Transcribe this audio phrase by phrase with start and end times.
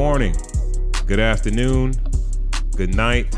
[0.00, 0.34] morning,
[1.06, 1.92] good afternoon,
[2.74, 3.36] good night.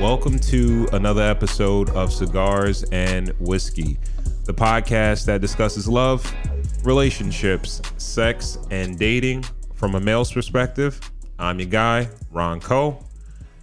[0.00, 3.98] Welcome to another episode of Cigars and Whiskey,
[4.46, 6.34] the podcast that discusses love,
[6.82, 10.98] relationships, sex, and dating from a male's perspective.
[11.38, 13.04] I'm your guy, Ron Coe,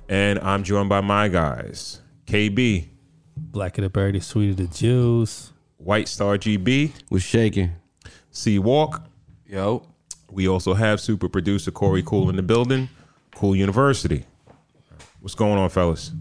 [0.07, 2.89] and I'm joined by my guys, KB,
[3.35, 5.51] Black of the Berry, the sweet of the Jews.
[5.77, 7.71] White Star GB, was shaking.
[8.29, 9.03] C Walk.
[9.47, 9.92] Yo.
[10.31, 12.89] We also have super producer Corey Cool in the building,
[13.35, 14.25] Cool University.
[15.21, 16.11] What's going on, fellas?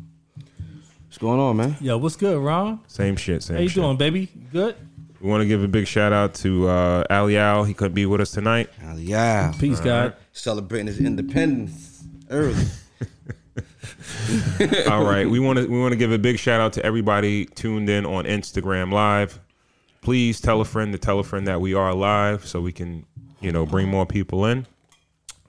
[1.06, 1.76] What's going on, man?
[1.80, 2.80] Yo, what's good, Ron?
[2.86, 3.82] Same shit, same How you shit.
[3.82, 4.28] doing, baby?
[4.52, 4.76] Good?
[5.20, 7.64] We want to give a big shout out to uh, Ali Al.
[7.64, 8.70] He couldn't be with us tonight.
[8.80, 9.52] Hell yeah.
[9.58, 10.14] Peace, God.
[10.32, 12.64] Celebrating his independence early.
[14.88, 17.44] All right, we want to we want to give a big shout out to everybody
[17.46, 19.38] tuned in on Instagram Live.
[20.00, 23.04] Please tell a friend to tell a friend that we are live, so we can
[23.42, 24.66] you know bring more people in.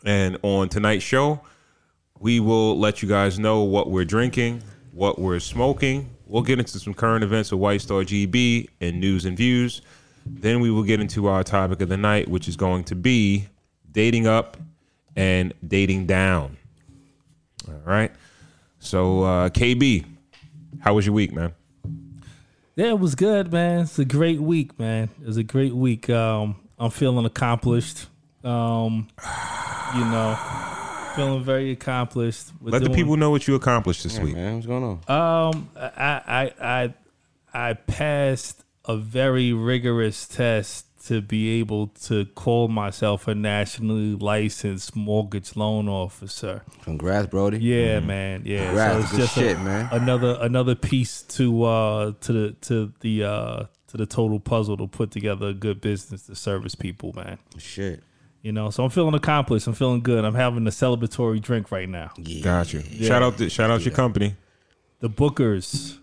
[0.06, 1.42] And on tonight's show,
[2.20, 6.10] we will let you guys know what we're drinking, what we're smoking.
[6.26, 9.82] We'll get into some current events with White Star GB and news and views.
[10.26, 13.48] Then we will get into our topic of the night, which is going to be
[13.92, 14.58] dating up
[15.16, 16.58] and dating down.
[17.68, 18.12] All right.
[18.80, 20.06] So uh, KB,
[20.80, 21.54] how was your week, man?
[22.76, 23.82] Yeah, it was good, man.
[23.82, 25.10] It's a great week, man.
[25.22, 26.10] It was a great week.
[26.10, 28.08] Um, I'm feeling accomplished.
[28.44, 29.08] Um,
[29.96, 30.38] you know,
[31.16, 32.48] feeling very accomplished.
[32.60, 34.36] with Let the people know what you accomplished this week.
[34.36, 35.50] man, what's going on?
[35.56, 36.94] Um, I, I, I,
[37.70, 44.96] I passed a very rigorous test to be able to call myself a nationally licensed
[44.96, 46.64] mortgage loan officer.
[46.84, 47.60] Congrats, Brody.
[47.60, 48.44] Yeah, man.
[48.46, 48.66] Yeah.
[48.66, 49.12] Congrats.
[49.12, 49.90] Good a- shit, man.
[49.92, 53.64] Another another piece to uh to the to the uh
[53.94, 57.38] to the total puzzle to put together a good business to service people, man.
[57.60, 58.02] Shit.
[58.42, 59.68] You know, so I'm feeling accomplished.
[59.68, 60.26] I'm feeling good.
[60.26, 62.12] I'm having a celebratory drink right now.
[62.18, 62.44] Yeah.
[62.44, 62.82] Got you.
[62.82, 64.36] Shout out to shout out your company.
[65.00, 66.00] The Bookers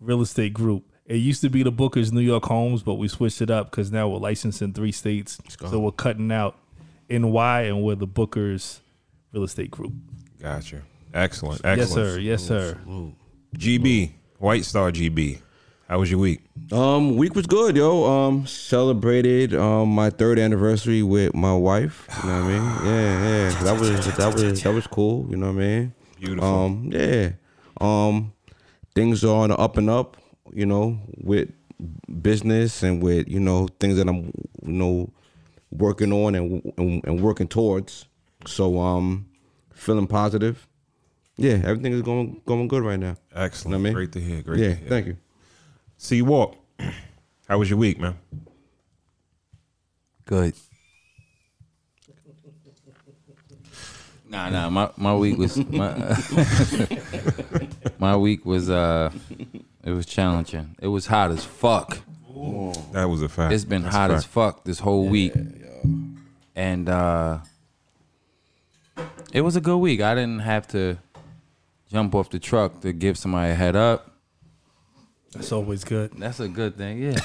[0.00, 0.84] Real Estate Group.
[1.06, 3.92] It used to be the Bookers New York Homes, but we switched it up because
[3.92, 5.38] now we're licensed in three states.
[5.70, 6.56] So we're cutting out
[7.08, 8.80] NY and we're the Bookers
[9.32, 9.92] Real Estate Group.
[10.42, 10.76] Gotcha.
[10.76, 10.82] you.
[11.14, 11.60] Excellent.
[11.64, 12.18] Yes, sir.
[12.18, 12.76] Yes, sir.
[13.56, 15.40] GB, White Star GB.
[15.90, 16.42] How was your week?
[16.70, 18.04] Um, week was good, yo.
[18.04, 22.06] Um, celebrated um my third anniversary with my wife.
[22.22, 22.62] You know what I mean?
[22.86, 23.62] Yeah, yeah.
[23.64, 25.26] That was that was that was cool.
[25.28, 25.94] You know what I mean?
[26.20, 26.48] Beautiful.
[26.48, 27.30] Um, yeah.
[27.80, 28.32] Um,
[28.94, 30.16] things are on the up and up.
[30.52, 31.50] You know, with
[32.22, 34.30] business and with you know things that I'm
[34.62, 35.12] you know
[35.72, 38.06] working on and and, and working towards.
[38.46, 39.26] So um,
[39.74, 40.68] feeling positive.
[41.36, 43.16] Yeah, everything is going going good right now.
[43.34, 43.64] Excellent.
[43.64, 43.92] You Know what I mean?
[43.94, 44.42] Great to hear.
[44.42, 44.88] Great yeah, to hear.
[44.88, 45.16] thank you.
[46.00, 46.56] C Walk.
[47.46, 48.16] How was your week, man?
[50.24, 50.54] Good.
[54.26, 54.70] Nah, nah.
[54.70, 56.16] My my week was my
[57.98, 59.12] my week was uh
[59.84, 60.74] it was challenging.
[60.80, 61.98] It was hot as fuck.
[62.92, 63.52] That was a fact.
[63.52, 64.32] It's been That's a hot as fact.
[64.32, 65.34] fuck this whole week.
[66.56, 67.40] And uh
[69.34, 70.00] it was a good week.
[70.00, 70.96] I didn't have to
[71.92, 74.09] jump off the truck to give somebody a head up.
[75.32, 76.12] That's always good.
[76.18, 77.18] That's a good thing, yeah.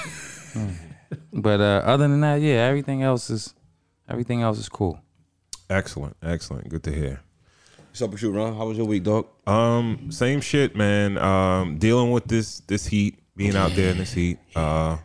[0.53, 0.75] Mm.
[1.33, 3.53] but uh other than that, yeah, everything else is
[4.07, 4.99] everything else is cool.
[5.69, 6.15] Excellent.
[6.21, 6.69] Excellent.
[6.69, 7.21] Good to hear.
[7.95, 8.55] What's up with you, Ron?
[8.55, 9.27] How was your week, dog?
[9.47, 11.17] Um, same shit, man.
[11.17, 14.37] Um, dealing with this this heat, being out there in this heat.
[14.53, 14.97] Uh,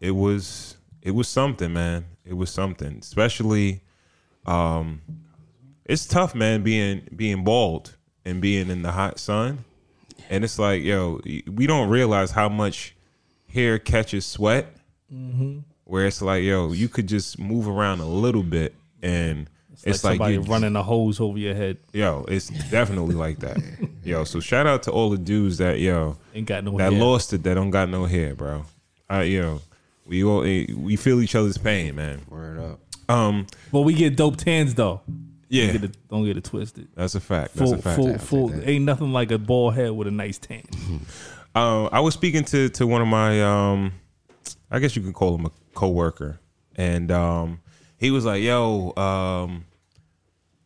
[0.00, 2.04] it was it was something, man.
[2.24, 2.98] It was something.
[3.00, 3.80] Especially,
[4.44, 5.02] um,
[5.84, 6.62] it's tough, man.
[6.62, 9.64] Being being bald and being in the hot sun,
[10.30, 11.20] and it's like, yo,
[11.50, 12.94] we don't realize how much
[13.52, 14.66] hair catches sweat.
[15.84, 20.04] Where it's like, yo, you could just move around a little bit, and It's, it's,
[20.04, 21.78] like, like, somebody you- running a hose over your head.
[21.92, 23.56] Yo, it's definitely like that.
[24.02, 27.00] Yo, so shout out to all the dudes that yo Ain't got no that hair.
[27.00, 28.64] lost it that don't got no hair, bro.
[29.08, 29.60] I yo,
[30.06, 32.22] we all eh, we feel each other's pain, man.
[32.28, 32.80] Word up.
[33.08, 35.02] Um, But we get dope tans though.
[35.48, 36.88] Yeah, Don't get it, don't get it twisted.
[36.94, 37.54] that's a fact.
[37.54, 37.96] That's Full, a fact.
[37.96, 38.62] full, full.
[38.64, 40.62] Ain't nothing like a bald head with a nice tan.
[41.54, 43.92] Uh, I was speaking to to one of my um,
[44.70, 46.38] I guess you could call him a coworker,
[46.74, 47.60] and um,
[47.96, 49.64] he was like, "Yo, um,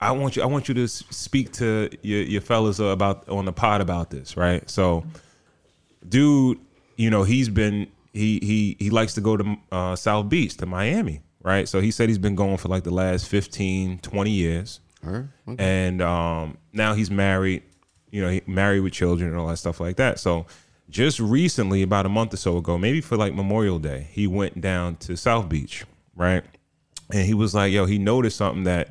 [0.00, 3.53] I want you I want you to speak to your your fellas about on the
[3.53, 5.05] pod about this, right?" So,
[6.09, 6.59] dude,
[6.97, 10.67] you know, he's been he he he likes to go to uh, South Beach to
[10.67, 11.69] Miami, right?
[11.69, 14.81] So he said he's been going for like the last 15, 20 years.
[15.06, 15.26] Okay.
[15.58, 17.62] And um, now he's married,
[18.10, 20.19] you know, he married with children and all that stuff like that.
[20.19, 20.46] So
[20.90, 24.60] just recently, about a month or so ago, maybe for like Memorial Day, he went
[24.60, 25.84] down to South Beach,
[26.14, 26.44] right?
[27.12, 28.90] And he was like, yo, he noticed something that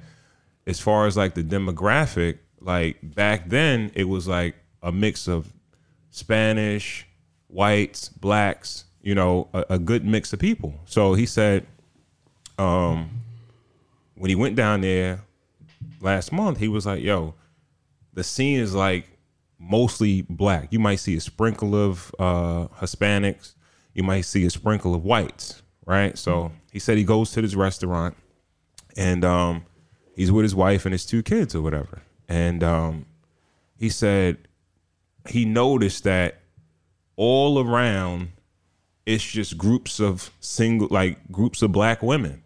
[0.65, 5.51] as far as like the demographic, like back then it was like a mix of
[6.09, 7.05] Spanish,
[7.47, 10.73] whites, blacks, you know, a, a good mix of people.
[10.85, 11.65] So he said,
[12.59, 13.21] um,
[14.15, 15.21] when he went down there
[16.01, 17.33] last month, he was like, yo,
[18.13, 19.07] the scene is like
[19.57, 20.71] mostly black.
[20.71, 23.56] You might see a sprinkle of uh, Hispanics.
[23.94, 26.17] You might see a sprinkle of whites, right?
[26.17, 28.15] So he said he goes to this restaurant
[28.97, 29.65] and um,
[30.15, 32.01] he's with his wife and his two kids or whatever.
[32.27, 33.06] And um,
[33.77, 34.38] he said
[35.27, 36.41] he noticed that
[37.15, 38.29] all around
[39.06, 42.44] it's just groups of single, like groups of black women.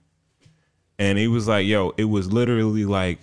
[1.04, 3.20] And he was like, yo, it was literally like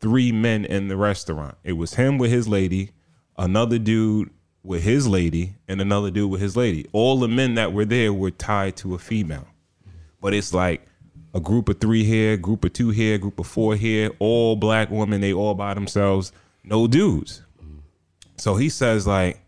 [0.00, 1.54] three men in the restaurant.
[1.62, 2.92] It was him with his lady,
[3.36, 4.30] another dude
[4.62, 6.86] with his lady, and another dude with his lady.
[6.92, 9.46] All the men that were there were tied to a female.
[10.22, 10.86] But it's like
[11.34, 14.90] a group of three here, group of two here, group of four here, all black
[14.90, 16.32] women, they all by themselves,
[16.64, 17.42] no dudes.
[18.38, 19.42] So he says like,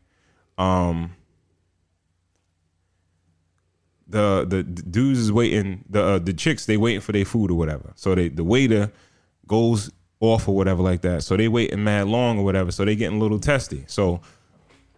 [0.58, 1.16] um,
[4.12, 7.54] the the dudes is waiting, the uh, the chicks they waiting for their food or
[7.54, 7.92] whatever.
[7.96, 8.92] So they the waiter
[9.46, 11.22] goes off or whatever like that.
[11.24, 12.70] So they waiting mad long or whatever.
[12.70, 13.84] So they getting a little testy.
[13.88, 14.20] So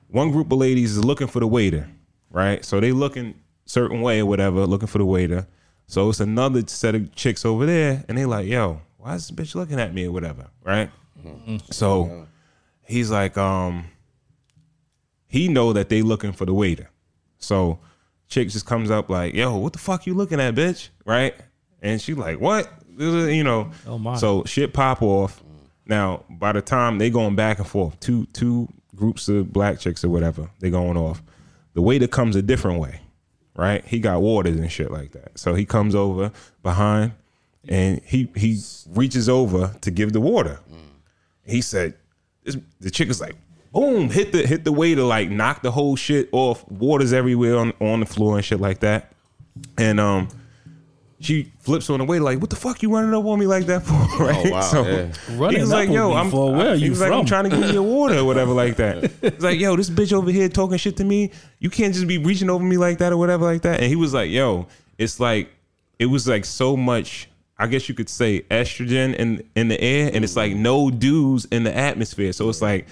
[0.09, 1.89] one group of ladies is looking for the waiter,
[2.31, 2.65] right?
[2.65, 3.35] So they looking
[3.65, 5.47] certain way or whatever, looking for the waiter.
[5.87, 9.37] So it's another set of chicks over there, and they like, yo, why is this
[9.37, 10.91] bitch looking at me or whatever, right?
[11.71, 12.27] So
[12.83, 13.87] he's like, um,
[15.27, 16.91] he know that they looking for the waiter.
[17.39, 17.81] So
[18.29, 20.89] chick just comes up like, yo, what the fuck you looking at, bitch?
[21.05, 21.35] Right?
[21.83, 22.71] And she like, what?
[22.97, 23.71] You know.
[23.87, 24.17] Oh, my.
[24.17, 25.43] So shit pop off.
[25.87, 30.05] Now, by the time they going back and forth, two two groups of black chicks
[30.05, 31.23] or whatever, they going off.
[31.75, 33.01] The waiter comes a different way,
[33.57, 33.85] right?
[33.85, 35.39] He got waters and shit like that.
[35.39, 36.33] So he comes over
[36.63, 37.13] behind
[37.69, 38.61] and he he
[38.91, 40.61] reaches over to give the water.
[41.45, 41.95] He said,
[42.45, 43.35] this, the chick is like,
[43.75, 46.65] boom, hit the hit the waiter, like knock the whole shit off.
[46.71, 49.13] Water's everywhere on, on the floor and shit like that.
[49.77, 50.29] And um
[51.21, 53.67] she flips on the waiter like, "What the fuck you running up on me like
[53.67, 53.95] that for?"
[54.25, 54.51] Right?
[54.53, 55.13] wow, so yeah.
[55.37, 57.21] Running he's up like, on "Yo, me I'm for where I- you he's like, I'm
[57.21, 60.13] from?" trying to give you water or whatever like that." He's like, "Yo, this bitch
[60.13, 61.31] over here talking shit to me.
[61.61, 63.97] You can't just be reaching over me like that or whatever like that." And he
[63.97, 64.67] was like, "Yo,
[64.99, 65.49] it's like
[65.99, 70.11] it was like so much." I guess you could say estrogen in in the air,
[70.13, 72.33] and it's like no dudes in the atmosphere.
[72.33, 72.87] So it's like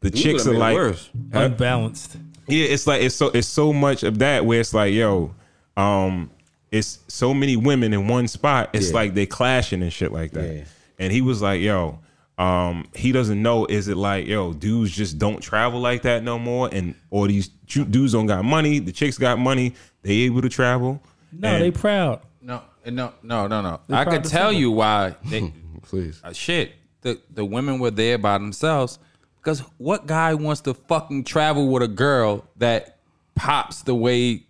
[0.00, 1.10] the chicks are like, worse.
[1.32, 2.16] Unbalanced.
[2.46, 5.34] yeah, it's like it's so it's so much of that where it's like, yo,
[5.76, 6.30] um,
[6.70, 8.70] it's so many women in one spot.
[8.72, 8.94] It's Yeah.
[8.94, 10.54] like they clashing and shit like that.
[10.56, 10.64] Yeah.
[10.98, 11.98] And he was like, yo,
[12.38, 13.66] um, he doesn't know.
[13.66, 17.48] Is it like, yo, dudes just don't travel like that no more, and or these
[17.66, 21.02] ju- dudes don't got money, the chicks got money, they able to travel.
[21.32, 22.20] No, And- they proud.
[22.42, 23.80] No, no, no, no, no.
[23.86, 25.52] They're I could tell you why they
[25.82, 26.20] Please.
[26.24, 26.72] uh, shit.
[27.02, 28.98] The the women were there by themselves
[29.42, 32.98] because what guy wants to fucking travel with a girl that
[33.34, 34.44] pops the way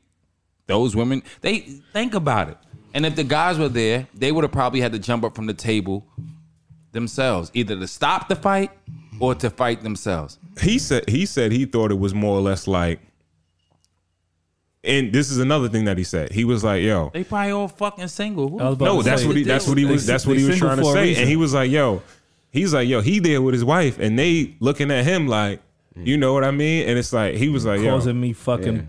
[0.67, 1.23] those women?
[1.41, 1.61] They
[1.93, 2.59] think about it.
[2.93, 5.47] And if the guys were there, they would have probably had to jump up from
[5.47, 6.05] the table
[6.93, 8.71] themselves, either to stop the fight
[9.21, 10.39] or to fight themselves.
[10.61, 12.99] he said he said he thought it was more or less like
[14.83, 17.69] and this is another thing that he said he was like yo They probably all
[17.69, 18.49] fucking single.
[18.49, 20.37] Who I was the about no that's what he that's what he was that's what
[20.39, 22.03] he was trying to say and he was like yo
[22.51, 25.61] he's like yo he there with his wife and they looking at him like
[25.97, 26.89] you know what i mean?
[26.89, 27.69] And it's like he was mm.
[27.69, 27.91] like yo.
[27.91, 28.87] Causing me fucking p-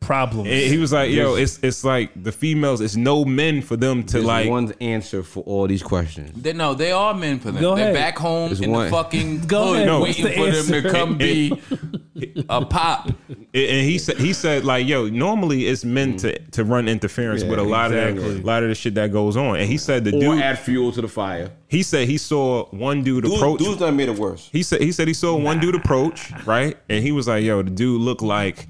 [0.00, 0.48] problems.
[0.48, 4.02] and he was like yo it's it's like the females it's no men for them
[4.04, 6.30] to There's like one answer for all these questions.
[6.42, 7.60] They, no, they are men for them.
[7.62, 7.94] Go They're ahead.
[7.94, 9.86] back home There's in one- the fucking Go hood ahead.
[9.86, 10.00] No.
[10.02, 11.58] waiting What's for the them to come be
[12.48, 13.08] a pop.
[13.28, 17.50] And he said he said like yo normally it's meant to to run interference Yeah,
[17.50, 18.34] with a lot of exactly.
[18.34, 20.42] that, a lot of the shit that goes on and he said the Or dude
[20.42, 21.50] add fuel to the fire.
[21.68, 24.48] he said he saw one dude Dudes, approach dudes done made it worse.
[24.52, 26.76] He said he said he saw one dude approach, right?
[26.88, 28.66] And he was like, "Yo, the dude looked like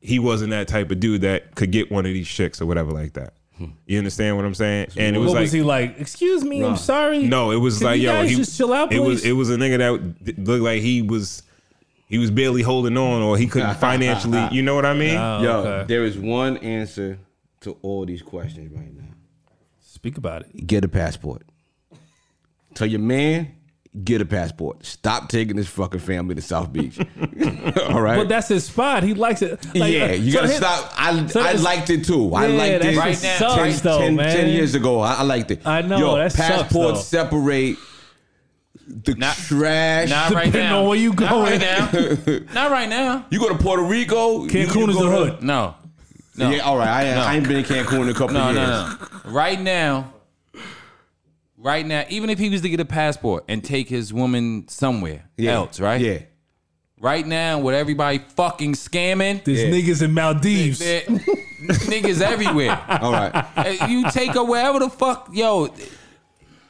[0.00, 2.90] he wasn't that type of dude that could get one of these chicks or whatever
[2.90, 3.34] like that."
[3.86, 4.88] You understand what I'm saying?
[4.96, 6.00] And it was what like, was he like?
[6.00, 7.24] Excuse me, I'm sorry.
[7.24, 9.32] no, it was Can like, you yo, guys he just chill out, It was it
[9.32, 9.78] was a nigga
[10.24, 11.42] that looked like he was
[12.08, 14.48] he was barely holding on, or he couldn't financially.
[14.50, 15.16] You know what I mean?
[15.16, 15.86] Oh, Yo, okay.
[15.86, 17.18] there is one answer
[17.60, 19.04] to all these questions right now.
[19.80, 20.66] Speak about it.
[20.66, 21.42] Get a passport.
[22.74, 23.54] Tell your man,
[24.04, 24.84] get a passport.
[24.86, 26.98] Stop taking this fucking family to South Beach.
[27.88, 28.16] all right.
[28.16, 29.02] But that's his spot.
[29.02, 29.64] He likes it.
[29.74, 30.92] Like, yeah, uh, you so gotta his- stop.
[30.96, 32.32] I so I liked it too.
[32.34, 34.36] I liked it Right now, sucks, right- though, 10, man.
[34.36, 35.00] 10 years ago.
[35.00, 35.66] I, I liked it.
[35.66, 37.18] I know, Yo, that passports though.
[37.24, 37.76] separate
[38.86, 40.08] the Not- trash.
[40.10, 40.82] Not right Depending now.
[40.82, 41.60] on where you Not going.
[41.60, 42.38] right now.
[42.54, 43.26] Not right now.
[43.30, 44.46] you go to Puerto Rico.
[44.46, 45.42] Cancun you is the hood.
[45.42, 45.74] No.
[46.36, 46.50] No.
[46.50, 46.88] Yeah, all right.
[46.88, 47.20] I, No.
[47.22, 48.56] I ain't been in Cancun in a couple No, years.
[48.56, 49.30] no, no.
[49.32, 50.12] Right now,
[51.62, 55.24] right now, even if he was to get a passport and take his woman somewhere
[55.36, 55.52] Yeah.
[55.52, 56.00] else, right?
[56.00, 56.18] Yeah.
[57.00, 59.70] Right now, with everybody fucking scamming, There's Yeah.
[59.70, 60.78] niggas in Maldives.
[60.80, 62.78] there- niggas everywhere.
[63.00, 63.88] All right.
[63.88, 65.72] You take her wherever the fuck, yo,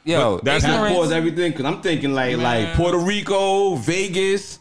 [0.05, 0.35] yo.
[0.37, 4.59] But that's- ignorance- Pause everything because I'm thinking like like Puerto Rico, Vegas.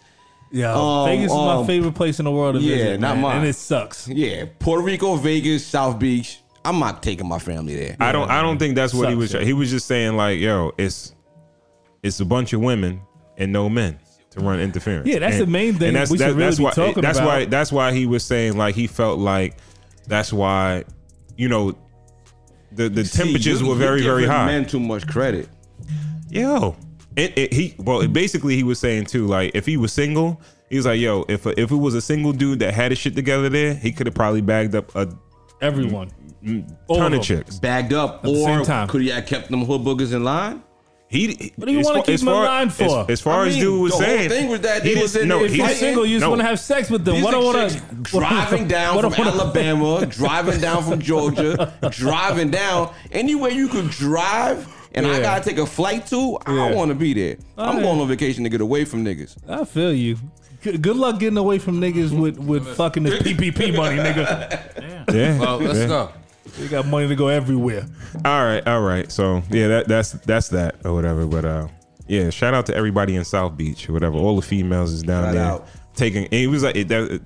[0.52, 3.00] Yeah, Um, Vegas is my um, favorite place in the world to yeah, visit.
[3.00, 3.36] not man, mine.
[3.38, 4.08] and it sucks.
[4.08, 6.40] Yeah, Puerto Rico, Vegas, South Beach.
[6.64, 7.96] I'm not taking my family there.
[8.00, 8.30] I don't.
[8.30, 9.30] I don't think that's what he was.
[9.30, 9.44] Sucks.
[9.44, 11.14] He was just saying like, yo, it's
[12.02, 13.00] it's a bunch of women
[13.38, 13.98] and no men
[14.30, 15.08] to run interference.
[15.08, 17.26] Yeah, that's And- the main thing and that's we that- really that's why, That's about.
[17.26, 17.44] why.
[17.46, 19.56] That's why he was saying like he felt like
[20.06, 20.84] that's why
[21.36, 21.72] you know
[22.72, 24.46] the the See, temperatures were very very high.
[24.46, 25.48] Men too much credit.
[26.28, 26.76] Yo,
[27.16, 30.76] it, it, he well basically he was saying too like if he was single, he
[30.76, 33.48] was like yo if if it was a single dude that had his shit together
[33.48, 35.08] there, he could have probably bagged up a
[35.60, 36.10] Everyone.
[36.86, 37.58] All ton of of chicks.
[37.58, 38.88] Bagged up, the or same time.
[38.88, 40.62] could he have kept them hood boogers in line?
[41.08, 43.10] He, What do you as wanna far- keep as him in far- line As, for?
[43.10, 45.02] as far I as mean, dude was the whole saying, thing was that he they
[45.02, 45.80] was in no, there If he- you're fighting.
[45.80, 46.30] single, you just no.
[46.30, 47.16] want to have sex with them.
[47.16, 47.82] These What I are want chicks
[48.12, 54.68] driving down what from Alabama, driving down from Georgia, driving down anywhere you could drive,
[54.94, 55.20] and I Yeah.
[55.22, 56.38] gotta take a flight to.
[56.46, 56.68] I Yeah.
[56.68, 57.38] don't want to be there.
[57.58, 57.82] I'm yeah.
[57.82, 59.34] going on vacation to get away from niggas.
[59.48, 60.16] I feel you.
[60.62, 65.12] Good, good luck getting away from niggas with, with fucking this PPP money, nigga.
[65.12, 65.38] Yeah.
[65.40, 65.86] Well, let's yeah.
[65.88, 66.12] go.
[66.58, 67.86] You got money to go everywhere.
[68.24, 69.10] All right, all right.
[69.12, 71.26] So yeah, that that's that's that or whatever.
[71.26, 71.68] But uh,
[72.08, 74.16] yeah, shout out to everybody in South Beach or whatever.
[74.16, 75.68] All the females is down Shout there out.
[75.94, 76.24] taking.
[76.24, 77.22] and It was like it, that, it,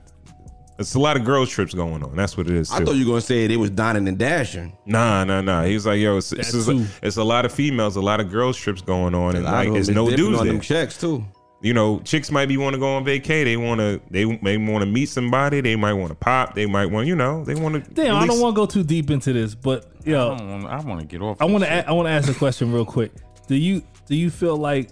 [0.78, 2.16] it's a lot of girls trips going on.
[2.16, 2.70] That's what it is.
[2.72, 4.76] I thought you were gonna say they was dining and dashing.
[4.84, 5.62] Nah, nah, nah.
[5.64, 6.84] He was like, yo, it's, it's, That too.
[7.02, 9.52] it's a lot of females, a lot of girls trips going on, and A lot
[9.52, 10.52] like of them it's is no dudes on there.
[10.54, 11.24] them checks too.
[11.64, 13.42] You know, chicks might be want to go on vacay.
[13.42, 15.60] They want to, they may want to meet somebody.
[15.62, 16.54] They might want to pop.
[16.54, 17.90] They might want, you know, they want to.
[17.94, 20.32] Damn, I don't want to go too deep into this, but I yo,
[20.68, 21.40] I want to get off.
[21.40, 23.12] I want to I want to ask a question real quick.
[23.48, 24.90] Do you do you feel like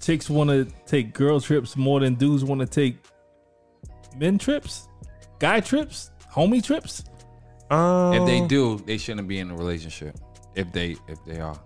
[0.00, 2.96] chicks want to take girl trips more than dudes want to take
[4.16, 4.88] men trips,
[5.38, 7.04] guy trips, homie trips?
[7.70, 10.16] Um, If they do, they shouldn't be in a relationship.
[10.54, 11.60] If they if they are.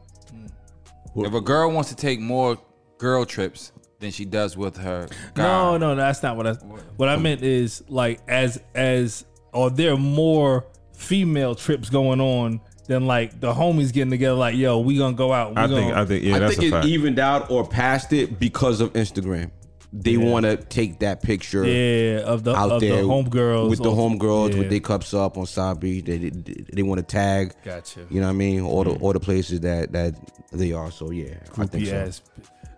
[1.14, 2.58] Who- If a girl wants to take more
[2.98, 3.70] girl trips
[4.04, 6.52] than she does with her guy, No, no, that's not what I.
[6.96, 13.06] What I meant is like as as are there more female trips going on than
[13.06, 14.34] like the homies getting together?
[14.34, 15.50] Like, yo, we gonna go out.
[15.50, 16.86] We I gonna, think, I think, yeah, I that's think a it fact.
[16.86, 19.50] evened out or passed it because of Instagram.
[19.96, 23.80] They want to take that picture yeah of the out of there the homegirls with
[23.80, 24.58] the or- homegirls yeah.
[24.58, 26.04] with their cups up on South Beach.
[26.04, 27.54] They they, they want to tag.
[27.64, 28.00] Gotcha.
[28.10, 28.62] You know what I mean?
[28.62, 29.02] All the mm.
[29.02, 30.16] all the places that that
[30.52, 30.90] they are.
[30.90, 31.94] So yeah, I think so.
[31.96, 32.22] ass.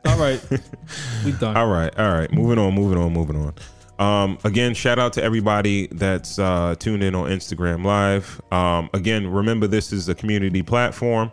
[0.07, 0.41] All right,
[1.25, 1.57] we done.
[1.57, 2.31] All right, all right.
[2.33, 3.55] Moving on, moving on, moving on.
[3.99, 8.41] Um, again, shout out to everybody that's uh, tuned in on Instagram Live.
[8.53, 11.33] Um, again, remember this is a community platform.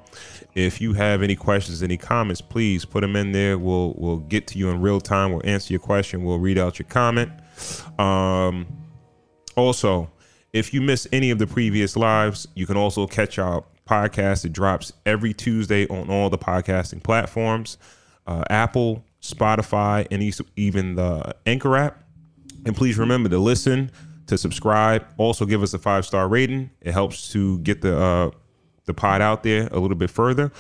[0.56, 3.58] If you have any questions, any comments, please put them in there.
[3.58, 5.32] We'll we'll get to you in real time.
[5.32, 6.24] We'll answer your question.
[6.24, 7.32] We'll read out your comment.
[8.00, 8.68] Um,
[9.56, 10.10] also,
[10.53, 14.46] if you miss any of the previous lives, you can also catch our podcast.
[14.46, 17.77] It drops every Tuesday on all the podcasting platforms
[18.27, 20.22] uh, Apple, Spotify, and
[20.56, 22.03] even the Anchor app.
[22.65, 23.92] And please remember to listen,
[24.27, 25.06] to subscribe.
[25.18, 26.70] Also, give us a five star rating.
[26.82, 28.32] It helps to get the uh,
[28.86, 30.51] the pod out there a little bit further.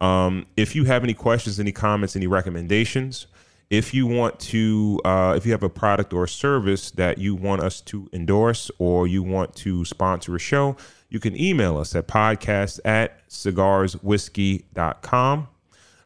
[0.00, 3.26] Um, if you have any questions, any comments, any recommendations,
[3.68, 7.36] if you want to, uh, if you have a product or a service that you
[7.36, 10.76] want us to endorse or you want to sponsor a show,
[11.08, 15.48] you can email us at podcast at cigarswhiskey.com.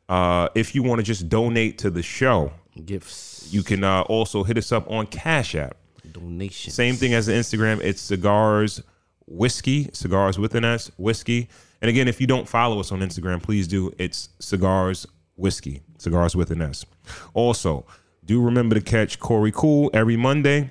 [0.08, 2.52] Uh, if you want to just donate to the show,
[2.84, 5.76] Gifts, you can uh, also hit us up on Cash App.
[6.12, 6.74] donations.
[6.74, 7.80] Same thing as the Instagram.
[7.82, 8.82] It's cigars
[9.26, 11.48] whiskey, cigars with an S, whiskey.
[11.80, 13.92] And again, if you don't follow us on Instagram, please do.
[13.98, 15.06] It's cigars
[15.36, 16.84] whiskey, cigars with an S.
[17.32, 17.86] Also,
[18.24, 20.70] do remember to catch Corey Cool every Monday.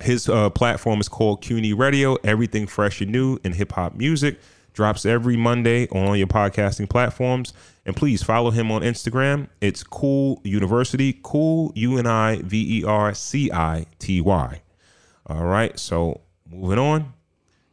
[0.00, 2.16] His uh, platform is called CUNY Radio.
[2.24, 4.38] Everything fresh and new in hip hop music
[4.72, 7.52] drops every Monday on all your podcasting platforms.
[7.86, 9.48] And please follow him on Instagram.
[9.60, 14.62] It's Cool University, Cool U N I V E R C I T Y.
[15.26, 15.78] All right.
[15.78, 17.12] So moving on,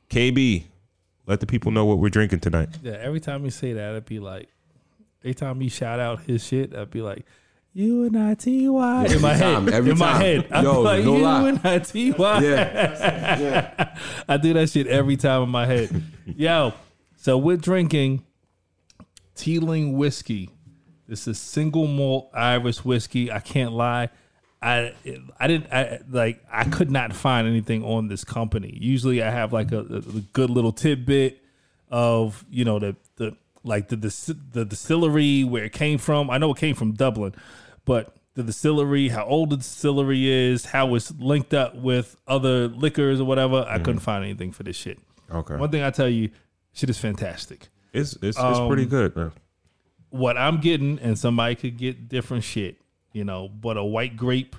[0.09, 0.63] KB,
[1.25, 2.69] let the people know what we're drinking tonight.
[2.81, 4.47] Yeah, every time you say that, I'd be like,
[5.23, 7.25] every time you shout out his shit, I'd be like,
[7.73, 9.73] U N I T Y in my time, head.
[9.73, 11.47] every in my head, I'd Yo, be like no U lie.
[11.49, 12.39] N I T Y.
[12.41, 13.95] Yeah,
[14.27, 16.03] I do that shit every time in my head.
[16.25, 16.73] Yo,
[17.27, 18.23] so we're drinking
[19.35, 20.49] Teeling whiskey.
[21.09, 23.29] This is single malt Irish whiskey.
[23.29, 24.07] I can't lie.
[24.61, 24.93] I
[25.37, 28.77] I didn't I, like I could not find anything on this company.
[28.79, 31.43] Usually I have like a, a good little tidbit
[31.89, 36.29] of you know the the like the, the the distillery where it came from.
[36.29, 37.35] I know it came from Dublin,
[37.83, 43.19] but the distillery, how old the distillery is, how it's linked up with other liquors
[43.19, 43.65] or whatever.
[43.67, 44.05] I couldn't mm-hmm.
[44.05, 44.97] find anything for this shit.
[45.29, 45.55] Okay.
[45.55, 46.29] One thing I tell you,
[46.77, 47.67] shit is fantastic.
[47.93, 49.31] It's it's, it's pretty Um, good, man.
[50.09, 52.77] What I'm getting, and somebody could get different shit,
[53.11, 54.55] you know, but a white grape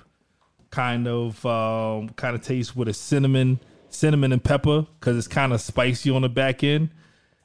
[0.69, 3.59] kind of um, kind of taste with a cinnamon,
[3.89, 6.89] cinnamon and pepper because it's kind of spicy on the back end.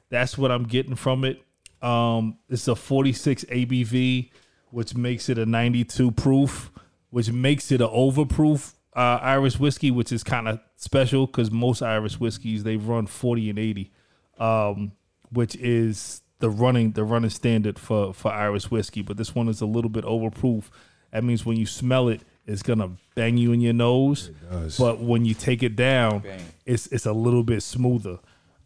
[0.09, 1.41] That's what I'm getting from it.
[1.81, 4.29] Um, it's a 46 ABV,
[4.69, 6.71] which makes it a 92 proof,
[7.09, 11.81] which makes it an overproof uh, Irish whiskey, which is kind of special because most
[11.81, 13.91] Irish whiskeys they run 40 and 80,
[14.39, 14.91] um,
[15.31, 19.01] which is the running the running standard for for Irish whiskey.
[19.01, 20.65] But this one is a little bit overproof.
[21.11, 24.31] That means when you smell it, it's gonna bang you in your nose.
[24.49, 24.77] does.
[24.77, 26.23] But when you take it down,
[26.65, 28.19] it's it's a little bit smoother.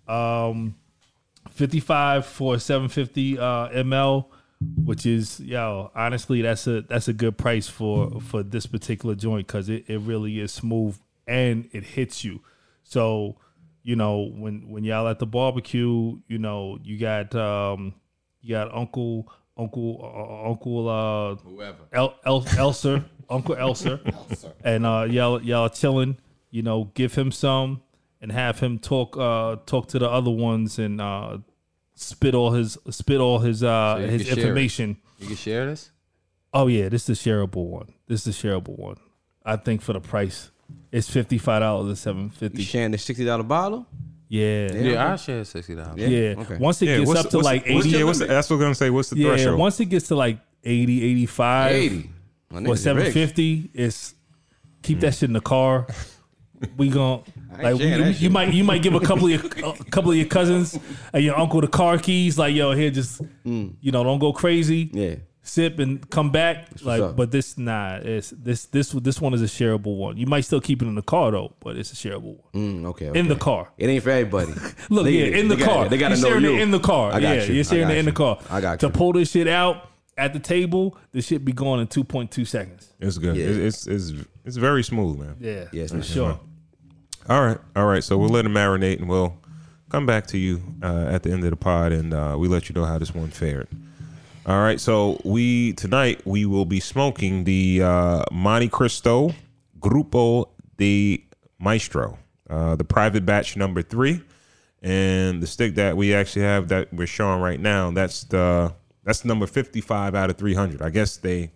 [0.07, 0.75] Um,
[1.51, 4.25] 55 for 750 uh, ml,
[4.83, 9.47] which is yo honestly that's a that's a good price for for this particular joint
[9.47, 10.97] because it, it really is smooth
[11.27, 12.41] and it hits you.
[12.83, 13.37] So
[13.89, 17.95] you know when when y'all at the barbecue, you know you got um
[18.39, 19.27] you got Uncle
[19.57, 21.85] Uncle uh, Uncle uh Whoever.
[21.91, 23.99] El, El, Elser, Uncle Elser,
[24.63, 26.17] and uh, y'all y'all chilling.
[26.51, 27.81] You know, give him some
[28.21, 31.39] and have him talk uh, talk to the other ones and uh,
[31.95, 34.97] spit all his spit all his uh, So his information.
[35.17, 35.89] You can share this.
[36.53, 37.95] Oh yeah, this is the shareable one.
[38.07, 38.97] This is the shareable one.
[39.43, 40.51] I think for the price,
[40.91, 42.45] it's fifty five dollars and seven fifty.
[42.45, 42.63] You fifty.
[42.63, 43.85] sharing the sixty dollar bottle?
[44.27, 44.81] Yeah, yeah.
[44.81, 45.97] Yeah, I share sixty dollars.
[45.97, 46.35] Yeah.
[46.37, 46.57] Okay.
[46.57, 48.25] Once it Yeah, gets what's up to what's like the- what's eighty, yeah, what's the-
[48.27, 48.89] that's what I'm gonna say.
[48.89, 49.29] What's the yeah.
[49.29, 49.59] threshold?
[49.59, 52.09] Once it gets to like 80, 85, Eighty.
[52.51, 53.13] My for niggas is seven rich.
[53.13, 54.13] fifty, it's
[54.83, 55.87] keep that shit in the car.
[56.77, 57.23] We gon'
[57.53, 59.39] ain't like sharing you, you might you might give a couple of your,
[59.79, 60.77] a couple of your cousins
[61.13, 62.37] and your uncle the car keys.
[62.37, 64.87] Like yo, here just you know don't go crazy.
[64.87, 64.95] Mm.
[64.95, 65.15] Yeah.
[65.49, 66.67] Sip and come back.
[66.83, 70.15] Like, but this nah, it's this this this one is a shareable one.
[70.17, 72.85] You might still keep it in the car though, but it's a shareable one Mm,
[72.87, 73.19] okay, okay.
[73.19, 73.69] in the car.
[73.77, 74.53] It ain't for everybody.
[74.89, 75.89] Look, They- yeah, in the they got- car.
[75.89, 76.55] They gotta you're know you.
[76.57, 77.11] it in the car.
[77.11, 77.53] I got yeah, you.
[77.55, 78.39] you're sharing got it in the car.
[78.49, 78.91] I got To you.
[78.93, 82.45] pull this shit out at the table, this shit be going in two point two
[82.45, 82.93] seconds.
[82.99, 83.35] It's good.
[83.35, 83.45] Yeah.
[83.45, 85.35] It's, it's it's it's very smooth, man.
[85.39, 86.03] Yeah, Yes, for man.
[86.03, 86.39] sure.
[87.29, 88.03] All right, all right.
[88.03, 89.37] So we'll let it marinate, and we'll
[89.89, 92.69] come back to you uh, at the end of the pod, and uh, we let
[92.69, 93.67] you know how this one fared.
[94.49, 94.79] All right.
[94.79, 99.35] So we tonight we will be smoking the uh, Montecristo
[99.79, 101.23] Grupo de
[101.59, 102.17] Maestro,
[102.49, 104.23] uh, the private batch number three,
[104.81, 107.91] and the stick that we actually have that we're showing right now.
[107.91, 110.81] That's the that's number fifty five out of three hundred.
[110.81, 111.51] I guess they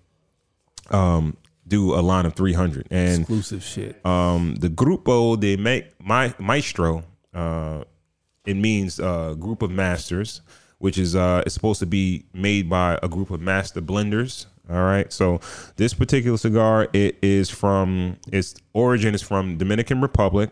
[0.91, 1.36] um,
[1.67, 4.06] do a line of three hundred and Exclusive shit.
[4.06, 7.03] um, the Grupo de Ma- Ma- Maestro,
[7.34, 7.86] uh,
[8.45, 10.41] it means uh, group of masters,
[10.84, 14.48] which is uh, it's supposed to be made by a group of master blenders.
[14.69, 15.39] All right, so
[15.78, 20.50] this particular cigar, it is from its origin is from Dominican Republic.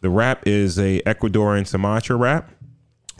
[0.00, 2.52] The wrap is a Ecuadorian Sumatra wrap.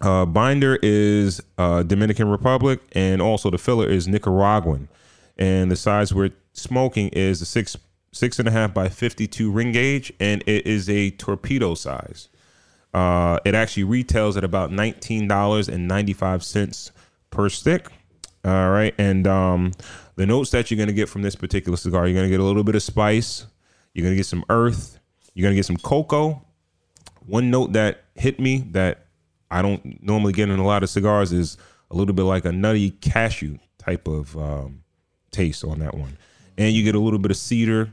[0.01, 4.89] Uh, binder is uh, Dominican Republic, and also the filler is Nicaraguan.
[5.37, 7.77] And the size we're smoking is a six
[8.13, 12.29] six and a half by fifty two ring gauge, and it is a torpedo size.
[12.95, 16.93] Uh, it actually retails at about nineteen dollars and ninety five cents
[17.31, 17.89] per stick.
[18.45, 19.73] All right, and um,
[20.17, 22.65] the notes that you're gonna get from this particular cigar, you're gonna get a little
[22.65, 23.47] bit of spice,
[23.95, 24.99] you're gonna get some earth,
[25.33, 26.45] you're gonna get some cocoa,
[27.25, 29.07] one note that hit me that
[29.51, 31.57] I don't normally get in a lot of cigars is
[31.91, 34.83] a little bit like a nutty cashew type of um,
[35.31, 36.19] taste on that one,
[36.59, 37.93] and you get a little bit of cedar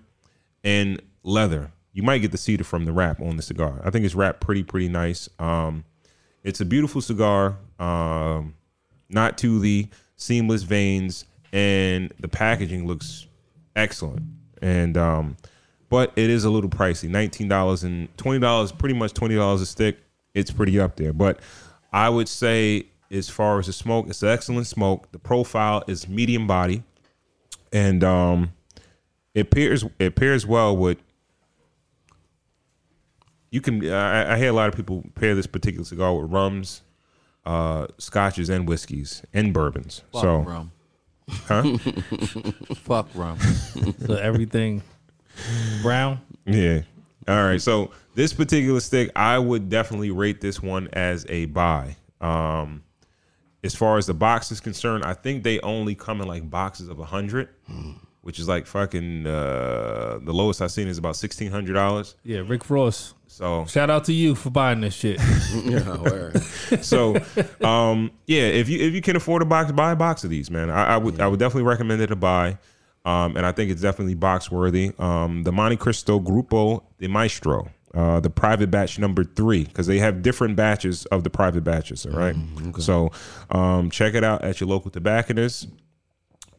[0.63, 1.71] and leather.
[1.93, 3.82] You might get the cedar from the wrap on the cigar.
[3.84, 5.28] I think it's wrapped pretty pretty nice.
[5.39, 5.86] Um,
[6.43, 8.54] it's a beautiful cigar, um,
[9.10, 13.28] not the seamless veins, and the packaging looks
[13.75, 14.23] excellent.
[14.62, 15.38] And um,
[15.89, 17.10] but it is a little pricey.
[17.10, 19.97] Nineteen dollars and twenty dollars, pretty much twenty dollars a stick.
[20.34, 21.13] It's pretty up there.
[21.13, 21.39] But
[21.91, 25.12] I would say, as far as the smoke, it's an excellent smoke.
[25.12, 26.84] The profile is medium body,
[27.73, 28.54] and um,
[29.34, 30.99] it pairs it pairs well with.
[33.51, 33.88] You can.
[33.89, 36.83] I, I hear a lot of people pair this particular cigar with rums,
[37.45, 40.03] uh, scotches, and whiskeys and bourbons.
[40.12, 40.71] Fuck so, rum.
[41.29, 41.77] huh?
[42.75, 43.39] Fuck rum.
[43.39, 44.83] So everything
[45.81, 46.21] brown.
[46.45, 46.81] Yeah.
[47.27, 47.62] All right.
[47.62, 51.95] So this particular stick, I would definitely rate this one as a buy.
[52.21, 52.83] Um,
[53.63, 56.88] as far as the box is concerned, I think they only come in like boxes
[56.88, 57.49] of a hundred,
[58.21, 62.15] which is like fucking uh, the lowest I've seen is about sixteen hundred dollars.
[62.23, 65.17] Yeah, Rick Ross So Shout out to you for buying this shit.
[65.63, 66.32] Yeah,
[66.82, 67.15] so
[67.65, 70.52] um yeah if you if you can afford a box buy a box of these
[70.52, 70.69] man.
[70.69, 72.58] I, I would i would definitely recommend it to buy.
[73.06, 74.91] Um and i think it's definitely box worthy.
[74.99, 80.21] Um the montecristo grupo de maestro uh the private batch number three because they have
[80.21, 82.36] different batches of the private batches all right?
[82.80, 83.12] So
[83.52, 85.69] um check it out at your local tobacconist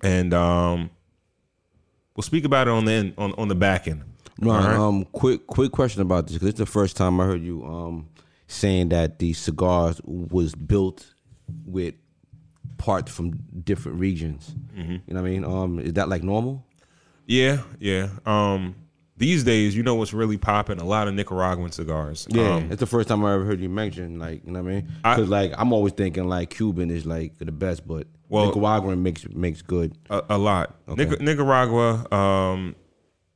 [0.03, 0.89] and um
[2.17, 4.03] we'll speak about it on the end, on, on the back end
[4.41, 4.75] No, right?
[4.77, 8.09] um, quick, quick question about this because it's the first time I heard you um
[8.47, 11.07] saying that the cigars was built
[11.67, 11.95] with
[12.79, 13.33] parts from
[13.65, 14.55] different regions.
[14.77, 14.93] Mm-hmm.
[14.93, 15.45] You know what I mean?
[15.45, 16.65] Um, is that like normal?
[17.27, 18.09] Yeah, yeah.
[18.27, 18.75] Um,
[19.19, 20.81] these days, you know what's really popping?
[20.81, 22.27] A lot of Nicaraguan cigars.
[22.31, 24.71] Yeah, Um, it's the first time I ever heard you mention like you know what
[24.71, 24.89] I mean?
[25.03, 29.29] Because like I'm always thinking like Cuban is like the best, but Well- Nicaraguan makes
[29.29, 29.97] makes good.
[30.09, 30.75] a, a lot.
[30.89, 32.75] Nic- Nicaragua, um,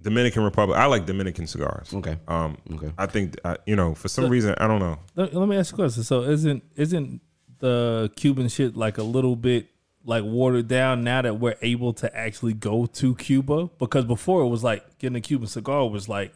[0.05, 0.79] Dominican Republic.
[0.79, 1.93] I like Dominican cigars.
[1.93, 2.17] Okay.
[2.29, 2.93] Um, Okay.
[2.97, 4.99] I think uh, you know for some reason I don't know.
[5.17, 6.05] let, let me ask you a question.
[6.05, 7.21] So isn't isn't
[7.59, 9.67] the Cuban shit like a little bit
[10.05, 13.71] like watered down now that we're able to actually go to Cuba?
[13.79, 16.33] Because before it was like getting a Cuban cigar was like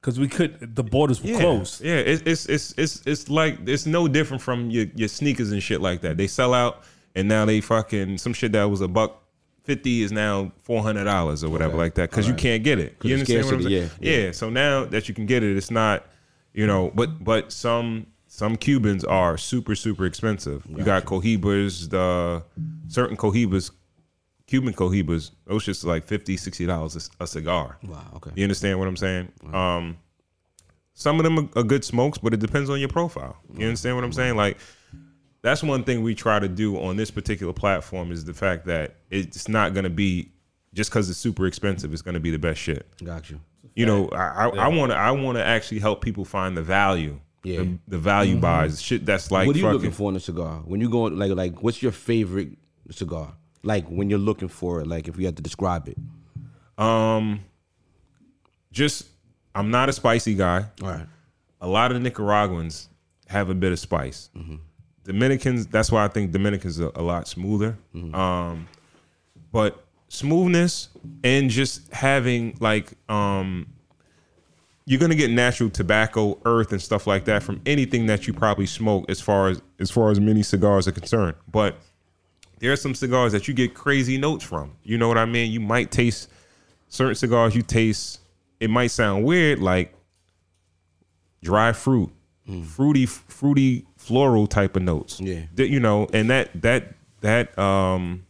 [0.00, 1.80] because we could the borders were Yeah, closed.
[1.82, 5.62] Yeah, it's it's it's it's it's like it's no different from your your sneakers and
[5.62, 6.16] shit like that.
[6.16, 6.82] They sell out
[7.14, 9.20] and now they fucking some shit that was a buck.
[9.64, 12.96] Fifty is now four hundred dollars or whatever like that because you can't get it.
[13.02, 13.88] You understand what I'm saying?
[13.88, 16.04] scarcity, Yeah, So now that you can get it, it's not,
[16.52, 16.92] you know.
[16.94, 20.66] But but some some Cubans are super super expensive.
[20.68, 22.44] You got cohibas, the
[22.88, 23.70] certain cohibas,
[24.46, 25.30] Cuban cohibas.
[25.46, 27.78] Those just like 50 60 dollars a cigar.
[27.82, 28.04] Wow.
[28.16, 28.32] Okay.
[28.34, 29.32] You understand what I'm saying?
[29.52, 29.96] Um,
[30.92, 33.36] some of them are, are good smokes, but it depends on your profile.
[33.56, 34.36] You understand what I'm saying?
[34.36, 34.58] Like
[35.44, 38.96] that's one thing we try to do on this particular platform is the fact that
[39.10, 40.32] it's not going to be
[40.72, 41.92] just because it's super expensive.
[41.92, 42.86] It's going to be the best shit.
[43.04, 43.38] Got you.
[43.74, 47.20] You know, I I want to I want to actually help people find the value.
[47.42, 47.58] Yeah.
[47.58, 50.20] The, the value buys shit that's like what are you fucking looking for in a
[50.20, 50.62] cigar?
[50.64, 52.56] When you go like like what's your favorite
[52.90, 53.34] cigar?
[53.62, 55.98] Like when you're looking for it, like if you had to describe it.
[56.82, 57.40] um
[58.72, 59.08] just
[59.54, 60.64] I'm not a spicy guy.
[60.82, 61.06] All right.
[61.60, 62.88] a lot of Nicaraguans
[63.28, 64.30] have a bit of spice.
[65.04, 67.76] Dominicans, that's why I think Dominicans are a lot smoother.
[68.14, 68.66] Um,
[69.52, 70.88] but smoothness
[71.22, 73.66] and just having like um,
[74.86, 78.66] you're gonna get natural tobacco, earth, and stuff like that from anything that you probably
[78.66, 81.36] smoke, as far as as far as many cigars are concerned.
[81.50, 81.76] But
[82.58, 84.72] there are some cigars that you get crazy notes from.
[84.82, 85.50] You know what I mean?
[85.50, 86.30] You might taste
[86.88, 87.54] certain cigars.
[87.54, 88.20] You taste.
[88.60, 89.94] It might sound weird, like
[91.42, 92.10] dry fruit,
[92.66, 95.20] fruity, fruity, floral type of notes.
[95.20, 95.42] Yeah.
[95.54, 98.26] That, you know, and that that that um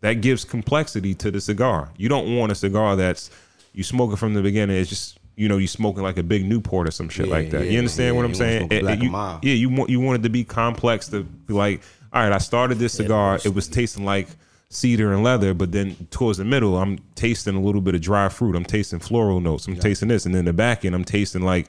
[0.00, 1.90] that gives complexity to the cigar.
[1.96, 3.30] You don't want a cigar that's
[3.72, 4.76] you smoke it from the beginning.
[4.76, 7.50] It's just you know you smoking like a big Newport or some shit Yeah, like
[7.50, 7.64] that.
[7.64, 8.60] yeah, you understand yeah, what I'm saying?
[8.60, 11.08] smoke And- Black and and you- yeah, you want you want it to be complex
[11.08, 13.38] to be like, all right, I started this cigar.
[13.44, 14.28] It was tasting like
[14.70, 18.28] cedar and leather, but then towards the middle, I'm tasting a little bit of dry
[18.28, 18.54] fruit.
[18.54, 19.66] I'm tasting floral notes.
[19.66, 21.68] I'm tasting this, and then the back end, I'm tasting like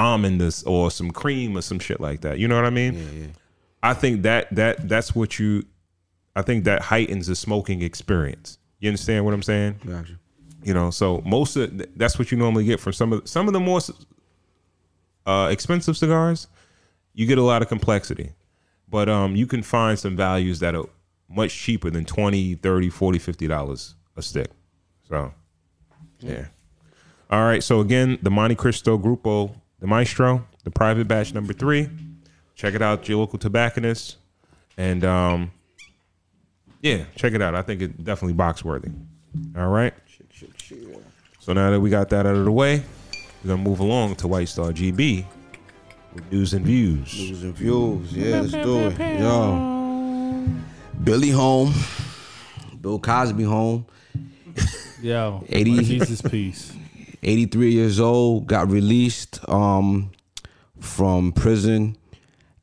[0.00, 2.38] almond or- or some cream or some shit like that.
[2.38, 2.94] You know what I mean?
[2.94, 3.26] Yeah, yeah.
[3.82, 5.64] I think that that that's what you.
[6.36, 8.58] I think that heightens the smoking experience.
[8.80, 9.80] You understand what I'm saying?
[9.86, 10.74] Got you.
[10.74, 13.60] Know, so most of that's what you normally get from some of some of the
[13.60, 13.80] more
[15.26, 16.48] uh, expensive cigars.
[17.14, 18.32] You get a lot of complexity,
[18.88, 20.84] but um, you can find some values that are
[21.28, 24.50] much cheaper than 20 30 40 50 dollars a stick.
[25.08, 25.32] So,
[26.20, 26.46] yeah.
[27.30, 27.62] All right.
[27.62, 31.88] So again, the Montecristo Grupo, the Maestro, the private batch number three.
[32.54, 34.16] Check it out, your local tobacconist,
[34.76, 35.50] and um,
[36.82, 37.54] yeah, check it out.
[37.54, 38.90] I think it definitely box worthy.
[39.56, 39.94] All right.
[41.38, 42.82] So now that we got that out of the way,
[43.42, 45.24] we're gonna move along to White Star GB
[46.14, 47.14] with news and views.
[47.18, 48.12] News and views.
[48.12, 49.20] Yeah, let's do it.
[49.20, 50.46] Yo.
[51.02, 51.72] Billy home.
[52.80, 53.86] Bill Cosby home.
[55.02, 56.72] Yo, 80 Jesus peace.
[57.22, 60.10] 83 years old, got released um,
[60.78, 61.96] from prison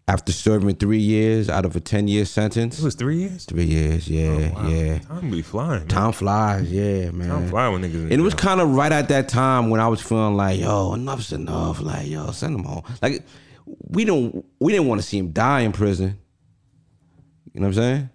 [0.09, 2.79] after serving three years out of a 10 year sentence.
[2.79, 3.43] It was three years.
[3.45, 4.67] Three years, yeah, Wow.
[4.69, 4.99] yeah.
[4.99, 5.79] Time be flying.
[5.81, 5.87] man.
[5.89, 7.27] Time flies, yeah, man.
[7.29, 8.03] Time fly when niggas.
[8.03, 10.93] And it was kind of right at that time when I was feeling like, yo,
[10.93, 11.81] enough's enough.
[11.81, 12.83] Like, yo, send him home.
[13.01, 13.23] Like,
[13.65, 16.17] we don't, we didn't want to see him die in prison.
[17.53, 18.09] You know what I'm saying?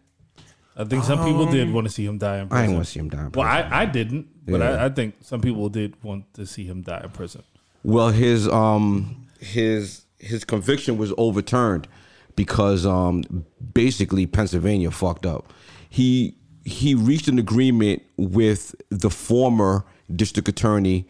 [0.75, 2.59] I think some people did want to see him die in prison.
[2.59, 3.47] I didn't want to see him die in well.
[3.47, 4.71] I, I didn't, but Yeah.
[4.71, 7.43] I, I think some people did want to see him die in prison.
[7.85, 11.89] Well, his um his his conviction was overturned
[12.37, 15.53] because um basically Pennsylvania fucked up.
[15.89, 21.07] He he reached an agreement with the former district attorney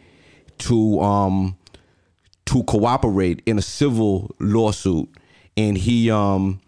[0.59, 1.57] to um
[2.45, 5.09] to cooperate in a civil lawsuit,
[5.55, 6.59] and he um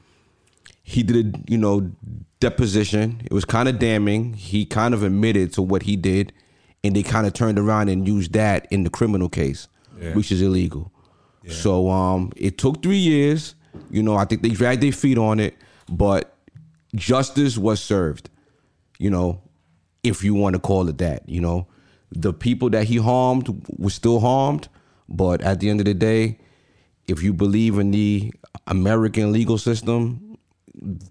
[0.83, 1.91] he did a you know
[2.39, 3.21] deposition.
[3.25, 4.33] It was kind of damning.
[4.33, 6.31] He kind of admitted to what he did,
[6.85, 9.67] and they kind of turned around and used that in the criminal case,
[9.99, 10.13] Yeah.
[10.13, 10.91] which is illegal.
[11.47, 13.53] So um, it took three years.
[13.91, 15.53] You know, I think they dragged their feet on it,
[15.87, 16.35] but
[16.95, 18.29] justice was served.
[18.97, 19.41] You know,
[20.01, 21.27] if you want to call it that.
[21.29, 21.67] You know,
[22.11, 24.69] the people that he harmed were still harmed,
[25.07, 26.39] but at the end of the day,
[27.07, 28.33] if you believe in the
[28.65, 30.37] American legal system,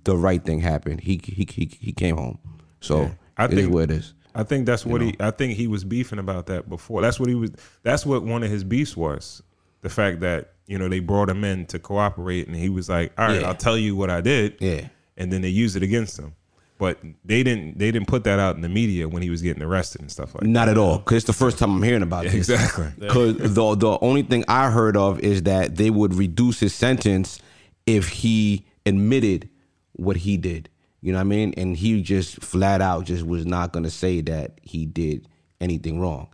[0.03, 1.01] the right thing happened.
[1.03, 2.39] He he he, he came home.
[2.81, 4.15] So I it is think- what it is.
[4.35, 5.15] I think that's what he.
[5.21, 7.03] I think he was beefing about that before.
[7.03, 7.51] That's what he was.
[7.83, 9.43] That's what one of his beefs was.
[9.83, 13.13] The fact that you know they brought him in to cooperate, and he was like,
[13.19, 13.49] "All right, Yeah.
[13.49, 14.89] I'll tell you what I did." Yeah.
[15.17, 16.35] and then they used it against him.
[16.77, 17.79] But they didn't.
[17.79, 20.35] They didn't put that out in the media when he was getting arrested and stuff
[20.35, 20.43] like.
[20.43, 20.49] that.
[20.49, 22.35] Not at all, because it's the first time I'm hearing about this.
[22.35, 22.89] Exactly.
[22.99, 27.39] Because the the only thing I heard of is that they would reduce his sentence
[27.87, 29.49] if he admitted
[29.93, 30.69] what he did.
[31.05, 31.53] You know what I mean?
[31.59, 35.29] And he just flat out just was not going to say that he did
[35.61, 36.29] anything wrong.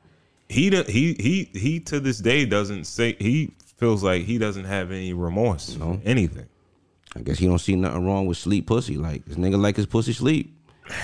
[0.48, 4.66] He do- he he he to this day doesn't say he feels like he doesn't
[4.66, 6.46] have any remorse for anything.
[7.16, 8.96] I guess he don't see nothing wrong with sleep pussy.
[8.96, 10.56] Like this nigga like his pussy sleep.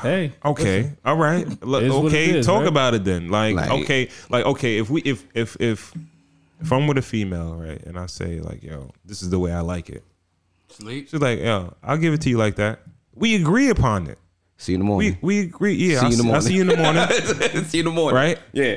[0.00, 1.44] Hey, Okay, all right.
[1.64, 2.68] Look, It is what okay, it is, talk right?
[2.68, 3.30] about it then.
[3.30, 5.92] Like, Like- okay, like okay, if we if if if
[6.60, 9.52] if I'm with a female, right, and I say like, yo, this is the way
[9.52, 10.04] I like it.
[10.70, 11.08] Sleep.
[11.08, 12.80] She's like, yo, I'll give it to you like that.
[13.14, 14.18] We agree upon it.
[14.56, 15.18] See you in the morning.
[15.22, 15.74] we we agree.
[15.74, 16.40] Yeah, See I'll you in the see- I'll morning.
[16.42, 16.76] see you in the
[17.46, 17.64] morning.
[17.64, 18.14] see you in the morning.
[18.16, 18.38] Right?
[18.52, 18.76] Yeah.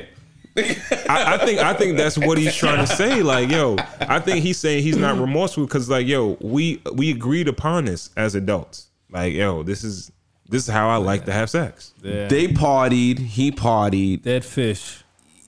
[0.56, 3.22] I, I think I think that's what he's trying to say.
[3.22, 7.48] Like, yo, I think he's saying he's not remorseful because, like, yo, we we agreed
[7.48, 8.88] upon this as adults.
[9.10, 10.12] Like, yo, this is
[10.48, 11.94] this is how I like to have sex.
[12.02, 12.28] yeah.
[12.28, 13.18] They partied.
[13.18, 14.22] He partied.
[14.22, 15.02] dead fish.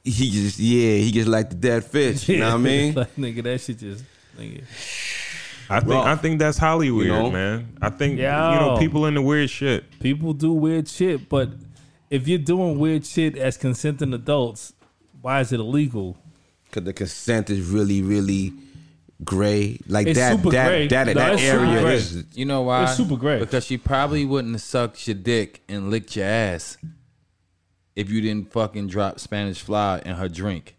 [0.05, 0.97] He just yeah.
[0.97, 2.27] He just like the dead fish.
[2.29, 2.95] You know what I mean?
[2.95, 4.05] like, nigga, that shit just
[4.39, 4.63] nigga.
[5.71, 6.07] I think Rough.
[6.07, 7.31] I think that's Hollywood, You know?
[7.31, 7.77] man.
[7.81, 8.31] I think you Yo.
[8.55, 9.99] know people into weird shit.
[10.01, 11.51] People do weird shit, but
[12.11, 14.73] if you're doing weird shit as consenting adults,
[15.23, 16.17] why is it illegal?
[16.67, 18.53] Because the consent is really, really
[19.25, 19.79] gray.
[19.87, 20.87] Like It's that, super that, gray.
[20.89, 21.95] that, that, No, it's super area gray.
[21.95, 22.25] is.
[22.35, 22.83] You know why?
[22.85, 23.39] It's super gray.
[23.39, 26.77] Because she probably wouldn't have sucked your dick and licked your ass
[27.97, 30.74] if you didn't fucking drop Spanish fly in her drink.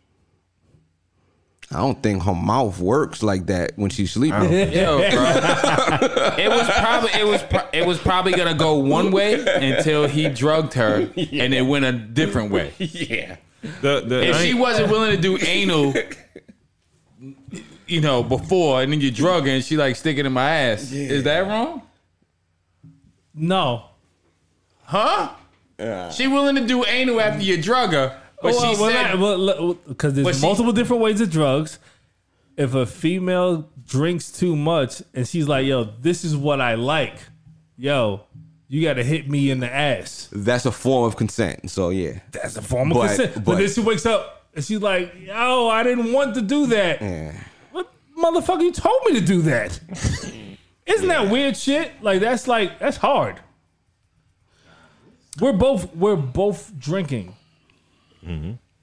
[1.71, 4.39] I don't think her mouth works like that when she's sleeping.
[4.39, 4.49] Oh.
[4.49, 5.06] Yo, bro.
[6.38, 10.30] it was probably it was pro- it was probably gonna go one way until he
[10.30, 12.71] drugged her, and it went a different way.
[12.78, 13.38] yeah.
[13.82, 15.93] The the If I she ain't- wasn't willing to do anal,
[17.88, 20.91] you know, before, and then you drug her, and she like sticking in my ass,
[20.91, 21.82] is that wrong?
[23.34, 23.86] No.
[24.84, 25.32] Huh?
[26.12, 29.19] She willing to do anal after you drug her, but well, she well, said, not-
[29.39, 31.79] well, because But there's she- multiple different ways of drugs.
[32.58, 37.17] If a female drinks too much and she's like, "Yo, this is what I like,"
[37.77, 38.21] yo,
[38.69, 40.29] you got to hit me in the ass.
[40.31, 41.69] That's a form of consent.
[41.69, 42.19] So yeah.
[42.31, 43.34] That's a form of But- consent.
[43.36, 46.67] But, but- then she wakes up and she's like, "Yo, I didn't want to do
[46.67, 47.34] that." Yeah.
[47.73, 48.62] What motherfucker?
[48.62, 49.77] You told me to do that.
[50.86, 51.91] Isn't that weird shit?
[52.01, 53.41] Like that's like that's hard.
[55.41, 57.36] We're both we're both drinking,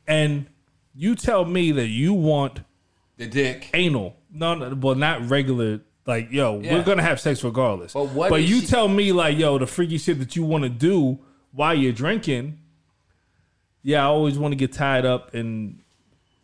[0.07, 0.47] and
[0.95, 2.61] you tell me that you want
[3.17, 3.71] the dick.
[3.75, 4.17] anal.
[4.33, 5.81] No, no, well, not regular.
[6.07, 6.75] Like, yo, Yeah.
[6.75, 7.93] we're gonna have sex regardless.
[7.93, 10.65] But what But you she- tell me like, yo, the freaky shit that you want
[10.65, 11.19] to do
[11.53, 12.59] while you're drinking.
[13.83, 15.81] Yeah, I always want to get tied up and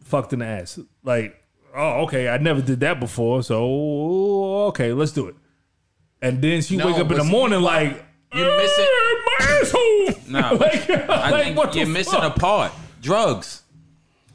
[0.02, 0.78] fucked in the ass.
[1.04, 1.42] Like,
[1.74, 3.64] oh, okay, I never did that before, so
[4.68, 5.36] okay, let's do it.
[6.20, 9.46] And then she No, wake up in the morning you- like, you missing- "Eh, my
[9.60, 10.14] asshole.
[10.28, 12.36] No, like, I like, think what the you're missing fuck?
[12.36, 12.72] a part.
[13.00, 13.62] Drugs.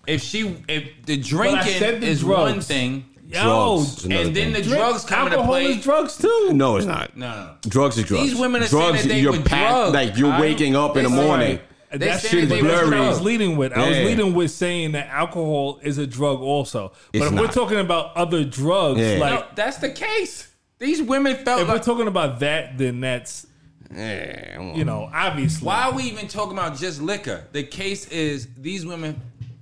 [0.08, 2.52] If she, if the drinking the is drugs.
[2.52, 3.42] one thing, Yo,
[3.78, 4.64] Drugs is and then the thing.
[4.64, 5.66] drink- drugs come into alcohol play.
[5.68, 6.50] is drugs too.
[6.54, 7.16] No, it's not.
[7.18, 7.56] no, no.
[7.70, 8.24] Drugs is drugs.
[8.30, 9.02] These women are saying drugs.
[9.04, 10.42] that they you're were packed- drugged, Like you're alright?
[10.42, 11.60] waking up in the morning.
[11.90, 13.72] And They that's saying shit's they were That's what I was leading with.
[13.74, 16.92] I was leading with saying that alcohol is a drug also.
[17.14, 19.20] But It's if we're talking about other drugs, Yeah.
[19.20, 20.48] like No, that's the case.
[20.80, 21.84] These women felt if we're like.
[21.84, 23.46] talking about that, then that's
[23.96, 25.66] Yeah, you know obviously.
[25.66, 27.44] Why are we even talking about just liquor?
[27.52, 29.20] The case is these women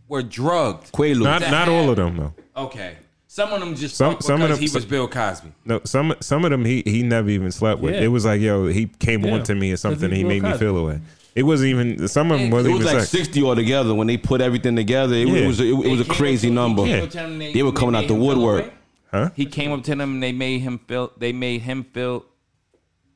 [0.08, 0.92] were drugged.
[0.92, 1.24] Quaaludes.
[1.24, 2.34] not not had- all of them though.
[2.56, 2.96] Okay,
[3.28, 5.52] some of them just Some- fucked some of them- he was Bill Cosby.
[5.66, 7.96] No, some some of them he he never even slept with.
[7.96, 8.02] Yeah.
[8.02, 10.10] It was like yo, he came Yeah, on to me or something.
[10.10, 11.00] he's He Bill made me feel away.
[11.34, 13.12] It wasn't even some of them It wasn't It was even like sex.
[13.12, 15.16] sixty altogether when they put everything together.
[15.16, 15.48] It, Yeah.
[15.48, 16.84] was it, was a crazy to- number.
[16.84, 17.04] he Yeah.
[17.04, 18.72] up to them and They were coming out the woodwork.
[19.12, 19.30] Huh?
[19.36, 21.12] He came up to them and they made him feel.
[21.18, 22.26] They made him feel.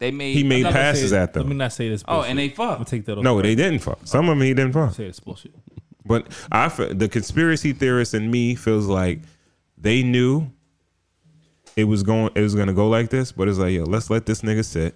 [0.05, 0.33] They made.
[0.35, 1.43] He made I'm not gonna passes say- at them.
[1.43, 2.03] Let me not say this.
[2.07, 2.87] Oh, and they I'm fucked.
[2.87, 3.17] take that.
[3.17, 3.99] Off No, the they didn't fuck.
[4.03, 4.93] Some of them he didn't fuck.
[4.93, 5.53] say it's bullshit.
[6.05, 9.19] But I fe- the conspiracy theorist in me feels like
[9.77, 10.47] they knew
[11.75, 14.09] it was going it was going to go like this, but it's like, yo, let's
[14.09, 14.95] let this nigga sit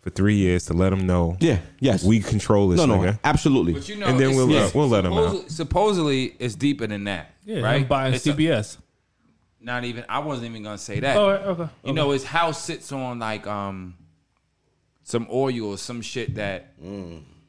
[0.00, 1.36] for 3 years to let him know.
[1.40, 2.04] Yeah, yes.
[2.04, 3.18] We control this no, no, nigga.
[3.24, 3.72] absolutely.
[3.74, 5.18] But you know, And then we'll, it's- uh, we'll let 'em out.
[5.50, 7.32] supposedly- Supposedly, it's deeper than that.
[7.44, 7.82] Yeah, right.
[7.82, 8.78] him buying It's a- CBS.
[9.60, 10.04] not even.
[10.08, 11.16] I wasn't even gonna say that.
[11.16, 11.68] Oh, okay.
[11.84, 13.94] You know, his house sits on like um
[15.06, 16.72] some oil or some shit that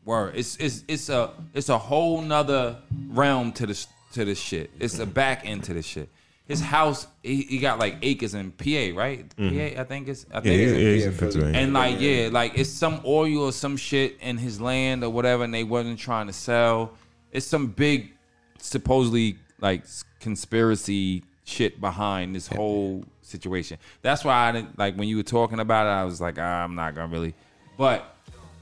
[0.06, 0.36] word.
[0.36, 2.78] It's it's it's a it's a whole nother
[3.10, 4.70] realm to this to this shit.
[4.80, 6.10] It's a back end to this shit.
[6.48, 9.26] His house, he, he got like acres in PA, right?
[9.36, 10.26] PA, I think it's.
[10.32, 11.20] I Yeah, think yeah, it's, yeah, he's Yeah, in Philly.
[11.32, 11.60] Pennsylvania.
[11.60, 15.44] and like yeah, like it's some oil or some shit in his land or whatever,
[15.44, 16.94] and they wasn't trying to sell.
[17.34, 18.14] It's some big,
[18.60, 19.84] supposedly like
[20.22, 23.78] conspiracy shit behind this whole situation.
[24.02, 25.90] That's why I didn't like when you were talking about it.
[25.90, 27.34] I was like, ah, I'm not gonna really,
[27.78, 28.16] but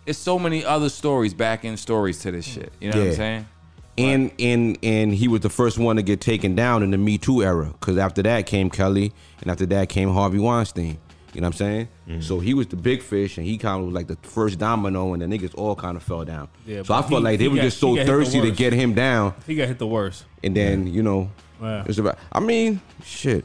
[0.06, 2.72] it's so many other stories, back end stories to this shit.
[2.80, 3.48] You know what I'm saying?
[3.98, 7.18] and and and he was the first one to get taken down in the Me
[7.18, 7.74] Too era.
[7.80, 10.98] Because after that came Kelly, and after that came Harvey Weinstein.
[11.34, 11.88] You know what I'm saying?
[12.08, 12.22] Mm-hmm.
[12.22, 15.14] So he was the big fish, and he kind of was like the first domino,
[15.14, 16.48] and the niggas all kind of fell down.
[16.66, 18.42] Yeah, so I felt he- like they were got- just so got hit the thirsty
[18.42, 20.24] to get him down, He got hit the worst.
[20.44, 21.30] and then you know,
[21.62, 21.84] Yeah.
[21.88, 22.18] it's about.
[22.32, 23.44] I mean, shit.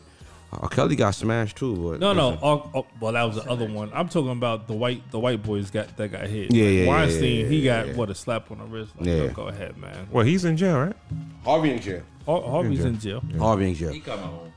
[0.52, 2.36] Uh, Kelly got smashed too, but No, no.
[2.42, 3.88] Oh, oh, well, that was the other one.
[3.94, 6.52] I'm talking about the white the white boys got that got hit.
[6.52, 7.92] Yeah, Like, yeah, yeah, Weinstein, yeah, he got yeah.
[7.94, 8.92] what a slap on the wrist.
[8.98, 9.14] Like, Yeah.
[9.14, 10.08] yo, go ahead, man.
[10.10, 10.96] Well, he's in jail, right?
[11.44, 12.02] Harvey in jail.
[12.26, 13.22] Har- Harvey's in jail.
[13.38, 13.92] Harvey in jail.
[13.92, 14.52] He coming home.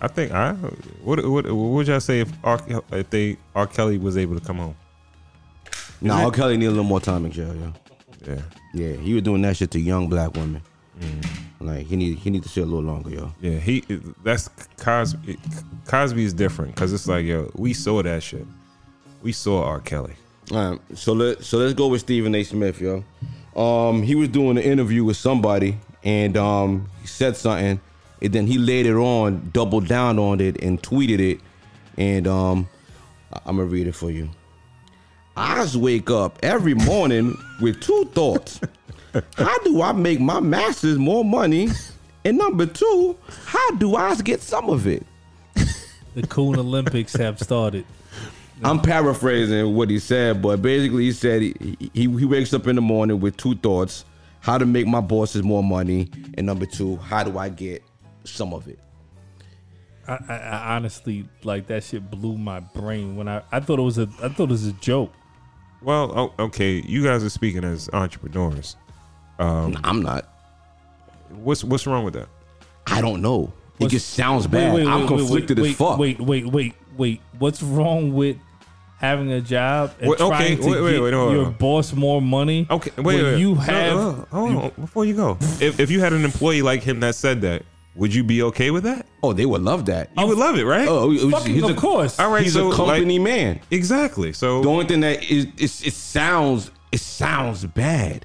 [0.00, 0.52] I think I
[1.02, 2.60] what what what would y'all say if R,
[2.92, 4.76] if they R Kelly was able to come home?
[6.00, 6.30] No, R.
[6.30, 7.52] Kelly need a little more time in jail.
[7.56, 7.72] Yeah,
[8.34, 8.42] Yeah.
[8.72, 8.92] yeah.
[8.98, 10.62] He was doing that shit to young black women.
[11.60, 13.32] Like he need he need to sit a little longer, yo.
[13.40, 13.84] Yeah, he
[14.22, 15.38] that's Cosby.
[15.86, 18.46] Cosby is different because it's like yo, we saw that shit.
[19.22, 19.80] We saw R.
[19.80, 20.14] Kelly.
[20.52, 22.44] All right, so let so let's go with Stephen A.
[22.44, 23.04] Smith, yo.
[23.56, 27.80] Um, he was doing an interview with somebody, and um, he said something,
[28.22, 31.40] and then he later on doubled down on it and tweeted it,
[31.96, 32.68] and um,
[33.44, 34.30] I'm gonna read it for you.
[35.36, 38.60] I just wake up every morning with two thoughts:
[39.36, 41.68] How do I make my masters more money?
[42.24, 43.16] And number two,
[43.46, 45.06] how do I get some of it?
[46.14, 47.84] The Coon Olympics have started.
[48.64, 52.74] I'm paraphrasing what he said, but basically he said he, he he wakes up in
[52.74, 54.04] the morning with two thoughts:
[54.40, 57.84] how to make my bosses more money, and number two, how do I get
[58.24, 58.80] some of it?
[60.08, 63.82] I, I, I honestly like that shit blew my brain when I I thought it
[63.82, 65.12] was a I thought it was a joke.
[65.80, 68.76] Well, oh, okay, you guys are speaking as entrepreneurs.
[69.38, 70.28] Um, I'm not.
[71.30, 72.28] What's what's wrong with that?
[72.86, 73.52] I don't know.
[73.80, 74.80] It just sounds bad.
[74.86, 75.98] I'm conflicted wait, as fuck.
[75.98, 77.20] Wait, wait, wait, wait.
[77.38, 78.36] What's wrong with
[78.98, 81.52] having a job and Wait, okay, trying to wait, wait, get wait, hold your on.
[81.52, 82.66] boss more money?
[82.68, 83.38] Okay, wait, when wait.
[83.38, 85.38] you No, have no, no, hold on, before you go.
[85.60, 87.62] If if you had an employee like him that said that,
[87.94, 89.06] would you be okay with that?
[89.22, 90.10] Oh, they would love that.
[90.18, 90.88] You would love it, right?
[90.88, 92.18] Oh, it was- fucking he's of a, course.
[92.18, 93.60] All right, he's so a company like, man.
[93.70, 94.32] exactly.
[94.32, 98.24] So The only thing that is it's, it sounds it sounds bad.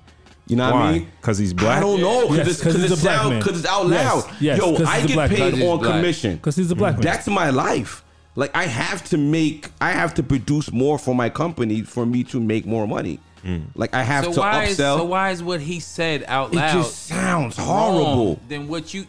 [0.54, 1.08] You know what I mean?
[1.20, 1.78] Because he's black?
[1.78, 3.40] I don't know because Yes, it's 'cause because he's it a black sound man.
[3.40, 4.34] because it's out Yes, loud.
[4.40, 5.92] yes, Yo, 'cause I get black paid on black.
[5.96, 7.02] commission because he's a black man.
[7.02, 8.04] That's my life.
[8.36, 12.24] Like I have to make, I have to produce more for my company for me
[12.26, 13.20] to make more money.
[13.46, 13.64] Mm.
[13.76, 14.98] Like I have So to why is upsell.
[14.98, 16.70] so why is what he said out loud?
[16.70, 18.40] it just sounds horrible.
[18.48, 19.06] than what you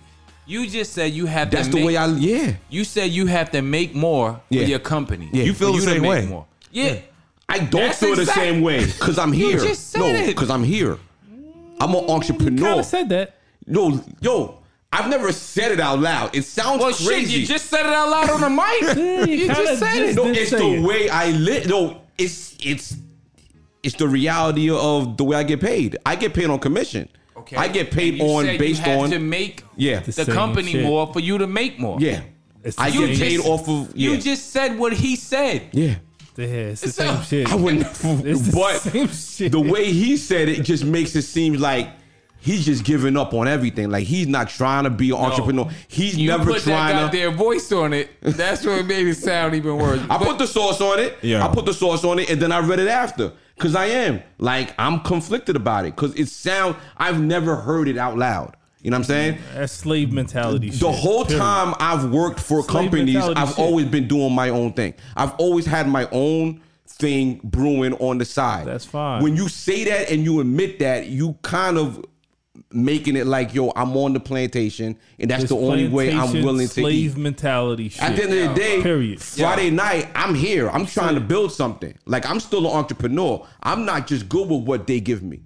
[0.47, 2.53] you just said you have That's to the make, way I yeah.
[2.69, 4.63] You said you have to make more Yeah.
[4.65, 5.29] for your company.
[5.33, 5.45] Yeah.
[5.45, 6.27] You feel the to same way.
[6.27, 6.47] More.
[6.73, 6.97] Yeah.
[7.49, 9.59] I don't That's feel the same way because I'm You here.
[9.59, 10.99] just said no, because I'm here.
[11.81, 12.67] I'm an entrepreneur.
[12.67, 13.37] kind of said that.
[13.67, 14.59] No, yo,
[14.93, 16.35] I've never said it out loud.
[16.37, 17.27] It sounds Well, crazy.
[17.33, 18.97] shit, you just said it out loud on the mic.
[18.97, 20.07] Yeah, you you kinda just said it.
[20.07, 20.81] just no, did it's the it.
[20.83, 21.67] way I live.
[21.69, 22.97] No, it's it's
[23.83, 25.97] it's the reality of the way I get paid.
[26.07, 27.09] I get paid on commission.
[27.37, 27.57] Okay.
[27.57, 30.25] I get paid And you on said based you have on to make yeah, The
[30.25, 30.83] the company shit.
[30.85, 31.99] more for you to make more.
[32.01, 32.23] yeah.
[32.79, 33.45] I the get paid shit.
[33.47, 34.11] off of yeah.
[34.13, 35.69] You just said what he said.
[35.73, 35.97] yeah.
[36.37, 37.49] Yeah, it's the It's same a- shit.
[37.53, 38.01] I wouldn't, It's
[38.43, 39.53] the but same shit.
[39.53, 41.89] the way he said it just makes it seem like
[42.41, 43.91] he's just giving up on everything.
[43.91, 45.69] Like he's not trying to be an entrepreneur.
[45.89, 47.03] He's You never put that trying to.
[47.05, 48.11] goddamn voice on it.
[48.21, 50.01] That's what made it sound even worse.
[50.11, 51.17] I But- put the sauce on it.
[51.23, 51.47] Yeah.
[51.47, 53.33] I put the sauce on it, and then I read it after.
[53.57, 55.95] Cause I am like I'm conflicted about it.
[55.95, 58.57] Cause it sound I've never heard it out loud.
[58.85, 59.39] You know what I'm saying?
[59.55, 60.69] That's slave mentality.
[60.69, 63.59] The whole time I've worked for Slave companies, I've shit.
[63.59, 64.93] always been doing my own thing.
[65.17, 68.67] I've always had my own thing brewing on the side.
[68.67, 69.23] That's fine.
[69.23, 72.05] When you say that and you admit that, you kind of
[72.71, 76.69] making it like, yo, I'm on the plantation, and that's the only way I'm willing
[76.69, 76.85] to eat.
[76.85, 78.03] slave mentality shit.
[78.03, 79.19] At the end of the day, Period.
[79.23, 80.69] Friday night, I'm here.
[80.69, 81.97] I'm trying to build something.
[82.05, 83.47] Like I'm still an entrepreneur.
[83.63, 85.41] I'm not just good with what they give me.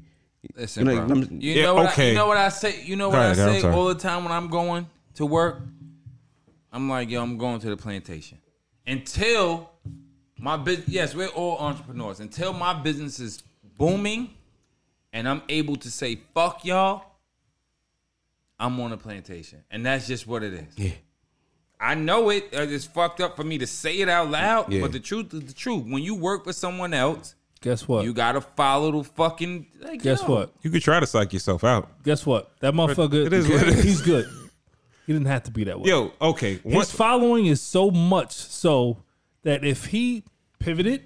[0.57, 1.17] Listen, You know, bro.
[1.17, 1.99] I'm- You Yeah, know what?
[1.99, 2.83] I, you know what I say.
[2.85, 5.61] You know what ahead, I say all the time when I'm going to work.
[6.73, 8.39] I'm like, yo, I'm going to the plantation
[8.87, 9.71] until
[10.39, 10.89] my business.
[10.89, 12.21] Yes, we're all entrepreneurs.
[12.21, 13.43] Until my business is
[13.79, 14.31] booming,
[15.13, 17.05] and I'm able to say fuck y'all.
[18.61, 20.67] I'm on a plantation, and that's just what it is.
[20.77, 20.91] Yeah.
[21.81, 22.53] I know it.
[22.53, 24.81] uh, It's fucked up for me to say it out loud, Yeah.
[24.81, 25.85] but the truth is the truth.
[25.87, 28.05] When you work for someone else, Guess what?
[28.05, 29.67] you gotta follow the fucking.
[29.81, 30.29] Like, Guess yo.
[30.35, 30.53] what?
[30.63, 32.03] You could try to psych yourself out.
[32.05, 32.53] Guess what?
[32.61, 33.27] That motherfucker.
[33.27, 33.83] it is what it is.
[33.85, 34.27] He's good.
[35.07, 35.89] He didn't have to be that way.
[35.89, 36.55] Yo, okay.
[36.59, 38.99] His Once, following is so much so
[39.43, 40.23] that if he
[40.59, 41.03] pivoted,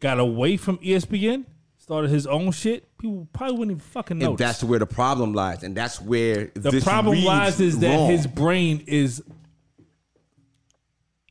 [0.00, 1.44] got away from ESPN,
[1.76, 4.30] started his own shit, people probably wouldn't even fucking know.
[4.30, 7.94] And that's where the problem lies, and that's where the this problem lies is that
[7.94, 8.10] wrong.
[8.10, 9.22] his brain is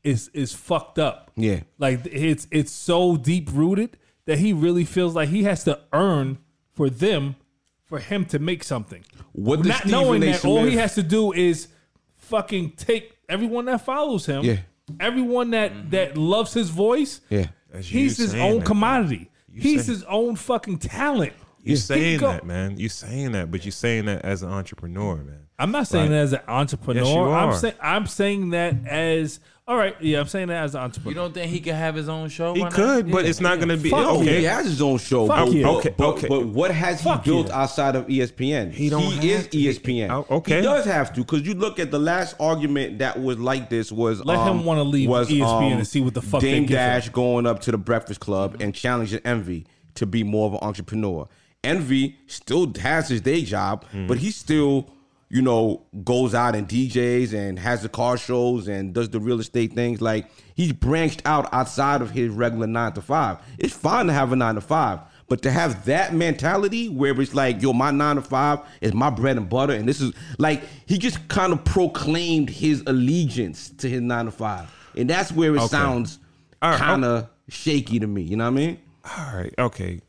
[0.04, 1.30] is is fucked up.
[1.36, 1.60] Yeah.
[1.78, 3.96] Like it's it's so deep rooted
[4.28, 6.36] that he really feels like he has to earn
[6.74, 7.34] for them
[7.86, 9.02] for him to make something.
[9.32, 11.68] What Not Stephen knowing that all he has to do is
[12.16, 14.58] fucking take everyone that follows him, Yeah.
[15.00, 15.90] everyone that mm-hmm.
[15.90, 17.22] that loves his voice.
[17.30, 17.46] Yeah.
[17.72, 19.30] That's He's his own that, commodity.
[19.50, 21.32] You He's say- his own fucking talent.
[21.62, 22.76] you He saying that, man.
[22.78, 25.46] You saying that, but you saying that as an entrepreneur, man.
[25.58, 26.16] I'm not saying Right.
[26.16, 27.02] that as an entrepreneur.
[27.02, 27.54] Yes, you I'm are.
[27.56, 29.94] saying I'm saying that as all right.
[30.00, 31.10] Yeah, I'm saying that as an entrepreneur.
[31.10, 32.54] You don't think he could have his own show?
[32.54, 32.72] He Why not?
[32.74, 33.66] could, but Yeah, it's not yeah.
[33.66, 34.38] going to be Fuck okay.
[34.38, 35.26] he has his own show.
[35.26, 35.68] Fuck but, yeah.
[35.68, 36.28] Okay, but, okay.
[36.28, 37.60] but what has he built yeah.
[37.60, 38.72] outside of ESPN?
[38.72, 39.58] He don't He have is to.
[39.58, 40.10] ESPN.
[40.10, 40.56] Oh, okay.
[40.56, 43.92] He does have to because you look at the last argument that was like this
[43.92, 46.52] was Let him um, wanna leave was, ESPN um, and see what the fuck they
[46.52, 46.84] Dame give him.
[46.86, 49.66] Dash going up to the Breakfast Club and challenging Envy
[49.96, 51.28] to be more of an entrepreneur.
[51.62, 54.06] Envy still has his day job, Mm.
[54.08, 54.88] but he still
[55.30, 59.40] you know goes out and DJs and has the car shows and does the real
[59.40, 60.00] estate things.
[60.00, 63.38] Like he's branched out outside of his regular nine to five.
[63.58, 65.00] It's fine to have a nine to five.
[65.28, 69.10] But to have that mentality where it's like, yo, my nine to five is my
[69.10, 73.90] bread and butter, and this is like he just kind of proclaimed his allegiance to
[73.90, 75.66] his nine to five, and that's where it Okay.
[75.66, 76.18] sounds
[76.62, 78.22] All right, kind of shaky to me.
[78.22, 78.78] You know what I mean?
[79.04, 80.00] All right, okay.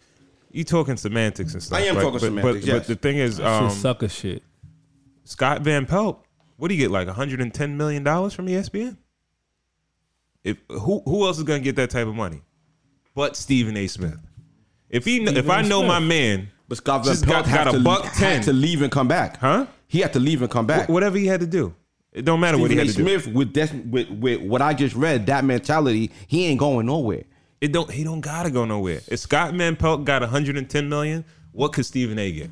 [0.51, 1.77] You talking semantics and stuff.
[1.77, 2.77] I am but, talking but, semantics, But, yes.
[2.79, 4.41] but the thing is, Shit um, sucker shit.
[5.29, 6.25] Scott Van Pelt,
[6.57, 6.89] what do you get?
[6.91, 8.97] Like 110 million dollars from ESPN?
[10.43, 12.41] If who who else is gonna get that type of money?
[13.13, 13.85] But Stephen A.
[13.87, 14.17] Smith.
[14.89, 15.87] If he kn- if I know Smith.
[15.87, 18.53] my man, But Scott Van Pelt got, got had a to, buck had ten, to
[18.53, 19.37] leave and come back.
[19.37, 19.67] huh?
[19.87, 20.87] He had to leave and come back.
[20.87, 21.75] Wh- Whatever he had to do,
[22.11, 22.91] it don't matter what he had A.
[22.91, 23.03] to do.
[23.03, 27.23] Smith with, this, with with what I just read, that mentality, he ain't going nowhere.
[27.61, 27.91] It don't.
[27.91, 29.01] He don't gotta go nowhere.
[29.09, 32.31] If Scott Van Pelt got 110 million, what could Stephen A.
[32.31, 32.49] get?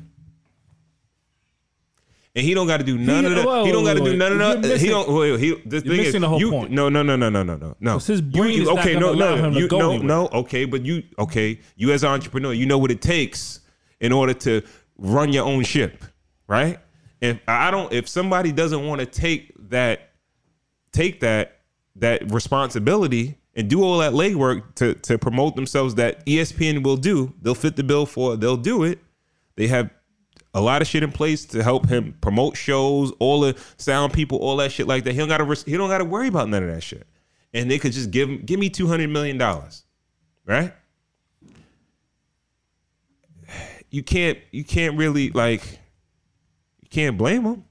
[2.38, 3.44] And he don't got to do none He- of that.
[3.44, 4.80] whoa, he don't got to do none of You're that.
[4.80, 5.12] He don't.
[5.12, 6.70] Wait, he, the thing is, missing the whole you, point.
[6.70, 9.34] No, no, no, no, no, no, no, his brain you, is okay, gonna no, allow
[9.34, 10.06] no, him to go no, anywhere.
[10.06, 10.28] no.
[10.28, 13.58] Okay, but you, okay, you as an entrepreneur, you know what it takes
[13.98, 14.62] in order to
[14.98, 16.04] run your own ship,
[16.46, 16.78] right?
[17.20, 20.12] If I don't, if somebody doesn't want to take that
[20.92, 21.58] take that
[21.96, 27.34] that responsibility and do all that legwork to to promote themselves that ESPN will do.
[27.42, 28.36] They'll fit the bill for.
[28.36, 29.00] They'll do it.
[29.56, 29.90] They have
[30.54, 34.38] a lot of shit in place to help him promote shows, all the sound people,
[34.38, 35.12] all that shit like that.
[35.12, 35.70] He don't got to.
[35.70, 37.06] He don't got to worry about none of that shit.
[37.54, 39.84] And they could just give him, give me two hundred million dollars,
[40.46, 40.72] right?
[43.90, 44.38] You can't.
[44.50, 45.62] You can't really like.
[46.82, 47.64] You can't blame him.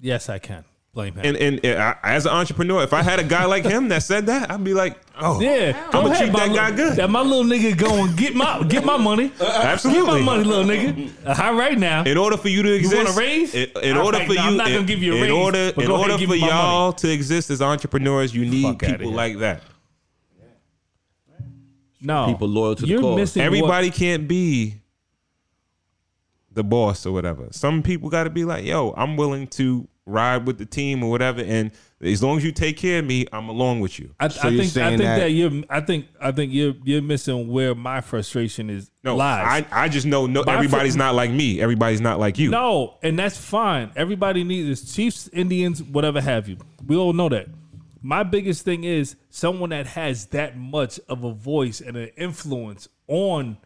[0.00, 1.20] Yes, I can blame him.
[1.24, 4.02] And and, and I, as an entrepreneur, if I had a guy like him that
[4.02, 6.96] said that, I'd be like, oh, yeah, I'ma ahead, treat my that guy good.
[6.96, 9.32] That my little nigga going get my get my money.
[9.40, 10.20] absolutely.
[10.20, 11.10] Get my money, little nigga.
[11.26, 12.04] Uh, All right now.
[12.04, 13.54] In order for you to exist, want a raise?
[13.54, 15.22] In, in order right, for no, you, I'm not in, gonna give you a in
[15.22, 19.12] raise, order, but in order for y'all to exist as entrepreneurs, you need Fuck people
[19.12, 19.62] like that.
[22.00, 23.16] no, People loyal to the you're cause.
[23.16, 24.76] missing what- Everybody can't be
[26.52, 27.48] the boss or whatever.
[27.52, 31.10] Some people got to be like, yo, I'm willing to ride with the team or
[31.10, 34.14] whatever, and as long as you take care of me, I'm along with you.
[34.18, 37.02] I, So I think I think that, that- you're I think I think you're you're
[37.02, 39.64] missing where my frustration is No, lies.
[39.70, 41.60] I, I just know no, My fr- everybody's not like me.
[41.60, 42.50] Everybody's not like you.
[42.50, 43.90] No, and that's fine.
[43.96, 46.58] Everybody needs is Chiefs, Indians, whatever have you.
[46.86, 47.48] We all know that.
[48.00, 52.88] My biggest thing is someone that has that much of a voice and an influence
[53.08, 53.58] on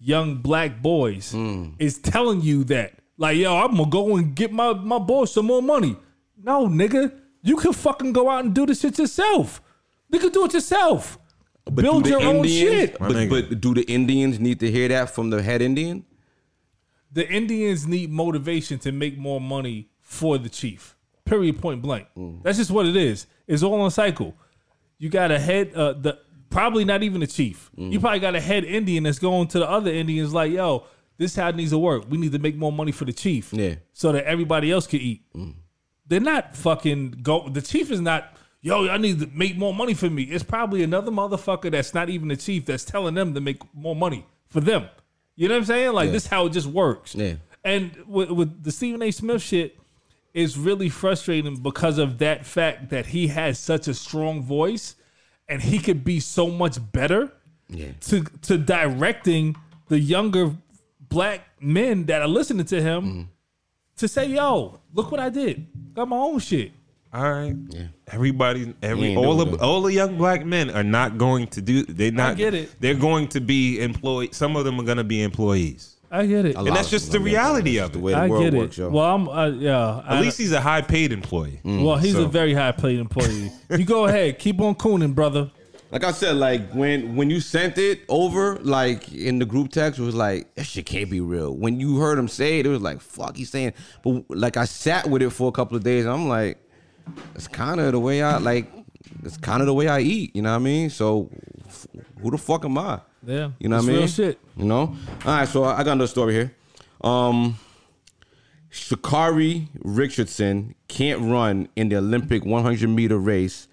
[0.00, 1.74] young black boys mm.
[1.78, 3.00] is telling you that.
[3.18, 5.96] Like, yo, I'm gonna go and get my, my boys some more money.
[6.42, 7.12] No, nigga.
[7.42, 9.62] You can fucking go out and do this shit yourself.
[10.10, 11.18] You can do it yourself.
[11.64, 12.98] But Build do the your own Indians- shit.
[12.98, 16.04] But, but do the Indians need to hear that from the head Indian?
[17.12, 20.94] the Indians need motivation to make more money for the chief.
[21.24, 21.58] Period.
[21.62, 22.06] Point blank.
[22.42, 23.26] That's just what it is.
[23.46, 24.34] It's all on cycle.
[24.98, 25.72] You got a head.
[25.74, 26.18] Uh, the
[26.50, 27.70] probably not even the chief.
[27.76, 30.84] You probably got a head Indian that's going to the other Indians like, yo,
[31.18, 32.04] this is how it needs to work.
[32.08, 33.70] We need to make more money for the chief, Yeah.
[33.70, 33.78] Mm.
[33.92, 35.22] so that everybody else can eat.
[36.08, 37.48] They're not fucking go.
[37.48, 38.36] The chief is not.
[38.62, 40.24] Yo, I need to make more money for me.
[40.24, 43.94] It's probably another motherfucker that's not even the chief that's telling them to make more
[43.94, 44.86] money for them.
[45.36, 45.92] You know what I'm saying?
[45.92, 46.12] Like Yeah.
[46.12, 47.14] this, is how it just works.
[47.14, 47.34] Yeah.
[47.64, 49.10] And with, with the Stephen A.
[49.10, 49.76] Smith shit,
[50.34, 54.96] it's really frustrating because of that fact that he has such a strong voice,
[55.48, 57.32] and he could be so much better
[57.68, 57.92] Yeah.
[58.02, 59.56] to to directing
[59.88, 60.56] the younger
[61.16, 63.22] black men that are listening to him Mm-hmm.
[63.96, 65.66] to say, "Yo, look what I did.
[65.94, 66.72] Got my own shit."
[67.12, 67.56] All right.
[68.12, 71.82] Everybody, every all the all the young black men are not going to do.
[71.84, 72.36] They're not.
[72.36, 72.68] get it.
[72.80, 74.34] They're going to be employed.
[74.34, 75.94] Some of them are going to be employees.
[76.10, 76.54] I get it.
[76.56, 78.82] And that's just the reality That's of the way the I world get works, it.
[78.82, 78.90] yo.
[78.90, 80.02] Well, I'm uh, yeah.
[80.06, 81.58] At least he's a high paid employee.
[81.64, 83.50] well, he's so- a very high paid employee.
[83.70, 85.50] you go ahead, keep on cooning, brother.
[85.92, 90.00] Like I said, like when when you sent it over, like in the group text,
[90.00, 91.56] it was like that shit can't be real.
[91.56, 93.72] When you heard him say it, it was like fuck, he's saying.
[94.02, 96.58] But like I sat with it for a couple of days, and I'm like,
[97.36, 98.70] it's kind of the way I like.
[99.22, 100.34] It's kind of the way I eat.
[100.34, 100.90] You know what I mean?
[100.90, 101.30] So
[101.66, 101.86] f-
[102.20, 103.00] who the fuck am I?
[103.24, 103.96] Yeah, You know what I mean?
[103.98, 104.38] real shit.
[104.56, 104.78] You know?
[104.80, 106.54] All right, so I got another story here.
[107.02, 107.58] Um
[108.70, 113.68] Sha'Carri Richardson can't run in the Olympic 100 meter race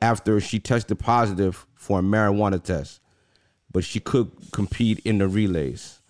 [0.00, 3.00] after she tested positive for a marijuana test,
[3.72, 6.00] but she could compete in the relays.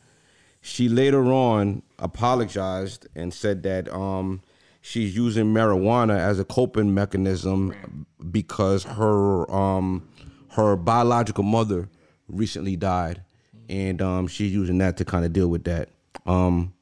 [0.60, 4.42] She later on apologized and said that um,
[4.80, 10.08] she's using marijuana as a coping mechanism because her um,
[10.50, 11.88] her biological mother
[12.28, 13.22] recently died,
[13.68, 15.90] and um, she's using that to kind of deal with that.
[16.26, 16.74] Um,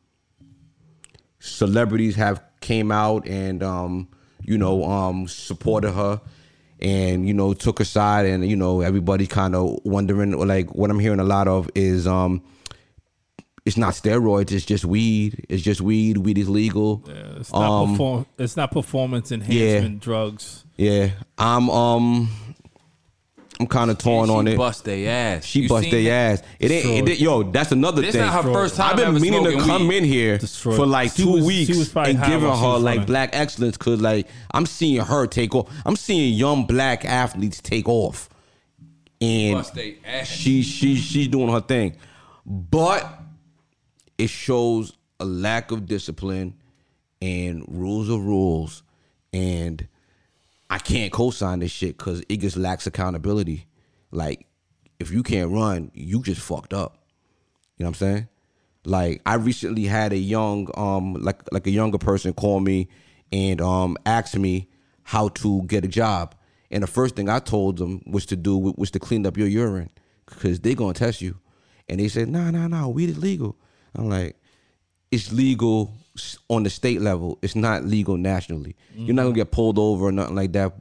[1.38, 4.09] celebrities have came out and um,
[4.42, 6.20] you know um, supported her
[6.81, 10.91] and you know took her side and you know everybody kind of wondering like what
[10.91, 12.43] I'm hearing a lot of is um
[13.64, 17.83] it's not steroids it's just weed it's just weed weed is legal Yeah, it's not
[17.83, 20.64] Um, perform- It's not performance enhancement drugs.
[20.77, 22.29] yeah I'm um
[23.59, 25.44] I'm kind of torn on it bust their ass.
[25.46, 28.20] she You bust seen their ass it ain't it, did- yo that's another This thing
[28.20, 29.96] not her first time I've been ever meaning to smoking come weed.
[29.98, 30.76] in here Destroyed.
[30.76, 32.68] for like She two was- she weeks was probably and high giving while she her
[32.74, 33.07] was like running.
[33.07, 35.70] black excellence because like I'm seeing her take off.
[35.86, 38.28] I'm seeing young black athletes take off,
[39.22, 40.26] and Bust they ass.
[40.28, 41.96] she she she's doing her thing,
[42.44, 43.20] but
[44.18, 46.54] it shows a lack of discipline
[47.22, 48.82] and rules of rules,
[49.32, 49.86] and
[50.69, 53.67] I can't co-sign this shit because it just lacks accountability.
[54.11, 54.47] Like
[54.99, 56.99] if you can't run, you just fucked up.
[57.77, 58.29] You know what I'm saying?
[58.85, 62.89] Like I recently had a young um like like a younger person call me
[63.33, 64.69] and um ask me
[65.03, 66.35] how to get a job.
[66.71, 69.49] And the first thing I told them was to do was to clean up your
[69.49, 69.91] urine
[70.27, 71.39] because they're gonna test you.
[71.89, 73.57] And they said, "No, no, no, weed is legal."
[73.95, 74.37] I'm like,
[75.12, 75.93] "It's legal
[76.49, 77.39] on the state level.
[77.43, 78.77] It's not legal nationally.
[78.95, 79.37] You're not gonna mm-hmm.
[79.37, 80.73] get pulled over or nothing like that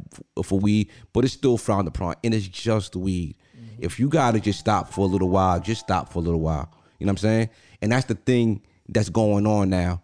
[0.43, 3.35] for weed, but it's still frowned upon, and it's just weed.
[3.55, 3.83] Mm-hmm.
[3.83, 6.69] If you gotta just stop for a little while, just stop for a little while.
[6.99, 7.49] You know what I'm saying?
[7.81, 10.01] And that's the thing that's going on now.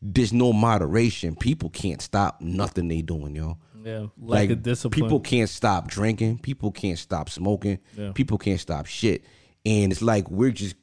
[0.00, 1.34] There's no moderation.
[1.34, 3.58] People can't stop nothing they doing, yo.
[3.82, 5.02] Yeah, lack of discipline.
[5.02, 6.38] People can't stop drinking.
[6.38, 7.78] People can't stop smoking.
[7.96, 8.12] Yeah.
[8.14, 9.24] People can't stop shit.
[9.66, 10.76] And it's like we're just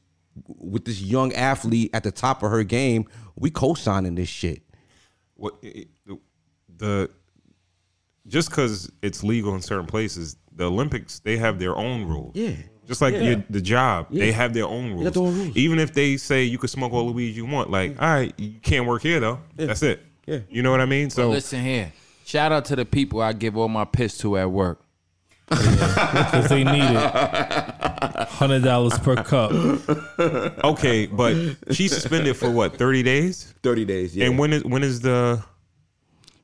[0.48, 3.06] with this young athlete at the top of her game.
[3.36, 4.62] We co-signing this shit.
[5.36, 6.20] what it- it-
[6.78, 7.10] the
[8.28, 12.36] just because it's legal in certain places, the Olympics they have their own rules.
[12.36, 12.52] Yeah.
[12.88, 13.22] Just like Yeah.
[13.22, 15.04] your, the job, they have their own rules.
[15.06, 15.56] got their own rules.
[15.58, 18.34] Even if they say you can smoke all the weed you want, like, all right,
[18.38, 19.40] you can't work here though.
[19.56, 20.02] That's it.
[20.28, 20.40] Yeah.
[20.50, 21.10] You know what I mean?
[21.10, 21.92] So Listen here.
[22.26, 24.84] Shout out to the people I give all my piss to at work.
[25.50, 27.71] because they need it.
[28.02, 29.52] Hundred dollars per cup.
[30.64, 31.36] okay, but
[31.72, 33.54] she's suspended for what, thirty days?
[33.64, 34.26] 30 days, yeah.
[34.26, 35.44] And when is when is the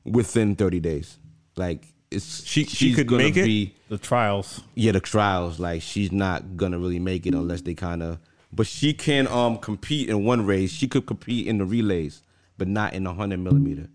[0.04, 1.18] within 30 days.
[1.56, 3.44] Like it's She- she could make it?
[3.44, 4.62] be- The trials.
[4.74, 5.58] yeah, the trials.
[5.58, 8.18] Like she's not gonna really make it unless they kind of.
[8.52, 10.70] But she can um compete in one race.
[10.72, 12.22] She could compete in the relays,
[12.56, 13.88] but not in the hundred millimeter.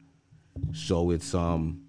[0.73, 1.81] So it's um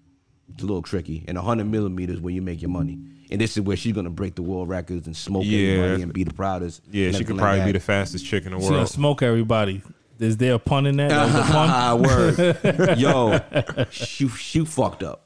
[0.53, 1.23] it's a little tricky.
[1.27, 2.97] And hundred millimeters where you make your money.
[3.31, 5.69] And this is where she's gonna break the world records and smoke Yeah.
[5.69, 6.81] everybody and be the proudest.
[6.91, 8.89] yeah, she could everything probably like be the fastest chick in the She gonna world.
[8.89, 9.81] smoke everybody.
[10.19, 11.09] Is there a pun in that?
[11.09, 11.69] That was a pun?
[11.71, 12.97] Ah, word.
[12.97, 15.25] Yo, she she fucked up.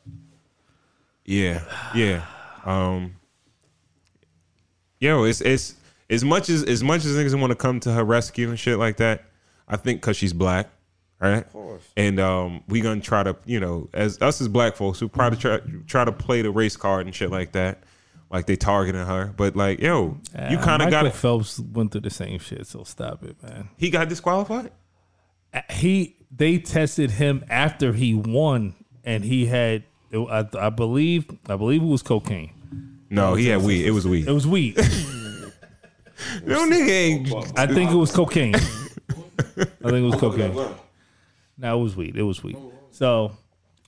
[1.26, 1.62] Yeah,
[1.94, 2.26] yeah.
[2.66, 3.16] Um,
[5.00, 5.76] yo, it's it's
[6.10, 8.78] as much as as much as niggas want to come to her rescue and shit
[8.80, 9.26] like that.
[9.68, 10.70] I think because she's black,
[11.20, 11.46] right?
[11.46, 11.84] Of course.
[11.96, 15.38] And um, we gonna try to, you know, as us as black folks, we probably
[15.38, 17.84] try try to play the race card and shit like that.
[18.30, 19.34] Like they targeting her.
[19.36, 20.18] But like, yo,
[20.50, 21.14] you Uh, kind of got it.
[21.14, 23.70] Phelps went through the same shit, so stop it, man.
[23.78, 24.72] He got disqualified.
[25.72, 31.82] He they tested him after he won, and he had I, I believe I believe
[31.82, 32.52] it was cocaine.
[33.10, 33.86] No, he had weed.
[33.86, 34.28] It was weed.
[34.28, 34.78] It was weed.
[36.46, 37.58] No nigga ain't.
[37.58, 38.54] I think it was cocaine.
[38.56, 40.54] I think it was cocaine.
[41.58, 42.18] No, it was weed.
[42.18, 42.58] It was weed.
[42.92, 43.32] So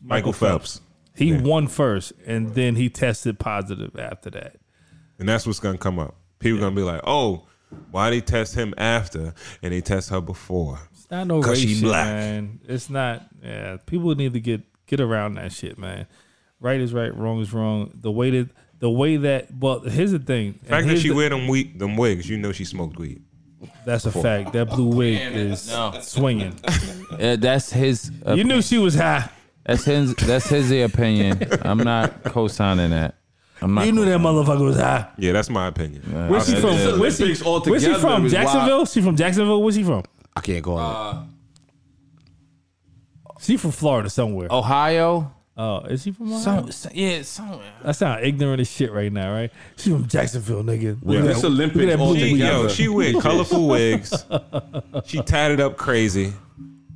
[0.01, 0.79] Michael Phelps.
[1.21, 4.57] He won first, and then he tested positive after that.
[5.19, 6.15] And that's what's gonna come up.
[6.39, 7.47] People gonna be like, oh,
[7.91, 10.79] why they test him after and they test her before?
[10.91, 12.07] It's not no 'Cause race she shit, black.
[12.07, 12.59] man.
[12.67, 13.23] It's not.
[13.43, 16.07] Yeah, people need to get get around that shit, man.
[16.59, 17.91] Right is right, wrong is wrong.
[17.93, 18.49] The way that
[18.79, 19.47] the way that.
[19.57, 20.59] Well, here's the thing.
[20.63, 23.21] The fact that she the- wear them weed, them wigs, you know she smoked weed.
[23.85, 24.53] That's a fact.
[24.53, 25.93] That blue wig is No.
[26.01, 26.55] swinging.
[27.11, 28.09] Uh, that's his.
[28.25, 29.29] Uh, You knew she was high.
[29.65, 30.15] That's his.
[30.15, 31.47] That's his opinion.
[31.61, 33.15] I'm not co-signing that.
[33.61, 33.85] I'm not.
[33.85, 35.07] You knew that motherfucker was high.
[35.17, 36.01] Yeah, that's my opinion.
[36.29, 36.69] Where's she Uh, from?
[36.69, 38.25] uh, Where's she, where's she from?
[38.25, 38.45] is wild.
[38.45, 38.85] Jacksonville?
[38.85, 39.61] She from Jacksonville?
[39.61, 40.03] Where's she from?
[40.35, 41.29] I can't go on.
[43.39, 44.47] She from Florida somewhere.
[44.51, 45.31] Ohio.
[45.57, 46.27] Oh, is she from?
[46.31, 46.39] Ohio?
[46.41, 47.73] Some, some- yeah, somewhere.
[47.83, 49.51] I sound ignorant as shit right now, right?
[49.77, 50.97] She from Jacksonville, nigga.
[51.03, 52.69] Look at This that- Olympics look at that blue altogether.
[52.69, 54.25] She, yo, she wear colorful wigs.
[55.05, 56.33] She tatted up crazy.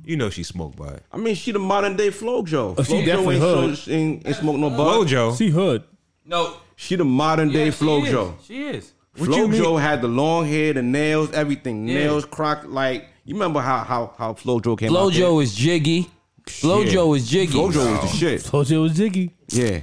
[0.06, 1.00] You know she smoked by.
[1.12, 2.76] I mean, she the modern day FloJo.
[2.78, 3.76] Oh, she FloJo definitely ain't, hood.
[3.78, 5.06] so, ain't, ain't smoke no bud.
[5.08, 5.36] Flojo.
[5.36, 5.82] She hood.
[6.24, 6.56] No.
[6.76, 8.34] She the modern day Yeah, she FloJo.
[8.46, 8.92] She is.
[9.16, 9.60] What you mean?
[9.60, 11.88] FloJo had the long hair, the nails, everything.
[11.88, 11.98] Yeah.
[12.04, 15.12] Nails crocked like you remember how how how FloJo came out.
[15.12, 16.08] Flojo is jiggy.
[16.46, 17.52] Flojo is jiggy.
[17.52, 18.44] FloJo was the shit.
[18.44, 19.32] Told you was jiggy.
[19.48, 19.80] Yeah.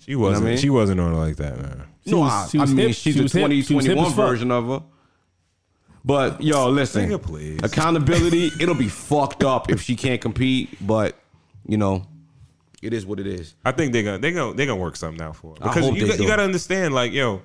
[0.00, 0.44] She wasn't.
[0.44, 0.58] I mean?
[0.58, 1.84] She wasn't on it like that, man.
[2.04, 2.96] She no, was- I, she was I mean hip.
[2.96, 3.50] she's She the was hip.
[3.64, 4.28] She was hip 2021 as fuck.
[4.28, 4.82] version of her.
[6.04, 7.60] But yo, listen, Nigga, please.
[7.62, 8.50] accountability.
[8.60, 10.76] it'll be fucked up if she can't compete.
[10.84, 11.16] But
[11.66, 12.06] you know,
[12.82, 13.54] it is what it is.
[13.64, 15.84] I think they're gonna they gonna they gonna work something out for her I because
[15.84, 16.28] hope you they got, you do.
[16.28, 17.42] got to understand, like, yo,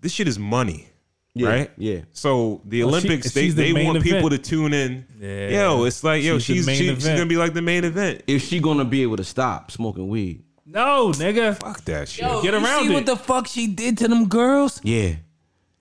[0.00, 0.88] this shit is money,
[1.34, 1.70] Yeah, right?
[1.78, 2.00] yeah.
[2.12, 4.44] So the Well, she- Olympics, they, she's the they main want people to event.
[4.44, 5.06] tune in.
[5.20, 5.48] Yeah.
[5.68, 7.18] Yo, it's like, yo, She's the she's main she, she's event.
[7.18, 8.22] gonna be like the main event.
[8.26, 10.42] Is she gonna be able to stop smoking weed?
[10.66, 11.56] No, nigga.
[11.60, 12.24] Fuck that shit.
[12.24, 12.94] Yo, Get you around see it.
[12.94, 14.80] what the fuck she did to them girls?
[14.82, 15.14] Yeah.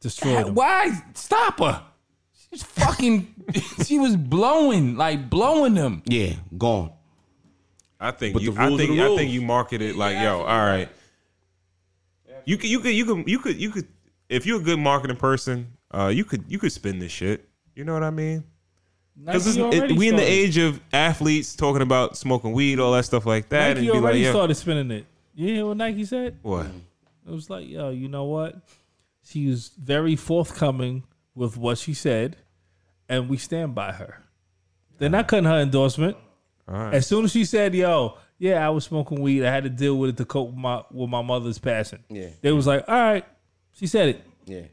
[0.01, 0.55] Destroyed him.
[0.55, 1.83] Why stop her?
[2.49, 3.33] She's fucking.
[3.85, 6.03] she was blowing, like blowing them.
[6.05, 6.91] Yeah, gone.
[7.99, 8.51] I think But you.
[8.51, 8.95] the I rules are think.
[8.97, 9.19] the I rules.
[9.19, 10.89] think you market it like, yo, all right.
[12.45, 12.69] You could.
[12.69, 12.93] You could.
[12.93, 13.29] You could.
[13.29, 13.55] You could.
[13.57, 13.87] You could.
[14.27, 16.43] If you're a good marketing person, uh, you could.
[16.47, 17.47] You could spin this shit.
[17.75, 18.43] You know what I mean?
[19.23, 20.33] Because Nike already we in the started.
[20.33, 23.91] age of athletes talking about smoking weed, all that stuff like that, Nike and be
[23.93, 25.05] like, already yo, started spinning it.
[25.35, 26.37] You hear what Nike said?
[26.41, 26.65] what?
[26.65, 28.55] It was like, yo, you know what?
[29.23, 31.03] She was very forthcoming
[31.35, 32.37] with what she said,
[33.07, 34.23] and we stand by her.
[34.97, 36.17] They're not cutting her endorsement.
[36.67, 36.93] All right.
[36.93, 39.43] As soon as she said, "Yo, yeah, I was smoking weed.
[39.45, 42.27] I had to deal with it to cope with my with my mother's passing." Yeah.
[42.41, 43.25] they was like, "All right."
[43.73, 44.21] She said it.
[44.45, 44.63] Yeah.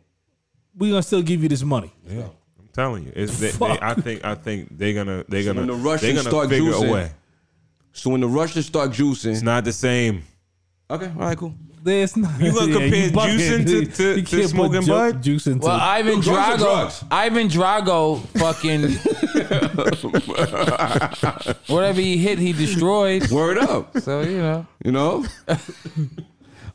[0.77, 1.93] We gonna still give you this money.
[2.07, 2.29] Yeah,
[2.59, 5.67] I'm telling you, it's they, they, I think I think they're gonna they're So gonna
[5.67, 7.11] the Russians they're gonna start figure juicing- a way.
[7.93, 10.23] So when the Russians start juicing, It's not the same.
[10.91, 11.55] Okay, all right, cool.
[11.83, 12.41] There's not.
[12.41, 13.39] You gonna compare bugging.
[13.39, 13.87] juicing to-
[14.17, 15.23] to- to smoking ju- bud?
[15.23, 15.67] Juice into.
[15.67, 17.07] Well, Ivan Drugs are Drago.
[17.11, 18.83] Ivan Drago, fucking
[21.69, 23.31] whatever he hit, he destroyed.
[23.31, 23.97] Word up.
[24.01, 25.25] So you know, You know?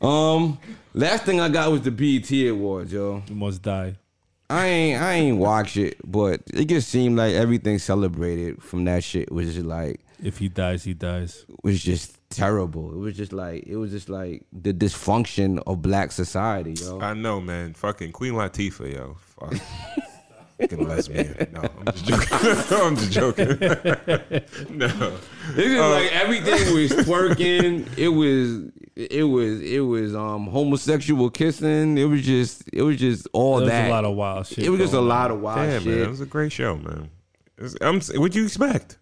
[0.06, 0.58] um,
[0.94, 3.22] last thing I got was the BET Awards, yo.
[3.28, 3.96] you must die.
[4.50, 9.02] I ain't I ain't watch it, but it just seemed like everything celebrated from that
[9.02, 11.44] shit was just like If he dies, he dies.
[11.62, 12.92] was just terrible.
[12.92, 17.00] It was just like it was just like the dysfunction of black society, yo.
[17.00, 17.74] I know, man.
[17.74, 19.16] Fucking Queen Latifah, yo.
[19.38, 19.54] Fuck.
[20.60, 21.48] Fucking lesbian.
[21.52, 22.28] No, I'm just joking.
[22.78, 23.48] I'm just joking.
[24.78, 25.16] no.
[25.56, 27.88] It's just like everything was twerking.
[27.98, 31.98] It was it was it was um homosexual kissing.
[31.98, 33.88] It was just it was just all was that.
[33.88, 34.64] a lot of wild shit.
[34.64, 35.88] it was just a lot of wild Yeah, shit.
[35.88, 35.98] man.
[36.02, 37.10] It was a great show, man.
[37.58, 38.98] It's, I'm, what'd you expect?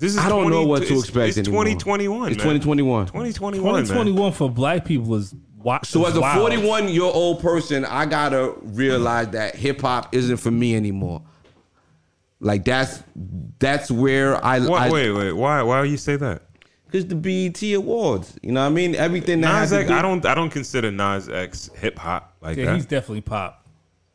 [0.00, 1.62] This is I don't know what to it's- expect It's anymore.
[1.64, 2.32] 2021.
[2.32, 2.44] It's man.
[2.60, 3.06] 2021.
[3.06, 3.72] 2021.
[3.74, 3.82] man.
[3.84, 8.54] 2021 for black people is wa- So as a 41 year old person, I gotta
[8.62, 11.22] realize that hip hop isn't for me anymore.
[12.40, 13.02] Like that's
[13.58, 15.32] that's where I, What, I wait, wait.
[15.32, 15.62] Why?
[15.62, 16.42] Why do you say that?
[16.86, 18.94] because the BET Awards, you know what I mean?
[18.96, 19.88] Everything that Nas has X.
[19.88, 20.24] do- I don't.
[20.26, 22.74] I don't consider Nas X hip hop like Yeah, that.
[22.76, 23.66] he's definitely pop.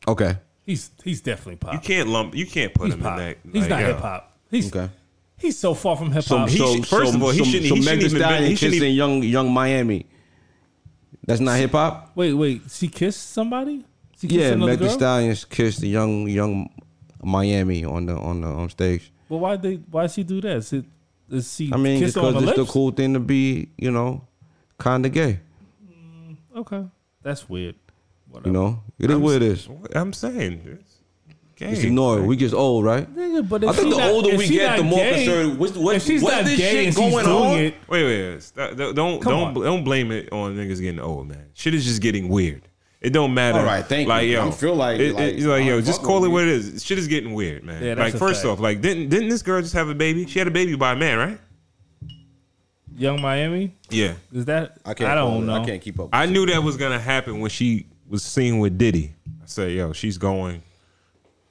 [0.08, 1.74] Okay, He's he's definitely pop.
[1.74, 2.36] you can't lump.
[2.36, 3.20] You can't put he's him pop.
[3.20, 3.38] in that.
[3.54, 4.38] he's like, not hip hop.
[4.50, 4.92] He's okay.
[5.38, 6.50] He's so far from hip So, hop.
[6.50, 8.06] he so, should- first so, of all, he so, shouldn't- so he Meg shouldn't Thee
[8.06, 10.06] even been- Stallion he shouldn't kissing even- young Yung Miami.
[11.28, 12.12] That's not hip hop.
[12.16, 12.62] wait, wait.
[12.70, 13.84] She kissed somebody?
[14.20, 14.94] She kissed Yeah, another Meg Thee girl?
[14.96, 16.70] Stallion kissed the young Yung
[17.24, 19.12] Miami on the on the on stage.
[19.28, 20.58] Well, why they why she do that?
[20.58, 20.86] Is, it,
[21.32, 22.72] is she I mean, kiss her on because the it's the lips?
[22.72, 24.22] cool thing to be, you know,
[24.78, 25.40] kind of gay.
[25.92, 26.84] Mm, okay,
[27.24, 27.76] That's weird.
[28.30, 28.50] Whatever.
[28.50, 29.68] You know, it is what it is.
[29.96, 30.80] I'm saying.
[31.56, 31.70] It's gay.
[31.72, 32.24] Just ignore it.
[32.26, 33.08] We just old, right?
[33.16, 35.58] Nigga, but if I think the not- older we get, the more gay- concerned.
[35.58, 37.58] What's, what, if she's what's not this gay shit and she's going doing on?
[37.60, 38.52] it, Wait, wait, wait.
[38.78, 41.46] Don't don't don't, don't blame it on niggas getting old, man.
[41.54, 42.68] Shit is just getting weird.
[43.00, 43.60] It don't matter.
[43.60, 44.34] All right, thank like, you.
[44.34, 46.84] Yo, I feel like- it, like, it's like yo, just call it what it is.
[46.84, 47.82] Shit is getting weird, man.
[47.82, 48.52] Yeah, that's like first fact.
[48.54, 50.26] off, like didn't didn't this girl just have a baby?
[50.26, 51.40] She had a baby by a man, right?
[52.98, 54.14] Yung Miami, Yeah.
[54.34, 54.78] is that?
[54.86, 55.10] I can't.
[55.12, 55.46] I don't it.
[55.46, 55.62] know.
[55.62, 56.10] I can't keep up.
[56.14, 59.14] I knew that was gonna happen when she was seen with Diddy.
[59.44, 60.64] I said, yo, she's going.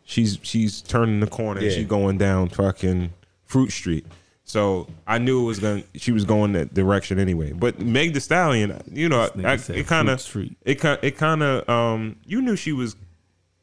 [0.05, 1.61] She's she's turning the corner.
[1.61, 1.77] and Yeah.
[1.77, 3.13] She's going down fucking
[3.45, 4.07] Fruit Street.
[4.45, 5.83] So I knew it was gonna.
[5.95, 7.53] She was going that direction anyway.
[7.53, 11.69] But Meg Thee Stallion, you know, I, it kind of it kind it kind of
[11.69, 12.17] um.
[12.27, 12.95] You knew she was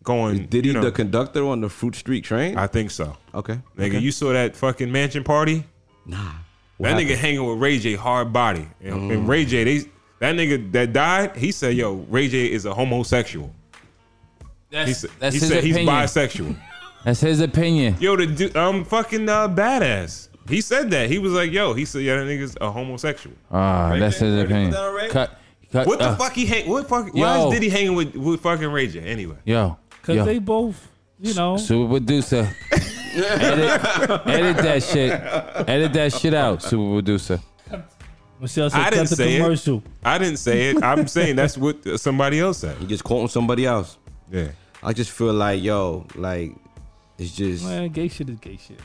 [0.04, 0.48] going.
[0.48, 2.58] Did he you know, the conductor on the Fruit Street train?
[2.58, 3.16] I think so.
[3.36, 3.60] okay.
[3.78, 4.00] Nigga, okay.
[4.00, 5.66] you saw that fucking mansion party?
[6.08, 6.32] Nah.
[6.80, 8.68] that nigga hanging with Ray J hard body.
[8.82, 9.78] And, and Ray J, they
[10.18, 13.54] that nigga that died, he said, yo, Ray J is a homosexual.
[14.72, 15.96] He That's, said, that's he his said he's opinion.
[15.96, 16.56] bisexual.
[17.04, 17.98] That's his opinion.
[18.00, 20.30] yo, the du- um fucking uh, badass.
[20.48, 21.10] He said that.
[21.10, 23.36] He was like, yo, he said, yeah, that nigga's a homosexual.
[23.52, 25.10] Ah, that's his Ready opinion.
[25.12, 25.38] Cut,
[25.72, 25.88] cut.
[25.88, 27.48] What the uh, fuck he hang what fuck why Yo.
[27.50, 29.36] is Diddy hanging with, with fucking Ray J anyway?
[29.46, 30.26] Yo, Because yo.
[30.26, 30.88] they both,
[31.20, 31.58] you know.
[31.58, 32.50] Super producer.
[33.14, 33.82] edit,
[34.28, 35.12] edit that shit.
[35.70, 37.40] Edit that shit out, super producer.
[38.40, 39.84] Michelle said, I cut didn't the say it.
[40.04, 40.84] I didn't say it.
[40.84, 42.78] I'm saying that's what somebody else said.
[42.78, 43.98] He just quoting somebody else.
[44.32, 44.48] Yeah.
[44.84, 46.54] I just feel like yo, like
[47.18, 47.64] it's just.
[47.64, 48.80] Man, gay shit is gay shit.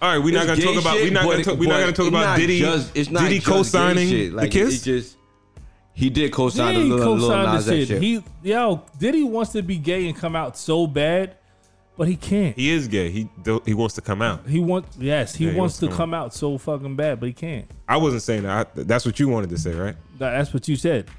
[0.00, 1.92] All right, we're not gonna talk gay about we're not gonna talk, we're not gonna
[1.92, 4.32] talk about not Diddy just- it's not Diddy just gay co-signing shit.
[4.32, 4.80] Like, the kiss.
[4.80, 5.16] It just
[5.94, 7.88] he did co-sign Yeah, the he little, little co-signed Nas the shit.
[7.88, 8.02] shit.
[8.02, 11.36] He, yo, Diddy wants to be gay and come out so bad,
[11.98, 12.56] but he can't.
[12.56, 13.10] he is gay.
[13.10, 13.28] He
[13.66, 14.48] he wants to come out.
[14.48, 17.20] He wants, yes, he Yeah, he wants wants to to come out so fucking bad,
[17.20, 17.70] but he can't.
[17.86, 18.68] I wasn't saying that.
[18.74, 19.94] I, that's what you wanted to say, right?
[20.18, 21.10] That- That's what you said.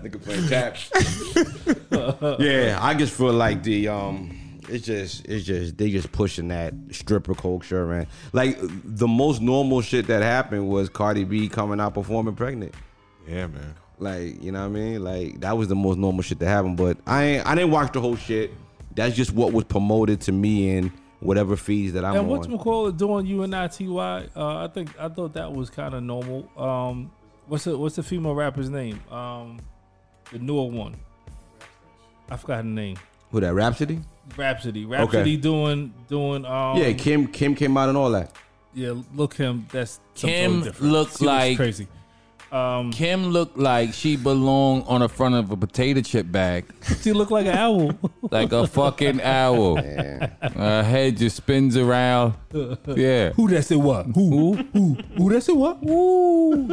[0.00, 0.76] Nigga playing tap.
[2.40, 6.74] yeah, I just feel like the um, it's just it's just they just pushing that
[6.90, 8.06] stripper culture, man.
[8.32, 12.74] Like the most normal shit that happened was Cardi B coming out performing pregnant.
[13.26, 13.74] Yeah, man.
[13.98, 15.04] Like you know what I mean?
[15.04, 16.76] Like that was the most normal shit that happened.
[16.76, 18.52] But I ain't, I didn't watch the whole shit.
[18.94, 22.28] That's just what was promoted to me in whatever feeds that I'm and on.
[22.28, 23.86] what's McCall doing UNITY?
[24.34, 26.48] Uh, I think I thought that was kind of normal.
[26.56, 27.10] Um,
[27.50, 29.00] what's the what's the female rapper's name?
[29.10, 29.60] Um,
[30.32, 30.94] the newer one.
[32.30, 32.96] I forgot her name.
[33.32, 34.00] Who that Rapsody?
[34.36, 34.84] Rapsody.
[34.84, 36.44] Rapsody doing doing.
[36.46, 38.32] Um, yeah, Kim Kim came out and all that.
[38.74, 38.94] yeah.
[39.14, 39.66] Look him.
[39.72, 41.88] That's Kim totally looked looks like- crazy.
[42.52, 46.64] Um, Kim looked like she belonged on the front of a potato chip bag,
[47.00, 47.92] she looked like an owl.
[48.30, 49.76] like a fucking owl.
[49.76, 52.34] Her head just spins around.
[52.52, 53.30] Yeah.
[53.32, 54.06] Who that said what?
[54.06, 54.54] Who?
[54.72, 54.94] Who?
[55.16, 55.78] Who that said what?
[55.88, 56.72] Ooh.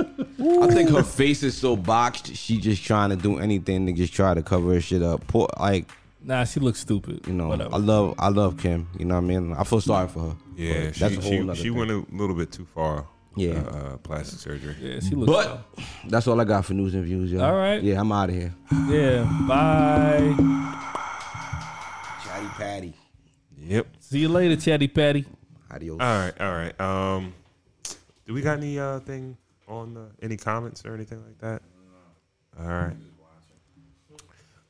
[0.63, 2.35] I think her face is so boxed.
[2.35, 5.25] She just trying to do anything to just try to cover her shit up.
[5.27, 5.85] Poor, like
[6.23, 7.21] Nah, she looks stupid.
[7.27, 7.75] you know, Whatever.
[7.75, 8.87] I love I love Kim.
[8.97, 9.53] You know what I mean?
[9.53, 10.35] I feel sorry for her.
[10.55, 13.05] Yeah, she that's a whole she, she went a little bit too far.
[13.37, 13.53] Yeah.
[13.53, 14.75] uh, uh, plastic surgery.
[14.81, 15.31] yeah, she looks.
[15.31, 15.65] But
[16.09, 17.41] that's all I got for news and views, yo.
[17.43, 17.81] All right.
[17.81, 18.53] Yeah, I'm out of here.
[18.89, 19.23] yeah.
[19.47, 20.33] Bye.
[22.25, 22.93] Chatty Patty.
[23.59, 23.87] Yep.
[23.99, 25.25] See you later, Chatty Patty.
[25.71, 25.99] Adios.
[25.99, 26.79] All right, all right.
[26.81, 27.33] Um,
[28.25, 31.61] do we got any uh thing on uh, any comments or anything like that?
[32.59, 32.95] All right.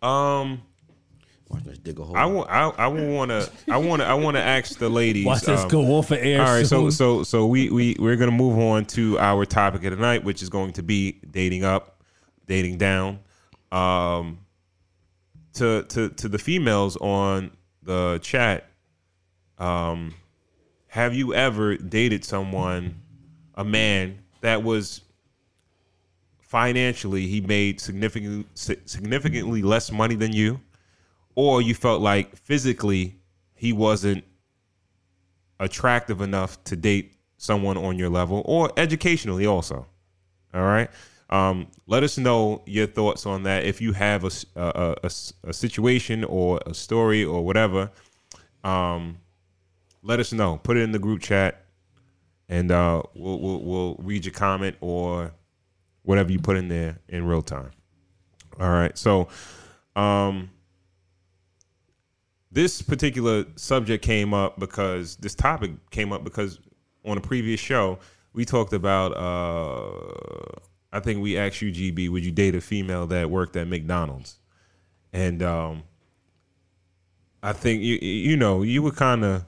[0.01, 0.61] Um,
[1.49, 2.17] Watch us dig a hole.
[2.17, 5.25] I want I I want to I want to I want to ask the ladies.
[5.25, 6.41] Watch us um, go off of air.
[6.41, 6.91] All right, so soon.
[6.91, 10.41] so so we we we're gonna move on to our topic of the night, which
[10.41, 12.01] is going to be dating up,
[12.47, 13.19] dating down.
[13.71, 14.39] Um,
[15.53, 17.51] to to to the females on
[17.83, 18.69] the chat,
[19.57, 20.13] um,
[20.87, 23.01] have you ever dated someone,
[23.55, 25.01] a man that was
[26.39, 30.59] financially he made significantly significantly less money than you,
[31.37, 33.15] or you felt like physically
[33.53, 34.23] he wasn't
[35.59, 39.85] attractive enough to date someone on your level or educationally also
[40.53, 40.89] all right?
[41.29, 43.65] Um, let us know your thoughts on that.
[43.65, 47.91] If you have a a situation or a story or whatever
[48.63, 49.19] um,
[50.01, 50.57] let us know.
[50.57, 51.65] Put it in the group chat
[52.49, 55.31] and uh, we'll, we'll, we'll read your comment or
[56.03, 57.71] whatever you put in there in real time.
[58.59, 59.27] All right so
[59.95, 60.49] um,
[62.57, 66.59] this particular subject came up because this topic came up because
[67.05, 67.99] on a previous show
[68.33, 70.57] we talked about uh
[70.91, 74.39] I think we asked you GB would you date a female that worked at McDonald's
[75.13, 75.83] and um
[77.43, 79.45] I think you you know you were kind of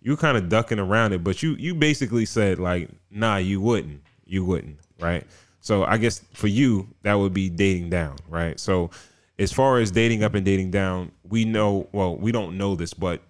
[0.00, 3.60] you were kind of ducking around it but you you basically said like nah you
[3.60, 5.26] wouldn't you wouldn't right
[5.60, 8.58] So I guess for you that would be dating down, right?
[8.60, 8.90] So
[9.38, 12.94] as far as dating up and dating down, we know well, we don't know this,
[12.94, 13.22] but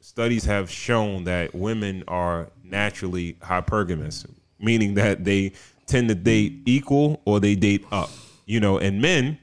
[0.00, 4.26] studies have shown that women are naturally hypergamous,
[4.58, 5.52] meaning that they
[5.86, 8.10] tend to date equal or they date up.
[8.46, 9.38] You know, and men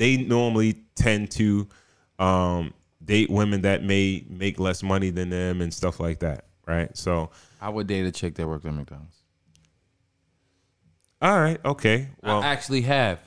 [0.00, 1.68] they normally tend to
[2.18, 2.72] um,
[3.04, 6.96] date women that may make less money than them and stuff like that, right?
[6.96, 7.28] So,
[7.60, 9.18] I would date a chick that worked at McDonald's.
[11.20, 12.08] all right, okay.
[12.22, 13.20] Well, I actually have.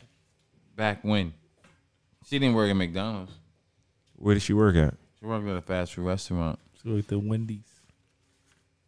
[0.75, 1.35] Back when.
[2.25, 3.31] She didn't work at McDonald's.
[4.15, 4.93] where did she work at?
[5.19, 6.59] She worked at a fast food restaurant.
[6.81, 7.59] So like the Wendy's.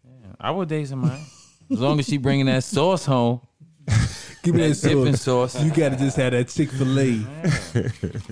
[0.03, 1.21] Yeah, I would date somebody.
[1.71, 3.41] as long as she bringing that sauce home.
[4.43, 5.61] Give me That dipping sauce.
[5.61, 7.03] You gotta just have that Chick Fil A.
[7.05, 7.27] you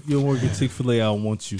[0.09, 0.95] don't work at Chick Fil A.
[1.01, 1.59] I don't want you.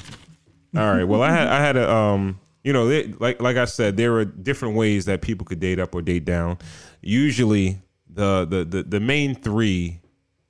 [0.76, 1.04] All right.
[1.04, 4.14] Well, I had I had a um, you know, they, like like I said, there
[4.16, 6.58] are different ways that people could date up or date down.
[7.02, 10.00] Usually, the the the, the main three,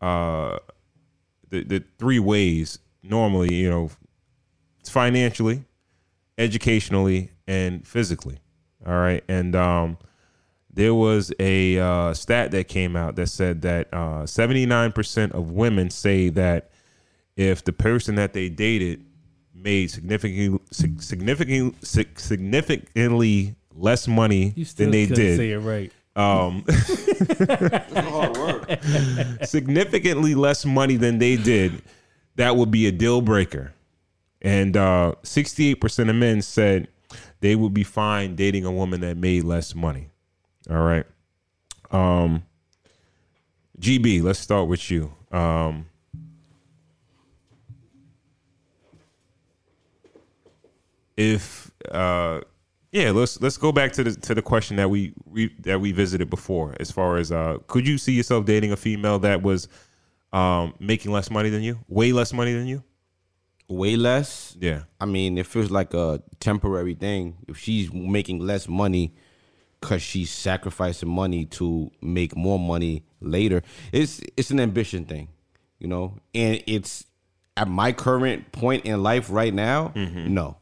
[0.01, 0.59] uh,
[1.49, 3.91] the the three ways normally, you know,
[4.85, 5.65] financially,
[6.37, 8.39] educationally, and physically.
[8.85, 9.97] All right, and um,
[10.73, 13.87] there was a uh, stat that came out that said that
[14.27, 16.71] seventy nine percent of women say that
[17.35, 19.05] if the person that they dated
[19.53, 25.91] made significantly significantly significantly less money than they couldn't did say it right.
[26.15, 26.63] um,
[29.45, 31.81] significantly less money than they did,
[32.35, 33.73] that would be a deal breaker.
[34.41, 36.87] And uh, 68% of men said
[37.39, 40.09] they would be fine dating a woman that made less money.
[40.69, 41.05] All right.
[41.91, 42.43] Um,
[43.79, 45.13] GB, let's start with you.
[45.31, 45.87] Um,
[51.15, 52.41] if uh,
[52.91, 55.91] yeah, let's let's go back to the to the question that we, we that we
[55.91, 56.75] visited before.
[56.79, 59.67] As far as uh, could you see yourself dating a female that was
[60.33, 62.83] um, making less money than you, way less money than you?
[63.69, 64.57] Way less.
[64.59, 64.83] Yeah.
[64.99, 67.37] I mean, it feels like a temporary thing.
[67.47, 69.13] If she's making less money
[69.79, 73.61] because she's sacrificing money to make more money later,
[73.91, 75.29] it's it's an ambition thing,
[75.79, 76.17] you know.
[76.33, 77.05] And it's
[77.55, 79.91] at my current point in life right now.
[80.33, 80.57] No,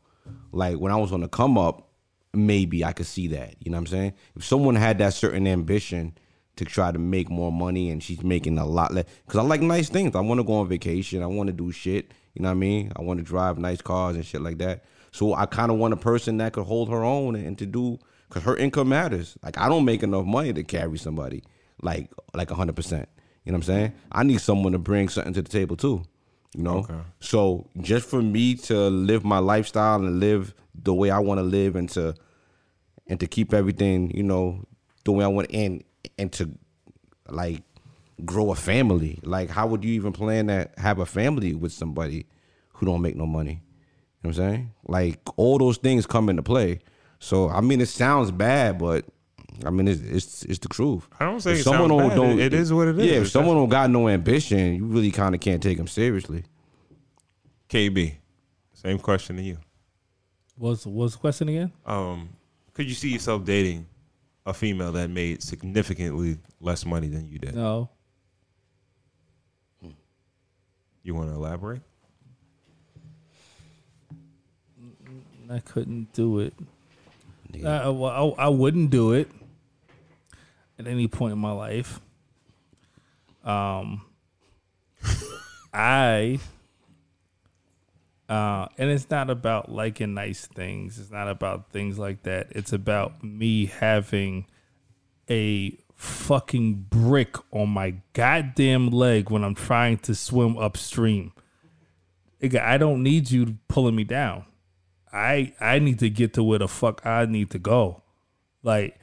[0.51, 1.87] like when I was on the come up,
[2.33, 3.55] maybe I could see that.
[3.59, 4.13] You know what I'm saying?
[4.35, 6.17] If someone had that certain ambition
[6.61, 9.61] to try to make more money and she's making a lot less, because I like
[9.61, 10.15] nice things.
[10.15, 11.23] I want to go on vacation.
[11.23, 12.11] I want to do shit.
[12.35, 12.91] You know what I mean?
[12.95, 14.85] I want to drive nice cars and shit like that.
[15.11, 17.97] So I kind of want a person that could hold her own and to do,
[18.29, 19.37] because her income matters.
[19.41, 21.43] Like I don't make enough money to carry somebody
[21.81, 23.09] like like hundred percent.
[23.43, 23.93] You know what I'm saying?
[24.11, 26.03] I need someone to bring something to the table too.
[26.55, 26.77] You know?
[26.77, 26.99] Okay.
[27.21, 31.43] So just for me to live my lifestyle and live the way I want to
[31.43, 32.13] live and to
[33.07, 34.63] and to keep everything, you know,
[35.05, 35.83] the way I want and
[36.17, 36.49] and to
[37.29, 37.61] like
[38.25, 39.19] grow a family.
[39.23, 42.25] Like how would you even plan to have a family with somebody
[42.73, 43.61] who don't make no money?
[44.23, 44.71] You know what I'm saying?
[44.85, 46.79] Like all those things come into play.
[47.19, 49.05] So I mean it sounds bad, but
[49.65, 51.07] I mean it's it's, it's the truth.
[51.19, 52.17] I don't say If it sounds bad.
[52.39, 53.05] It- it is what it is.
[53.05, 55.87] Yeah, if It's someone don't got no ambition, you really kind of can't take them
[55.87, 56.43] seriously.
[57.69, 58.15] KB,
[58.73, 59.57] same question to you.
[60.57, 61.71] What's what's the question again?
[61.85, 62.29] Um,
[62.73, 63.85] could you see yourself dating
[64.45, 67.55] a female that made significantly less money than you did?
[67.55, 67.89] No.
[71.03, 71.81] You want to elaborate?
[75.49, 76.53] I couldn't do it.
[77.55, 79.29] I, well, I, I wouldn't do it
[80.79, 81.99] at any point in my life.
[83.43, 84.03] Um,
[85.73, 86.39] I,
[88.31, 90.97] uh, and it's not about liking nice things.
[90.97, 92.47] It's not about things like that.
[92.51, 94.45] It's about me having
[95.29, 101.33] a fucking brick on my goddamn leg when I'm trying to swim upstream.
[102.41, 104.45] I don't need you pulling me down.
[105.11, 108.01] I I need to get to where the fuck I need to go.
[108.63, 108.97] Like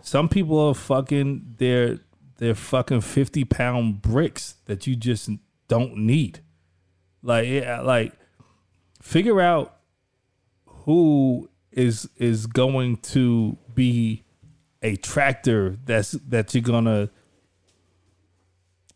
[0.00, 1.98] some people are fucking they're
[2.38, 5.28] they're fucking fifty pound bricks that you just
[5.68, 6.40] don't need.
[7.22, 8.14] Like yeah, like
[9.08, 9.78] figure out
[10.66, 14.22] who is is going to be
[14.82, 17.08] a tractor that's that you're gonna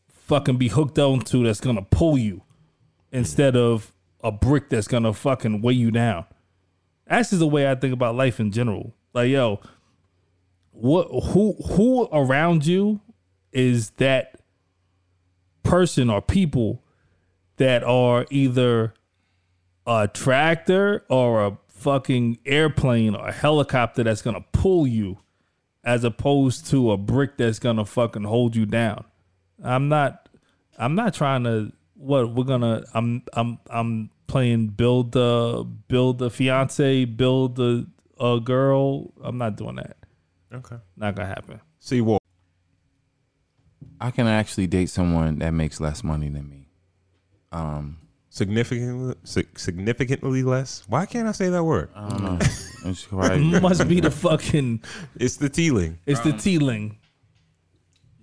[0.08, 2.42] fucking be hooked onto that's gonna pull you
[3.10, 3.92] instead of
[4.22, 6.26] a brick that's gonna fucking weigh you down.
[7.06, 8.94] That's just the way I think about life in general.
[9.14, 9.60] Like, yo,
[10.72, 13.00] what who who around you
[13.50, 14.38] is that
[15.62, 16.82] person or people
[17.56, 18.92] that are either
[19.86, 25.18] a tractor or a fucking airplane or a helicopter that's gonna pull you
[25.84, 29.04] as opposed to a brick that's gonna fucking hold you down.
[29.62, 30.28] I'm not.
[30.78, 31.72] I'm not trying to.
[31.94, 32.84] What we're gonna.
[32.94, 33.22] I'm.
[33.32, 33.58] I'm.
[33.68, 37.86] I'm playing build the build the fiance, build the
[38.18, 39.12] a girl.
[39.22, 39.96] I'm not doing that.
[40.52, 40.76] Okay.
[40.96, 41.60] Not gonna happen.
[41.80, 42.22] See what?
[44.00, 46.68] I can actually date someone that makes less money than me.
[47.52, 47.98] Um,
[48.34, 50.84] Significantly, significantly less.
[50.88, 51.90] Why can't I say that word?
[51.94, 52.38] I don't know.
[52.86, 54.82] It's probably- Must be the fucking.
[55.16, 55.98] It's the tealing.
[56.06, 56.96] It's the tealing.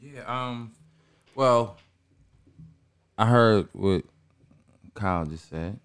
[0.01, 0.22] Yeah.
[0.26, 0.72] Um.
[1.36, 1.78] Well,
[3.20, 4.03] I heard what
[4.95, 5.80] Kyle just said,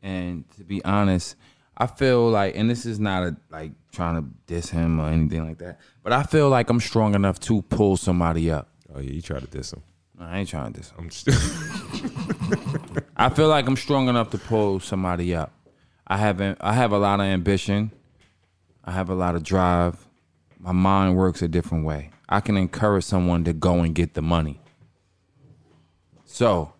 [0.00, 1.34] and to be honest,
[1.76, 5.44] I feel like, and this is not a like trying to diss him or anything
[5.44, 8.68] like that, but I feel like I'm strong enough to pull somebody up.
[8.94, 9.82] Oh yeah, you try to diss him.
[10.20, 10.96] I ain't trying to diss him.
[11.00, 11.34] I'm still.
[13.20, 15.52] I feel like I'm strong enough to pull somebody up.
[16.06, 16.56] I haven't.
[16.62, 17.92] I have a lot of ambition.
[18.82, 20.08] I have a lot of drive.
[20.58, 22.12] My mind works a different way.
[22.30, 24.58] I can encourage someone to go and get the money.
[26.24, 26.72] So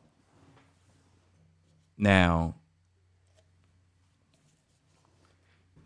[1.98, 2.54] now,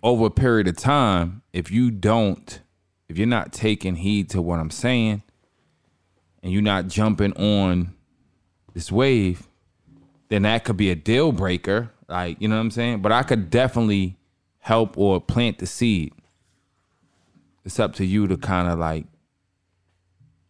[0.05, 2.61] over a period of time, if you don't,
[3.09, 5.25] if you're not taking heed to what I'm saying,
[6.45, 7.93] and you're not jumping on
[8.73, 9.49] this wave,
[10.29, 11.91] then that could be a deal breaker.
[12.09, 13.03] Like, you know what I'm saying?
[13.03, 14.17] But I could definitely
[14.59, 16.13] help or plant the seed.
[17.65, 19.07] It's up to you to kind of like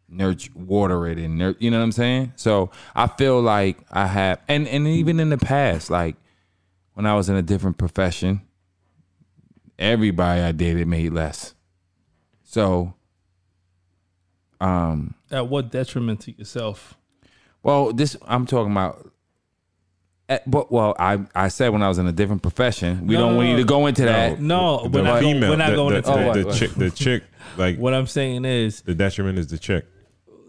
[0.08, 2.32] nurture, water it, and nur- you know what I'm saying.
[2.36, 6.16] So I feel like I have, and and even in the past, like
[6.94, 8.40] when I was in a different profession,
[9.78, 11.54] everybody I dated made less.
[12.42, 12.94] So,
[14.60, 16.96] um, At what detriment to yourself?
[17.62, 19.10] well, this I'm talking about.
[20.28, 23.20] Eh, But well, I I said when I was in a different profession, we No,
[23.20, 23.58] don't no, need no.
[23.58, 24.40] to go into that.
[24.40, 26.48] No, the we're not, going, female, we're not the, going the, into the, that.
[26.48, 27.22] the chick, the chick,
[27.56, 29.86] like What I'm saying is, the detriment is the chick.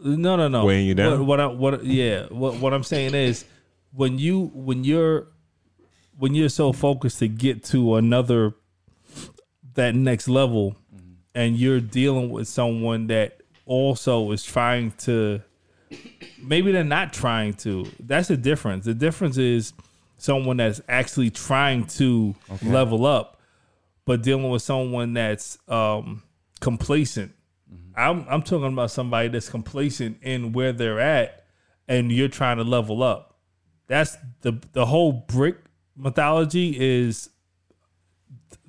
[0.03, 0.65] no, no, no.
[0.65, 1.19] Weighing you down?
[1.19, 2.25] What, what, I, what yeah.
[2.29, 3.45] What, what I'm saying is,
[3.91, 5.27] when you when you're
[6.17, 8.53] when you're so focused to get to another
[9.73, 10.75] that next level,
[11.33, 15.41] and you're dealing with someone that also is trying to
[16.41, 17.85] maybe they're not trying to.
[17.99, 18.85] That's the difference.
[18.85, 19.73] The difference is
[20.17, 23.39] someone that's actually trying to level up,
[24.05, 26.23] but dealing with someone that's um,
[26.59, 27.33] complacent.
[27.97, 31.45] I'm I'm talking about somebody that's complacent in where they're at,
[31.87, 33.37] and you're trying to level up.
[33.87, 35.57] That's the the whole brick
[35.95, 37.29] mythology is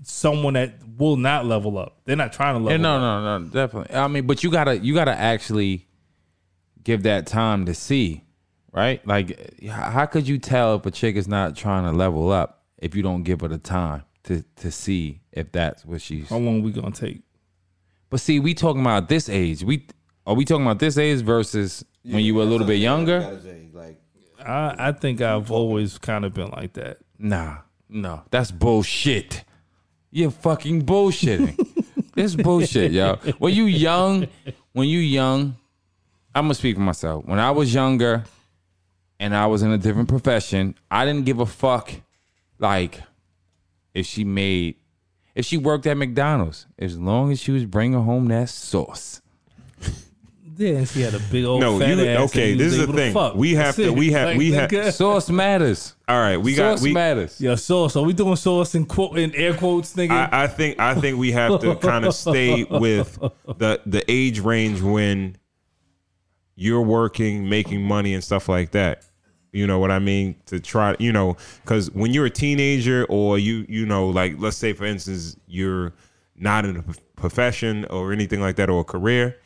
[0.03, 1.99] someone that will not level up.
[2.05, 3.01] They're not trying to Yeah, level no, up.
[3.01, 3.95] no, no, no, definitely.
[3.97, 5.87] I mean, but you gotta you gotta actually
[6.87, 8.23] give that time to see,
[8.73, 9.05] right?
[9.05, 12.95] Like, how could you tell if a chick is not trying to level up if
[12.95, 16.29] you don't give her the time to to see if that's what she's?
[16.29, 17.23] How long we gonna take?
[18.09, 19.65] But see, we talking about this age.
[19.65, 19.89] We
[20.27, 23.41] are we talking about this age versus when you were a little bit younger?
[23.73, 24.01] Like,
[24.39, 26.99] I I think I've always kind of been like that.
[27.19, 27.59] Nah,
[27.89, 29.43] no, that's bullshit.
[30.13, 31.57] You're fucking bullshitting.
[32.17, 33.17] it's bullshit, yo.
[33.39, 34.29] When you young,
[34.73, 35.57] when you young,
[36.37, 37.25] I'm gonna speak for myself.
[37.25, 38.25] When I was younger
[39.19, 41.91] and I was in a different profession, I didn't give a fuck
[42.59, 43.01] like
[43.95, 44.77] if she made
[45.35, 49.21] if she worked at McDonald's, as long as she was bringing home that sauce.
[50.59, 52.31] Yeah, she had a big old No, fat you ass.
[52.31, 52.53] okay.
[52.53, 53.13] you This is the thing.
[53.13, 53.35] fuck.
[53.35, 53.93] We have That's to.
[53.93, 54.29] We have.
[54.29, 54.71] Like, We have.
[54.71, 54.91] nigga.
[54.91, 55.95] Sauce matters.
[56.09, 56.79] All right, we got.
[56.79, 56.93] sauce We.
[56.95, 57.39] matters.
[57.39, 57.95] Yeah, sauce.
[57.95, 60.13] Are we doing sauce in quote in air quotes, nigga?
[60.33, 60.81] I, I think.
[60.81, 63.19] I think we have to kind of stay with
[63.59, 65.37] the the age range when
[66.57, 69.05] you're working, making money, and stuff like that.
[69.53, 70.37] You know what I mean?
[70.47, 74.57] To try, you know, because when you're a teenager, or you, you know, like let's
[74.57, 75.93] say for instance, you're
[76.35, 76.85] not in a
[77.15, 79.37] profession or anything like that, or a career,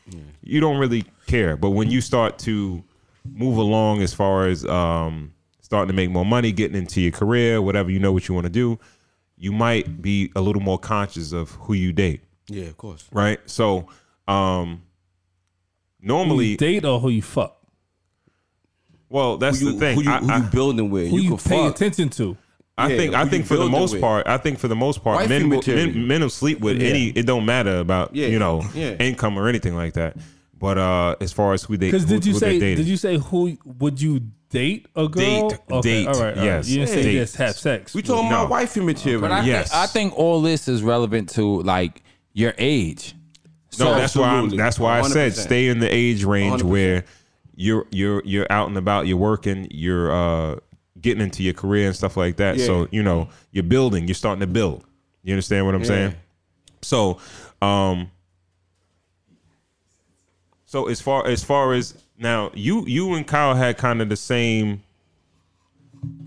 [0.43, 1.57] you don't really care.
[1.57, 2.83] But when you start to
[3.25, 7.63] move along as far as um, starting to make more money, getting into your career,
[7.63, 8.79] whatever you know what you want to do,
[9.37, 13.07] you might be a little more conscious of who you date, yeah, of course.
[13.13, 13.39] right?
[13.47, 13.89] So,
[14.27, 14.83] um,
[16.03, 17.57] normally, you date or who you fuck?
[19.09, 19.97] well, that's you, the thing.
[19.97, 21.11] who you, I, who I- you building with?
[21.11, 21.75] Who you, you can pay fuck.
[21.75, 22.37] attention to?
[22.79, 24.01] I Yeah, think I think for the most with.
[24.01, 25.87] part, I think for the most part, Wifey men will, material.
[25.89, 26.89] men, men will sleep with Yeah.
[26.89, 27.07] any.
[27.09, 28.93] It don't matter about Yeah, you know yeah.
[28.99, 30.17] income or anything like that.
[30.59, 32.59] But uh, as far as who they, Because did you say?
[32.59, 34.21] Did you say who would you
[34.51, 35.51] date a girl?
[35.51, 36.37] Date, Okay, date, all right, all right.
[36.45, 37.13] yes, You didn't say date.
[37.19, 37.95] just have sex.
[37.95, 38.37] We talking No.
[38.41, 39.21] about wifey material.
[39.21, 39.71] But I, Yes.
[39.71, 43.15] think, I think all this is relevant to like your age.
[43.79, 45.37] No, that's why I'm, that's why I said 100%.
[45.37, 46.65] stay in the age range 100%.
[46.65, 47.05] where
[47.55, 50.57] you're you're you're out and about, you're working, you're uh,
[51.01, 52.57] getting into your career and stuff like that.
[52.57, 52.67] Yeah.
[52.67, 54.85] So you know you're building, you're starting to build.
[55.23, 55.87] You understand what I'm Yeah.
[55.87, 56.15] saying?
[56.83, 57.19] So,
[57.63, 58.11] um,
[60.65, 64.17] So as far as far as now, you you and Kyle had kind of the
[64.17, 64.83] same,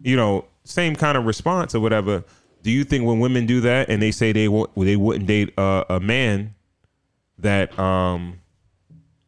[0.04, 2.24] you know, same kind of response or whatever.
[2.62, 5.54] Do you think when women do that and they say they w- they wouldn't date
[5.58, 6.54] a, a man
[7.40, 8.40] that um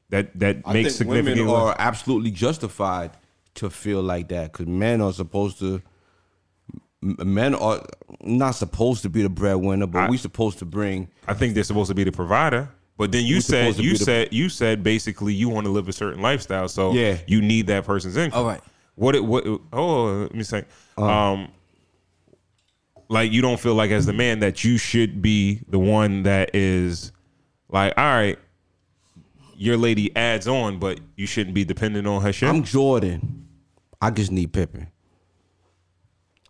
[0.09, 3.11] that that I makes think women significant are absolutely justified
[3.55, 5.81] to feel like that because men are supposed to.
[7.01, 7.83] Men are
[8.21, 11.07] not supposed to be the breadwinner, but I- we supposed to bring.
[11.27, 12.69] I think they're supposed to be the provider.
[12.97, 15.87] But then you said you be the- said you said basically you want to live
[15.87, 17.17] a certain lifestyle, so Yeah.
[17.27, 18.39] you need that person's income.
[18.39, 18.61] All right.
[18.95, 20.63] What it what oh let me say
[20.97, 21.05] Uh-huh.
[21.05, 21.47] um
[23.09, 26.55] like you don't feel like as the man that you should be the one that
[26.55, 27.11] is
[27.75, 28.39] like all right
[29.57, 32.49] your lady adds on but you shouldn't be dependent on her shit.
[32.49, 33.47] I'm Jordan.
[34.01, 34.87] I just need Pippen.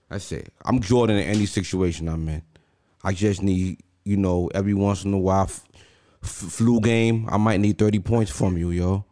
[0.10, 0.52] That's it.
[0.66, 2.42] I'm Jordan in any situation I'm in.
[3.04, 5.64] I just need, you know, every once in a while, f-
[6.24, 7.28] f- flu game.
[7.30, 9.06] I might need 30 points from you, yo.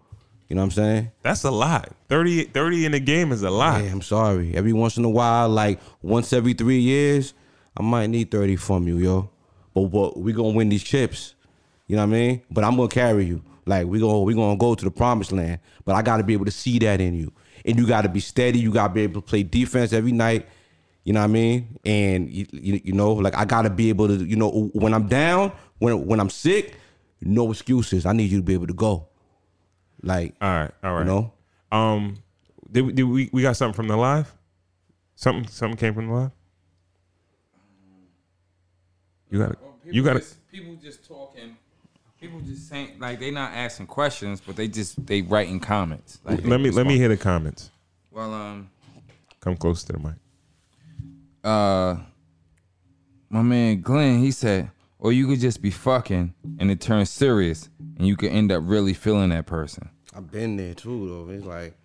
[0.50, 1.12] You know what I'm saying?
[1.22, 1.92] That's a lot.
[2.10, 3.82] 30, 30 in a game is a lot.
[3.82, 4.56] Hey, I'm sorry.
[4.56, 7.34] Every once in a while, like once every three years,
[7.76, 9.30] I might need 30 from you, yo.
[9.74, 11.34] But what we gonna win these chips.
[11.94, 12.42] You know what I mean?
[12.50, 13.44] But I'm gonna carry you.
[13.68, 15.60] Like we gonna we gonna go to the promised land.
[15.86, 17.32] But I gotta be able to see that in you.
[17.64, 18.58] And you gotta be steady.
[18.58, 20.48] You gotta be able to play defense every night.
[21.04, 21.78] You know what I mean?
[21.86, 25.06] And you, you, you know, like I gotta be able to, you know, when I'm
[25.08, 26.78] down, when when I'm sick,
[27.22, 28.08] no excuses.
[28.08, 29.08] I need you to be able to go.
[30.02, 31.00] Like, All right, all right.
[31.02, 31.32] you know,
[31.72, 32.24] Um,
[32.72, 34.34] did, we- did we we got something from the live?
[35.14, 36.32] Something something came from the live.
[39.30, 39.60] You got it.
[39.92, 40.36] You got it.
[40.52, 41.03] People just talking.
[42.24, 46.20] People just saying like they not asking questions, but they just they writing comments.
[46.24, 47.70] Like, Let me let me hear the comments.
[48.12, 48.70] Well, um,
[49.42, 50.14] Come close to the mic.
[51.44, 51.98] uh,
[53.30, 57.70] my man Glenn, he said, or you could just be fucking and it turns serious,
[57.98, 59.90] and you could end up really feeling that person.
[60.16, 61.34] I've been there too though.
[61.34, 61.76] It's like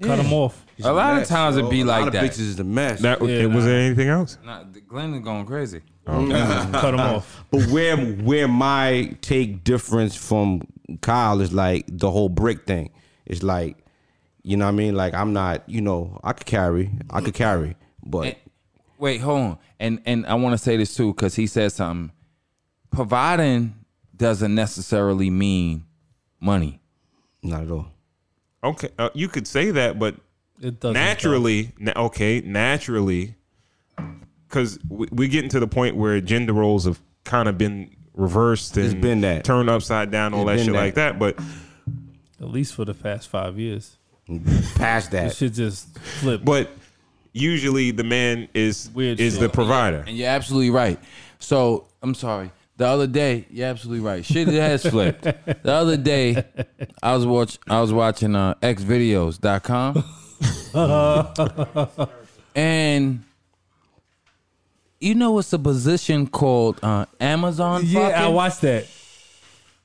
[0.00, 0.64] Cut them off.
[0.78, 1.68] It's A lot of mess, times it yo.
[1.70, 2.24] be a like lot that.
[2.24, 3.00] Of bitches is a mess.
[3.02, 3.70] That Yeah, was nah.
[3.70, 4.38] there anything else?
[4.42, 5.82] Nah, Glenn is going crazy.
[6.72, 7.44] Cut them off.
[7.50, 10.62] but where where my take difference from
[11.02, 12.90] Kyle is like the whole brick thing.
[13.26, 13.76] It's like,
[14.42, 14.94] you know what I mean?
[14.94, 18.36] Like I'm not, you know, I could carry, I could carry, but And-
[18.98, 19.58] wait, hold on.
[19.78, 22.10] And and I want to say this too because he said something.
[22.90, 23.74] Providing
[24.16, 25.84] doesn't necessarily mean
[26.40, 26.80] money.
[27.42, 27.86] not at all.
[28.64, 30.16] Okay, uh, you could say that, but
[30.60, 30.94] It doesn't.
[30.94, 33.36] naturally, na- okay, naturally,
[34.48, 38.76] because we, we getting to the point where gender roles have kind of been reversed
[38.76, 39.44] and It's been that.
[39.44, 40.80] turned upside down, all It's that shit that.
[40.80, 41.18] like that.
[41.18, 41.38] But
[42.40, 43.96] At least for the past five years.
[44.74, 45.36] Past that, It that.
[45.36, 46.42] should just flip.
[46.44, 46.70] but
[47.32, 49.40] usually the man is Weird is shit.
[49.42, 50.04] the provider.
[50.06, 50.98] And you're absolutely right.
[51.38, 52.50] So I'm sorry.
[52.76, 54.24] The other day, you're absolutely right.
[54.24, 55.22] Shit has flipped.
[55.22, 56.44] The other day,
[57.02, 60.04] I was watch I was watching uh xvideos.com.
[62.54, 63.24] and
[65.00, 68.86] you know it's a position called uh, Amazon yeah, I watched that.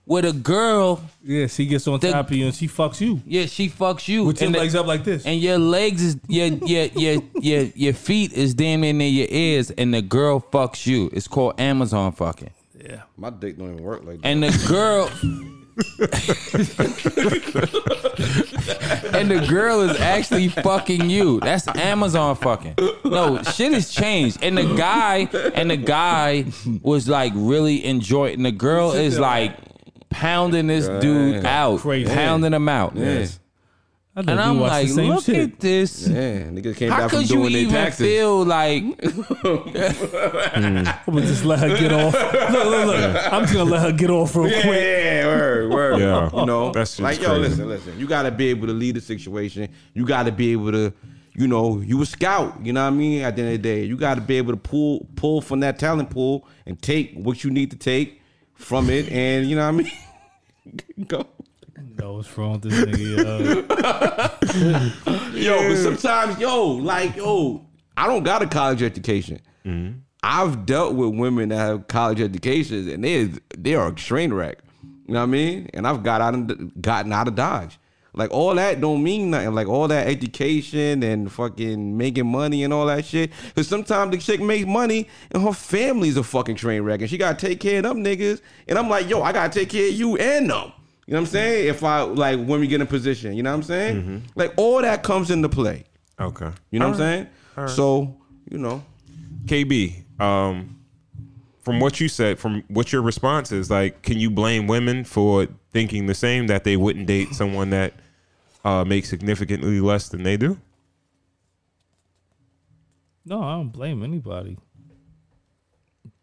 [0.06, 3.22] With a girl, Yeah, she gets on The- top of you and she fucks you.
[3.26, 4.26] yeah, she fucks you.
[4.26, 5.26] With your and the- legs up like this.
[5.26, 9.28] and your legs is your your your your your feet is damn near near your
[9.30, 11.10] ears, and the girl fucks you.
[11.14, 12.50] It's called Amazon fucking.
[12.84, 13.04] yeah.
[13.16, 14.28] My dick don't even work like that.
[14.28, 15.10] And the girl
[19.14, 21.40] And the girl is actually fucking you.
[21.40, 22.76] That's Amazon fucking.
[23.06, 24.40] No, shit has changed.
[24.42, 26.46] And the guy and the guy
[26.82, 29.56] was like really enjoying and the girl is like
[30.10, 31.80] pounding this dude out.
[31.80, 32.12] Crazy.
[32.12, 32.96] Pounding him out.
[32.96, 33.40] Yes.
[34.16, 35.36] I And I'm like, the same look shit.
[35.54, 36.08] at this.
[36.08, 38.06] Yeah, niggas came How back from could you doing their even taxes.
[38.06, 38.84] feel like
[39.84, 42.14] I'm gonna just let her get off.
[42.14, 43.34] Look, look, look.
[43.34, 44.74] I'm just gonna let her get off real Yeah, quick.
[44.82, 46.00] yeah, word, word.
[46.00, 46.30] Yeah.
[46.34, 47.42] you know, That's just like yo, crazy.
[47.42, 48.00] listen, listen.
[48.00, 49.68] You gotta be able to lead the situation.
[49.94, 50.94] You gotta be able to,
[51.34, 52.64] you know, you a scout.
[52.64, 53.22] You know what I mean?
[53.24, 55.80] At the end of the day, you gotta be able to pull, pull from that
[55.80, 58.22] talent pool and take what you need to take
[58.54, 61.08] from it, and you know what I mean.
[61.08, 61.26] Go.
[62.04, 63.64] No, what's wrong with this nigga?
[65.42, 67.66] Yo, but sometimes, yo, like, yo,
[67.96, 69.40] I don't got a college education.
[69.66, 70.00] Mm-hmm.
[70.22, 74.58] I've dealt with women that have college educations, and they they are a train wreck.
[75.08, 75.70] You know what I mean?
[75.74, 77.80] And I've got out of, gotten out of Dodge.
[78.14, 79.56] Like all that don't mean nothing.
[79.56, 83.32] Like all that education and fucking making money and all that shit.
[83.56, 87.18] Cause sometimes the chick makes money and her family's a fucking train wreck, and she
[87.18, 88.42] gotta take care of them niggas.
[88.68, 90.74] And I'm like, yo, I gotta take care of you and them.
[91.06, 91.68] You know what I'm saying?
[91.68, 94.24] If I like when we get in position, you know what I'm saying?
[94.36, 95.84] Like all that comes into play.
[96.20, 97.68] Okay, You know All what I'm saying?
[97.70, 98.16] So,
[98.50, 98.84] you know,
[99.46, 100.80] KB, um,
[101.62, 105.48] from what you said, from what your response is, like, can you blame women for
[105.72, 107.94] thinking the same that they wouldn't date someone that
[108.64, 110.60] uh, makes significantly less than they do?
[113.26, 114.58] No, I don't blame anybody.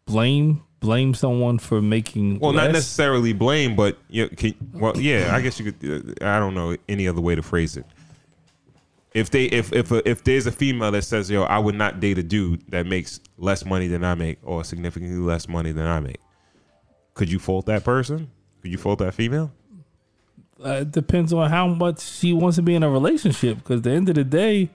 [0.05, 5.33] Blame blame someone for making Well, not necessarily blame, but you know, can, well, yeah,
[5.33, 6.19] I guess you could.
[6.21, 7.85] Uh, I don't know any other way to phrase it.
[9.13, 12.17] If they, if if if there's a female that says, "Yo, I would not date
[12.17, 15.99] a dude that makes less money than I make, or significantly less money than I
[16.01, 16.19] make,"
[17.13, 18.29] could you fault that person?
[18.61, 19.51] Could you fault that female?
[20.63, 23.57] Uh, it depends on how much she wants to be in a relationship.
[23.57, 24.69] Because at the end of the day,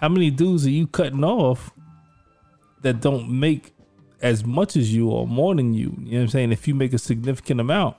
[0.00, 1.72] how many dudes are you cutting off
[2.82, 3.72] that don't make
[4.20, 5.94] as much as you or more than you?
[5.98, 6.52] You know what I'm saying?
[6.52, 7.96] If you make a significant amount,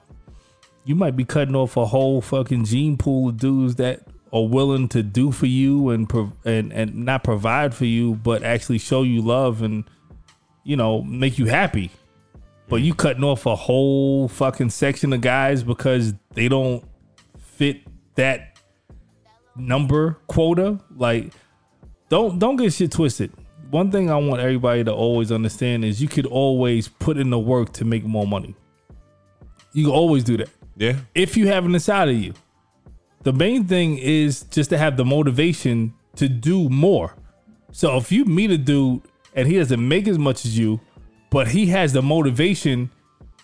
[0.84, 4.88] you might be cutting off a whole fucking gene pool of dudes that are willing
[4.90, 6.12] to do for you and
[6.46, 9.84] and and not provide for you, but actually show you love and
[10.64, 11.92] you know make you happy.
[12.70, 16.84] But you cutting off a whole fucking section of guys because they don't
[17.38, 17.82] fit
[18.16, 18.60] that
[19.56, 20.80] number quota.
[20.96, 21.34] Like,
[22.10, 23.32] don't don't get shit twisted.
[23.70, 27.40] One thing I want everybody to always understand is you could always put in the
[27.40, 28.56] work to make more money.
[29.74, 32.34] You can always do that Yeah, if you have it inside of you.
[33.24, 37.16] The main thing is just to have the motivation to do more.
[37.74, 39.02] So if you meet a dude
[39.34, 40.80] and he doesn't make as much as you,
[41.30, 42.90] but he has the motivation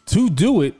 [0.05, 0.79] to do it,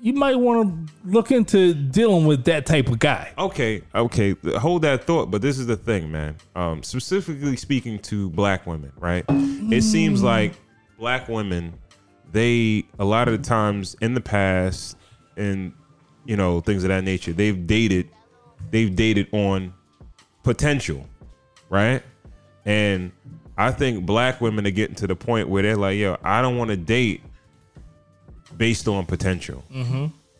[0.00, 3.32] you might want to look into dealing with that type of guy.
[3.36, 5.30] Okay, okay, hold that thought.
[5.30, 6.36] But this is the thing, man.
[6.56, 9.24] Um, specifically speaking to black women, right?
[9.28, 10.54] It seems like
[10.98, 11.74] black women,
[12.32, 14.96] they a lot of the times in the past,
[15.36, 15.72] and
[16.24, 18.08] you know things of that nature, they've dated,
[18.70, 19.74] they've dated on
[20.42, 21.06] potential,
[21.68, 22.02] right?
[22.64, 23.12] And
[23.56, 26.56] I think black women are getting to the point where they're like, yo, I don't
[26.56, 27.22] want to date
[28.56, 29.64] based on potential.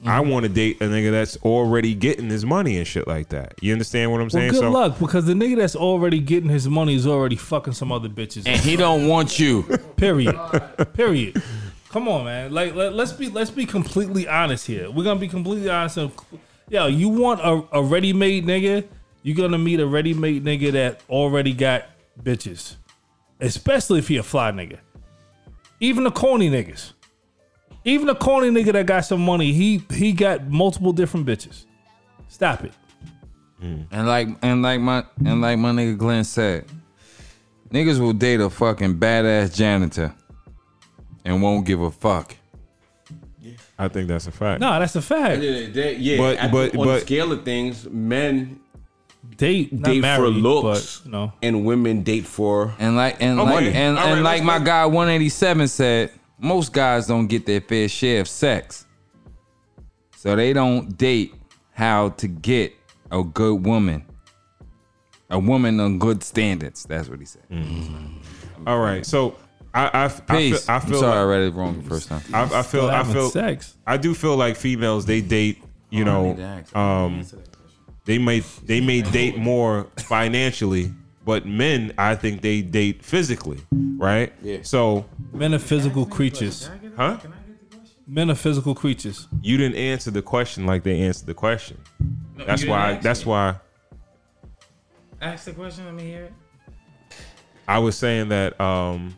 [0.07, 3.55] I want to date a nigga that's already getting his money and shit like that.
[3.61, 4.53] You understand what I'm Well, saying?
[4.53, 7.93] good so luck because the nigga that's already getting his money is already fucking some
[7.93, 8.47] other bitches.
[8.47, 9.63] And he don't want you.
[9.97, 10.35] Period.
[10.95, 11.43] Period.
[11.91, 12.51] Come on, man.
[12.53, 14.91] Like let, us be let's be completely honest here.
[14.91, 15.99] We're gonna be completely honest.
[15.99, 16.11] And,
[16.71, 18.87] yo, you want a, a ready made nigga?
[19.23, 21.85] You're gonna meet a ready made nigga that already got
[22.23, 22.77] bitches,
[23.39, 24.79] especially if he a fly nigga.
[25.81, 26.93] Even the corny niggas,
[27.85, 31.65] even a corny nigga that got some money, he he got multiple different bitches.
[32.29, 32.73] Stop it.
[33.63, 33.87] Mm.
[33.91, 36.65] And like and like my and like my nigga Glenn said,
[37.71, 40.15] niggas will date a fucking badass janitor
[41.25, 42.37] and won't give a fuck.
[43.79, 44.61] I think that's a fact.
[44.61, 45.41] No, that's a fact.
[45.43, 48.61] Yeah, they- yeah, But- I but- on but- the scale of things, men
[49.37, 51.33] Date, date marry, for looks, but, you know.
[51.43, 52.75] and women date for.
[52.79, 53.51] And like and Okay.
[53.51, 56.11] like and, All right, and like let's my guy 187 said,
[56.41, 58.87] most guys don't get their fair share of sex.
[60.17, 61.35] So they don't date
[61.73, 62.75] how to get
[63.11, 64.05] a good woman.
[65.31, 66.85] A woman on good standards.
[66.85, 67.43] That's what he said.
[68.67, 69.37] All right, so
[69.73, 70.69] I I, I feel, Peace.
[70.69, 72.23] I I feel am sorry I like, read it wrong the first time.
[72.35, 73.77] I, I feel I feel sex.
[73.87, 76.37] I do feel like females they date you know
[76.75, 77.25] um
[78.05, 80.93] they may they may date more financially
[81.25, 83.61] but men I think they date physically
[83.99, 84.59] right Yeah.
[84.63, 86.69] so Men are physical creatures.
[86.97, 87.19] huh
[88.07, 89.29] Men are physical creatures.
[89.43, 91.79] you didn't answer the question like they answered the question
[92.47, 93.31] that's why ask that's me.
[93.31, 93.57] why
[95.23, 96.33] Ask the question, let me hear it.
[97.69, 99.15] I was saying that um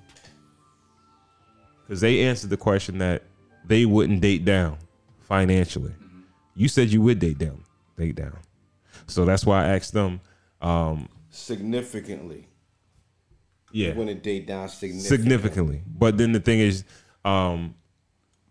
[1.87, 3.23] because they answered the question that
[3.65, 4.79] they wouldn't date down
[5.21, 5.93] financially.
[6.55, 7.63] You said you would date down,
[7.97, 8.37] date down.
[9.07, 10.21] So that's why I asked them.
[10.61, 12.47] Um, significantly.
[13.73, 15.17] yeah, When a date down significantly.
[15.19, 15.83] significantly.
[15.87, 16.85] But then the thing is,
[17.25, 17.75] um,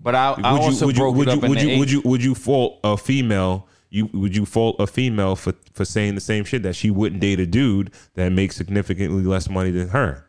[0.01, 1.59] But I, I would you also would you broke would it you up in would
[1.59, 3.67] the you would you would you fault a female?
[3.89, 7.21] You would you fault a female for for saying the same shit that she wouldn't
[7.21, 10.27] date a dude that makes significantly less money than her?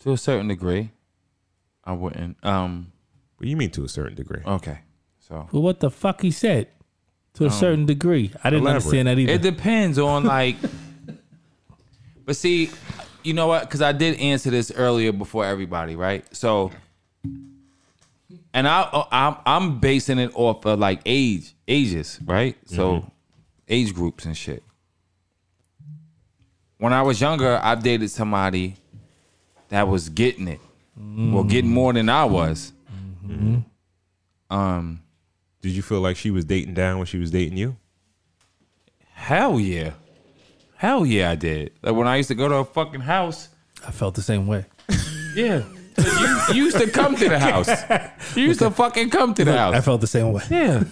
[0.00, 0.90] to a certain degree.
[1.84, 2.36] I wouldn't.
[2.44, 2.92] Um.
[3.36, 4.42] What do you mean to a certain degree?
[4.44, 4.80] Okay.
[5.20, 6.68] So Well, what the fuck he said?
[7.34, 8.30] To a um, certain degree.
[8.44, 8.82] I didn't Elaborate.
[8.82, 9.32] understand that either.
[9.32, 10.56] It depends on like.
[12.26, 12.70] but see,
[13.22, 13.62] you know what?
[13.62, 16.24] Because I did answer this earlier before everybody, right?
[16.34, 16.72] So,
[18.52, 22.56] and I, uh, I'm I'm basing it off of like age, ages, right?
[22.66, 23.08] So, mm-hmm.
[23.68, 24.62] age groups and shit.
[26.78, 28.76] When I was younger, I dated somebody
[29.68, 30.60] that was getting it,
[30.96, 31.74] well, getting mm.
[31.74, 32.72] more than I was.
[33.24, 33.58] Mm-hmm.
[34.50, 35.02] Um.
[35.62, 37.76] Did you feel like she was dating down when she was dating you?
[39.14, 39.92] Hell yeah.
[40.76, 41.70] Hell yeah, I did.
[41.82, 43.48] Like when I used to go to a fucking house,
[43.86, 44.66] I felt the same way.
[45.36, 45.62] Yeah.
[45.96, 47.68] You, you used to come to the house.
[48.36, 49.74] You used to fucking come to the house.
[49.74, 50.42] I felt the same way.
[50.50, 50.84] Yeah.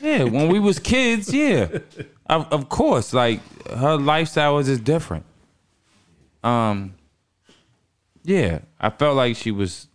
[0.00, 0.24] Yeah.
[0.24, 1.68] When we was kids, yeah.
[2.26, 3.12] Of, of course.
[3.12, 5.24] Like her lifestyle was just different.
[6.42, 6.94] Um
[8.24, 8.60] Yeah.
[8.80, 9.86] I felt like she was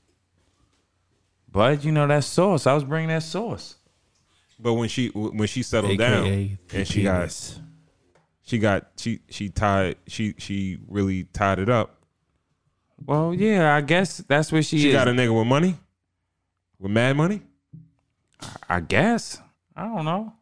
[1.51, 2.65] but you know that sauce.
[2.67, 3.75] I was bringing that sauce.
[4.59, 7.59] But when she when she settled AKA down and she got
[8.43, 12.01] she got she she tied she she really tied it up.
[13.05, 14.93] Well, yeah, I guess that's what she, She is.
[14.93, 15.75] got a nigga with money,
[16.79, 17.41] with mad money.
[18.69, 19.41] I guess.
[19.75, 20.33] I don't know.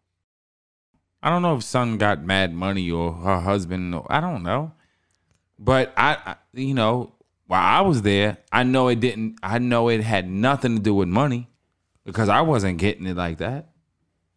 [1.23, 3.95] I don't know if son got mad money or her husband.
[4.07, 4.73] I don't know.
[5.57, 7.13] But I, I, you know,
[7.47, 9.39] while I was there, I know it didn't.
[9.41, 11.49] I know it had nothing to do with money
[12.05, 13.69] because I wasn't getting it like that.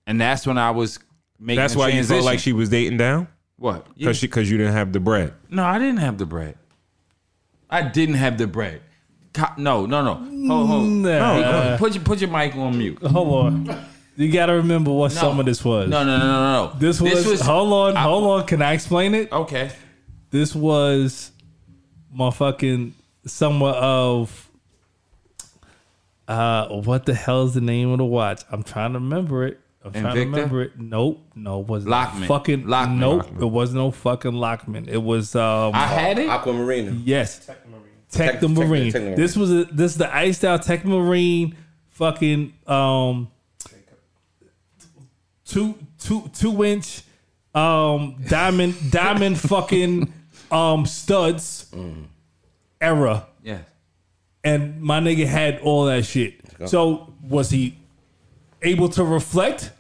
[0.07, 0.99] And that's when I was
[1.39, 1.57] making.
[1.61, 2.17] That's the why you transition.
[2.17, 3.87] felt like she was dating down what?
[3.97, 5.35] because she because you didn't have the bread.
[5.51, 6.57] No, I didn't have the bread.
[7.69, 8.83] I didn't have the bread.
[9.59, 10.15] No, no, no.
[10.49, 10.89] Hold, hold.
[10.89, 11.41] Nah.
[11.41, 13.03] No, put your put your mic on mute.
[13.03, 13.85] Hold on.
[14.19, 15.21] You gotta remember what No.
[15.21, 15.91] some of this was.
[15.91, 16.79] No, no, no, no, no.
[16.79, 18.47] This was, hold on, hold on.
[18.47, 19.31] Can I explain it?
[19.31, 19.71] Okay.
[20.31, 21.33] This was
[22.11, 22.95] my fucking
[23.27, 24.51] somewhat of
[26.29, 28.43] uh what the hell is the name of the watch?
[28.51, 29.61] I'm trying to remember it.
[29.87, 30.79] I'm trying to remember it.
[30.79, 32.29] Nope, no, it wasn't Lockman.
[32.29, 32.99] Fucking Lockman.
[32.99, 34.89] Nope, it was no fucking Lockman.
[34.89, 36.29] It was um I had it.
[36.29, 37.01] Aquamarina.
[37.05, 37.57] yes, Tech
[38.11, 38.91] Tech- the Marine.
[38.93, 39.15] Tech the Marine.
[39.17, 41.57] This was a, this is the iced out Tech Marine
[41.91, 43.29] fucking um
[45.45, 47.03] two two two inch
[47.55, 50.13] um diamond diamond fucking
[50.51, 51.73] um studs
[52.81, 53.59] era Yeah.
[54.45, 56.35] and my nigga had all that shit.
[56.67, 57.79] So was he
[58.63, 59.73] able to reflect?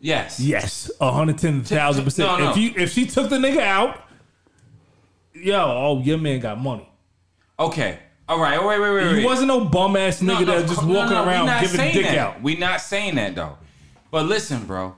[0.00, 0.38] Yes.
[0.38, 2.28] Yes, hundred ten thousand percent.
[2.28, 2.50] No, no.
[2.50, 4.04] If you if she took the nigga out,
[5.32, 6.88] yo, oh your man got money.
[7.58, 7.98] Okay.
[8.28, 8.62] All right.
[8.64, 9.18] Wait, wait, wait, wait.
[9.18, 12.06] He wasn't no bum ass nigga that was just no, walking no, around giving dick
[12.06, 12.18] that.
[12.18, 12.42] out.
[12.42, 13.58] We not saying that though.
[14.10, 14.94] But listen, bro.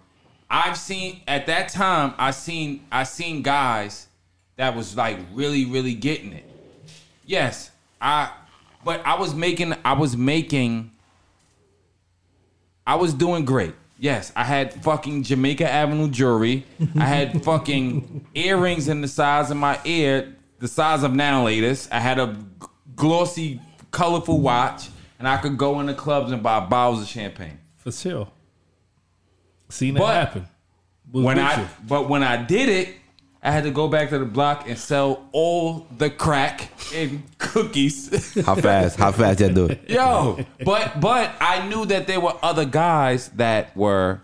[0.50, 2.14] I've seen at that time.
[2.18, 4.08] I seen I seen guys
[4.56, 6.44] that was like really, really getting it.
[7.24, 7.70] Yes,
[8.00, 8.32] I.
[8.84, 9.74] But I was making.
[9.84, 10.90] I was making.
[12.86, 13.74] I was doing great.
[14.02, 16.64] Yes, I had fucking Jamaica Avenue jewelry.
[16.98, 21.86] I had fucking earrings in the size of my ear, the size of nanolators.
[21.92, 22.34] I had a
[22.96, 23.60] glossy,
[23.90, 27.58] colorful watch, and I could go in the clubs and buy bottles of champagne.
[27.76, 28.28] For sure.
[29.68, 30.48] Seen it But happen.
[31.12, 31.68] Was When I, you.
[31.86, 32.94] but when I did it,
[33.42, 38.34] I had to go back to the block and sell all the crack and cookies.
[38.44, 38.98] How fast?
[38.98, 39.88] How fast that do it?
[39.88, 44.20] Yo, but but I knew that there were other guys that were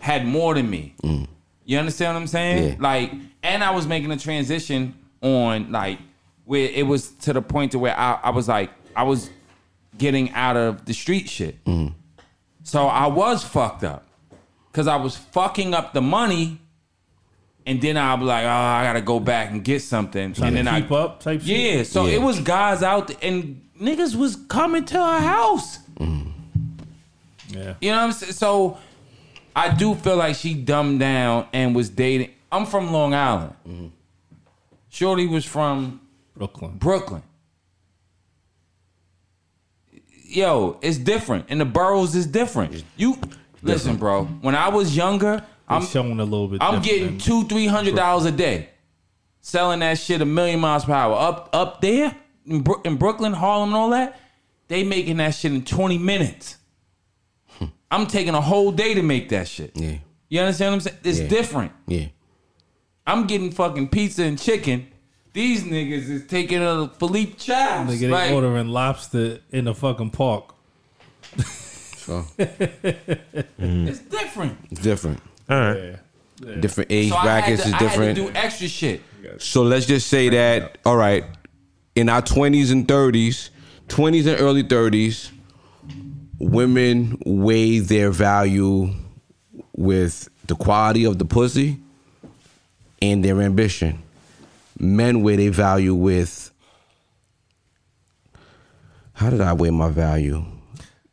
[0.00, 0.94] had more than me.
[1.02, 1.28] Mm.
[1.64, 2.68] You understand what I'm saying?
[2.68, 2.76] Yeah.
[2.80, 5.98] Like, and I was making a transition on like
[6.46, 9.30] where it was to the point to where I, I was like I was
[9.96, 11.62] getting out of the street shit.
[11.64, 11.94] Mm.
[12.64, 14.06] So I was fucked up
[14.72, 16.60] because I was fucking up the money.
[17.68, 20.32] And then I'll be like, oh, I gotta go back and get something.
[20.32, 21.48] Trying and then keep I, up type shit.
[21.76, 22.14] yeah, so Yeah.
[22.14, 25.78] it was guys out there, and niggas was coming to our house.
[26.00, 26.32] Mm.
[27.50, 27.74] Yeah.
[27.80, 28.32] You know what I'm saying?
[28.32, 28.78] So
[29.54, 32.30] I do feel like she dumbed down and was dating.
[32.50, 33.54] I'm from Long Island.
[33.68, 33.86] Mm-hmm.
[34.88, 36.00] Shorty was from
[36.34, 36.78] Brooklyn.
[36.78, 37.22] Brooklyn.
[40.24, 41.46] Yo, it's different.
[41.48, 42.82] And the boroughs is different.
[42.96, 43.18] You
[43.62, 44.24] listen, bro.
[44.24, 46.62] When I was younger, I'm showing a little bit.
[46.62, 48.70] I'm getting two, three hundred dollars a day,
[49.40, 51.14] selling that shit a million miles per hour.
[51.14, 52.14] Up, up there
[52.46, 54.18] in, Bro- in Brooklyn, Harlem, and all that,
[54.68, 56.56] they making that shit in twenty minutes.
[57.58, 57.66] Hmm.
[57.90, 59.72] I'm taking a whole day to make that shit.
[59.74, 60.96] Yeah, You understand what I'm saying?
[61.04, 61.28] It's Yeah.
[61.28, 61.72] different.
[61.86, 62.06] yeah.
[63.06, 64.86] I'm getting fucking pizza and chicken.
[65.32, 67.90] These niggas is taking a Philippe Chaps.
[67.90, 70.54] Nigga, they Like, ordering lobster in the fucking park.
[72.08, 74.58] So it's different.
[74.70, 75.20] it's different.
[75.48, 75.96] All right.
[76.60, 78.16] Different age So I had, brackets to, is I had different.
[78.16, 79.02] to do extra shit.
[79.38, 81.24] So let's just say that, all right,
[81.94, 83.50] in our 20s and 30s,
[83.88, 85.30] 20s and early 30s,
[86.38, 88.90] women weigh their value
[89.76, 91.78] with the quality of the pussy
[93.02, 94.02] and their ambition.
[94.78, 96.50] Men weigh their value with
[99.14, 100.44] how did I weigh my value?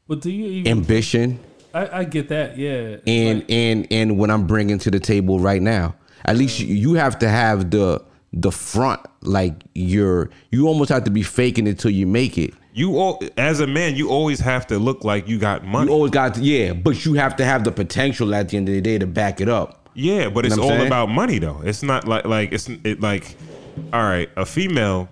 [0.07, 0.71] But do you even?
[0.71, 1.39] Ambition
[1.75, 2.57] I, I get that.
[2.57, 2.97] Yeah.
[3.05, 5.95] and and and what I'm bringing to the table right now.
[6.23, 8.01] At least you- you have to have the
[8.33, 12.53] the front like you're you almost have to be faking it till you make it.
[12.73, 15.87] You all, as a man, you always have to look like you got money.
[15.87, 18.67] You always got to, yeah, but you have to have the potential at the end
[18.67, 19.87] of the day to back it up.
[19.93, 20.87] yeah, but it's know what I'm all saying?
[20.87, 21.61] about money though.
[21.63, 23.37] It's not like like it's it like
[23.93, 25.07] all right, a female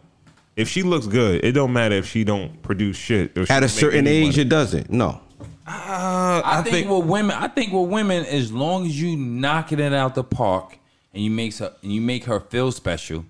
[0.57, 3.38] if she looks good, it don't matter if she don't produce shit.
[3.38, 4.41] or she At a certain age, money.
[4.41, 4.90] it doesn't.
[4.90, 5.22] No.
[5.65, 9.94] Uh, I, think, with women, I think with women, as long as you knocking it
[9.94, 10.77] out the park
[11.14, 13.26] and you makes her and you make her feel special,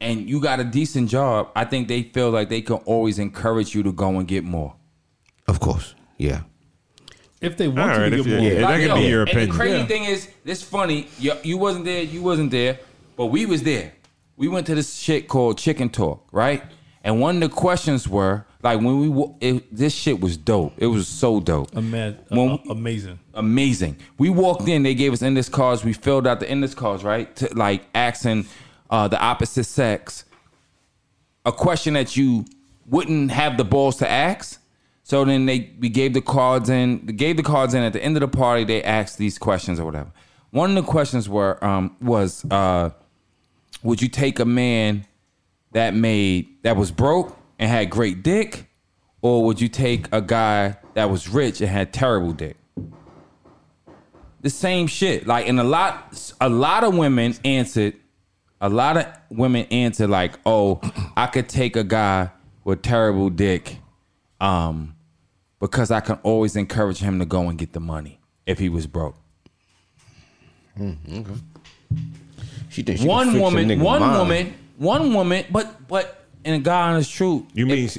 [0.00, 3.74] and you got a decent job, I think they feel like they can always encourage
[3.74, 4.74] you to go and get more.
[5.46, 5.94] Of course.
[6.16, 6.42] Yeah.
[7.40, 8.38] If they want right, to get more.
[8.38, 9.48] yeah, that Like, could be yo, your And opinion.
[9.50, 9.86] the crazy Yeah.
[9.86, 11.08] thing is, it's funny.
[11.18, 12.02] You, you wasn't there.
[12.02, 12.78] You wasn't there,
[13.16, 13.92] but we was there.
[14.36, 16.62] We went to this shit called Chicken Talk, right?
[17.02, 20.74] And one of the questions were like when we it, this shit was dope.
[20.76, 21.74] It was so dope.
[21.76, 23.18] Ama- When- amazing.
[23.32, 23.96] amazing.
[24.18, 25.82] We walked in, they gave us index cards.
[25.82, 27.34] We filled out the index cards, right?
[27.36, 28.46] To, like asking
[28.90, 30.24] uh, the opposite sex
[31.46, 32.44] a question that you
[32.86, 34.60] wouldn't have the balls to ask.
[35.02, 37.06] So then they we gave the cards in.
[37.06, 38.64] They gave the cards in at the end of the party.
[38.64, 40.10] They asked these questions or whatever.
[40.50, 42.90] One of the questions were um, was uh,
[43.82, 45.06] would you take a man
[45.72, 48.68] that made that was broke and had great dick,
[49.22, 52.56] or would you take a guy that was rich and had terrible dick?
[54.42, 55.26] The same shit.
[55.26, 57.94] Like, and a lot, a lot of women answered.
[58.62, 60.80] A lot of women answered like, "Oh,
[61.16, 62.30] I could take a guy
[62.64, 63.78] with terrible dick,
[64.40, 64.96] um,
[65.60, 68.86] because I can always encourage him to go and get the money if he was
[68.86, 69.16] broke."
[72.70, 74.18] She thinks she one woman, one mind.
[74.18, 77.98] woman, one woman, but but in God honest truth, You mean s-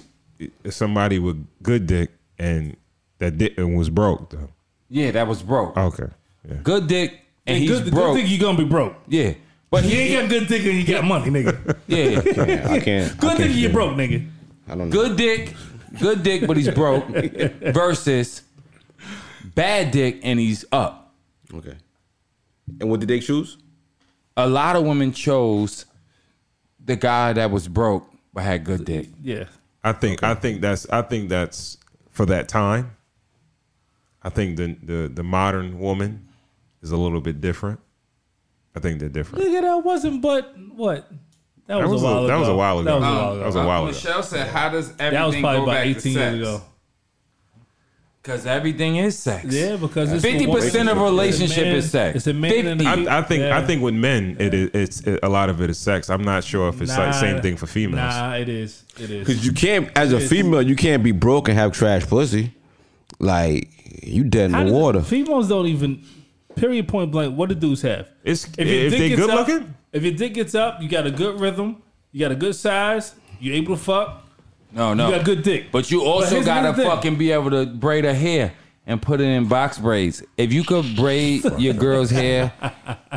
[0.76, 2.10] somebody with good dick
[2.40, 2.76] and
[3.20, 4.50] that dick and was broke though?
[4.90, 5.78] yeah, that was broke.
[5.78, 6.08] Okay.
[6.50, 6.56] Yeah.
[6.64, 8.16] Good dick, and Hey, he's good, broke.
[8.16, 8.96] good thing you gonna be broke.
[9.08, 9.34] yeah,
[9.70, 11.78] but You he ain't got good dick and you got money, nigga.
[11.88, 11.98] yeah,
[12.46, 13.12] Yeah, I can't.
[13.12, 14.28] I Good can't thing you say- broke, nigga.
[14.68, 14.92] I don't know.
[14.92, 15.54] good dick,
[16.00, 17.06] good dick, but he's broke.
[17.74, 18.42] versus
[19.54, 21.14] bad dick and he's up.
[21.54, 21.76] Okay.
[22.80, 23.58] And what did they choose?
[24.38, 25.86] A lot of women chose
[26.86, 29.08] the guy that was broke but had good dick.
[29.22, 29.46] Yeah.
[29.84, 31.78] I think I think that's I think that's
[32.10, 32.96] for that time.
[34.24, 36.28] I think the the the modern woman
[36.82, 37.80] is a little bit different.
[38.76, 39.44] I think they're different.
[39.46, 41.10] Nigga, that wasn't but what?
[41.68, 42.28] That was, That was a a- while ago.
[42.28, 42.84] that was a while ago.
[42.86, 43.46] That was a Um, while that ago.
[43.46, 43.92] was a while ago.
[43.92, 46.36] Michelle said, "How does everything That was probably go about back to 18 sex?
[46.36, 46.64] years ago.
[48.22, 49.46] Because everything is sex.
[49.46, 52.16] Yeah, because it's fifty percent of it's a relationship man- is sex.
[52.18, 52.86] It's a man 50.
[52.86, 53.58] I, I think Yeah.
[53.58, 56.08] I think with men it is it's it, a lot of it is sex.
[56.10, 58.14] I'm not sure if it's like Nah, same thing for females.
[58.14, 58.84] Nah, it is.
[59.00, 59.26] It is.
[59.28, 62.54] Because you can't, as a It's- female, you can't be broke and have trash pussy.
[63.20, 63.70] Like
[64.04, 65.02] you dead How in the does- water.
[65.02, 66.04] Females don't even.
[66.56, 66.88] Period.
[66.88, 67.36] Point blank.
[67.36, 68.08] What do dudes have?
[68.24, 69.74] It's your if dick they gets good up- looking.
[69.94, 71.82] If your dick gets up, you got a good rhythm.
[72.12, 73.16] You got a good size.
[73.40, 74.28] You able to fuck.
[74.74, 75.10] No, no.
[75.10, 75.72] You got good dick.
[75.72, 78.54] But you also here's gotta fucking be able to braid her hair
[78.88, 80.24] and put it in box braids.
[80.38, 82.52] If you could braid your girl's hair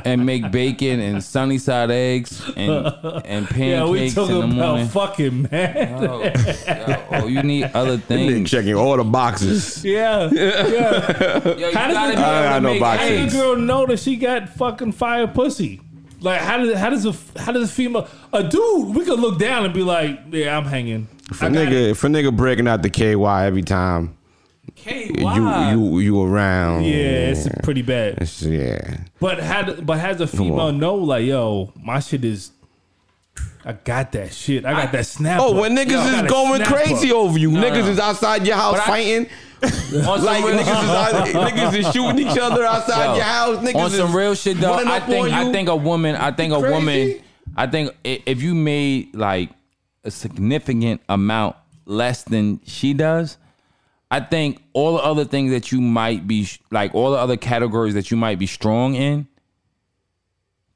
[0.04, 2.86] and make bacon and sunny side eggs and
[3.24, 5.94] and pancakes Yeah, we pancakes talking in the about fucking man.
[6.04, 8.50] Oh, yo, oh, you need other Nigga things.
[8.50, 9.84] checking all the boxes.
[9.84, 11.56] Yeah, yeah.
[11.56, 13.08] Yo, How does gotta it- I able got to no make boxes.
[13.18, 15.80] How does girl know that she got fucking fire pussy?
[16.20, 19.38] Like how does how does a how does a female a dude we could look
[19.38, 21.06] down and be like, yeah, I'm hanging.
[21.30, 21.54] If I a it.
[21.54, 23.14] nigga, if a nigga breaking out the KY
[23.46, 24.16] every time
[24.76, 25.14] KY.
[25.18, 28.14] you you you around, yeah, it's pretty bad.
[28.14, 28.98] it's- yeah.
[29.20, 32.50] But had but has a female know like, yo, my shit is.
[33.66, 34.66] I got that shit.
[34.66, 35.40] I got that snap.
[35.40, 37.16] Oh, when niggas Yo, is going crazy up.
[37.16, 37.90] over you, niggas no.
[37.92, 39.26] is outside your house But fighting.
[39.64, 43.24] On some Like real- niggas is, out, niggas is shooting each other outside Yo, your
[43.24, 43.56] house.
[43.64, 46.52] Niggas on some is real shit though, I think I think a woman, I think
[46.52, 46.74] a Crazy?
[46.74, 47.20] woman,
[47.56, 49.48] I think if you made like
[50.04, 51.56] a significant amount
[51.86, 53.38] less than she does,
[54.10, 57.94] I think all the other things that you might be like all the other categories
[57.94, 59.26] that you might be strong in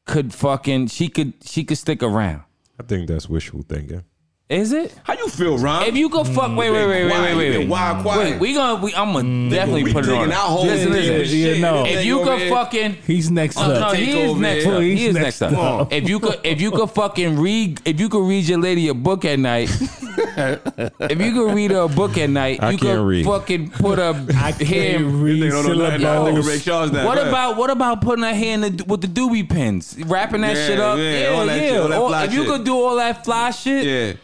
[0.06, 2.42] could fucking she could she could stick around.
[2.80, 4.02] I think that's wishful thinking.
[4.48, 4.94] Is it?
[5.04, 5.82] How you feel, Ron?
[5.84, 6.56] If you could fuck, mm.
[6.56, 7.58] wait, wait, wait, wait, wait, wait, wait.
[7.58, 8.30] been wild quiet.
[8.32, 9.50] Wait, we gonna, we, I'm gonna mm.
[9.50, 10.20] definitely we put it on.
[10.20, 11.14] digging our holes Listen, listen.
[11.38, 11.60] Yeah, shit.
[11.60, 11.84] no.
[11.84, 14.80] If you over could fucking He's next Oh, no, he is next up.
[14.80, 15.82] He is next next up.
[15.82, 15.92] up.
[15.92, 18.94] If you could, if you could fucking read, if you could read your lady a
[18.94, 19.68] book at night,
[20.16, 23.26] if you could read her a book at night, I you could read.
[23.26, 24.98] fucking put a I hair.
[24.98, 26.46] can't read don't know nothing syllables.
[26.46, 27.04] nigga Ray Charles now.
[27.04, 30.56] What about what about putting her hair in the, with the doobie pins, wrapping that
[30.56, 30.96] Yeah, shit up?
[30.96, 31.58] yeah, Yeah, yeah.
[31.58, 34.16] shit, all that Or if you could do all that fly shit, Yeah,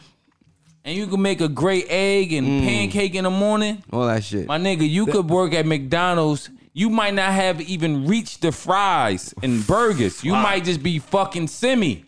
[0.84, 2.64] and you could make a great egg and mm.
[2.64, 4.46] pancake in the morning, all that shit.
[4.46, 6.50] my nigga, you could work at McDonald's.
[6.76, 10.24] You might not have even reached the fries and burgers.
[10.24, 12.04] You might just be fucking semi.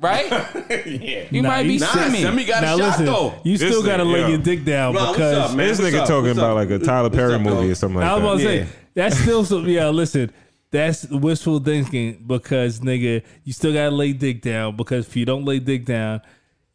[0.00, 0.30] Right?
[0.86, 1.24] yeah.
[1.30, 2.22] You Nah, might be you- Nah, semi.
[2.22, 3.34] Semi got Now a shot listen, though.
[3.44, 4.28] you still This gotta nigga, lay yo.
[4.28, 5.56] your dick down Ron, what's because up.
[5.56, 6.08] This What's nigga up?
[6.08, 6.68] talking What's about up?
[6.68, 7.70] like a Tyler Perry up, movie dog?
[7.70, 8.64] or something I like was about to Yeah.
[8.64, 9.66] say that's still some.
[9.68, 10.32] Yeah, listen,
[10.70, 15.44] that's wishful thinking because nigga, you still gotta lay dick down because if you don't
[15.44, 16.20] lay dick down,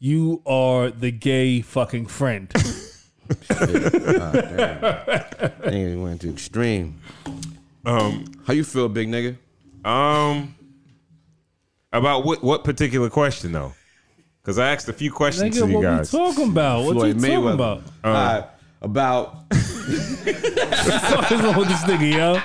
[0.00, 2.50] you are the gay fucking friend.
[3.50, 3.54] I
[5.62, 7.00] think he went to extreme.
[7.84, 9.36] Um, how you feel, big nigga?
[9.84, 10.54] Um,
[11.92, 13.72] about what what particular question though?
[14.42, 16.12] Because I asked a few questions Nigga, to you what guys.
[16.12, 16.84] we talking about?
[16.84, 17.54] What Floyd you talking Mayweather.
[17.54, 17.82] about?
[18.02, 18.42] Uh,
[18.82, 22.40] about What's wrong with this nigga, yo?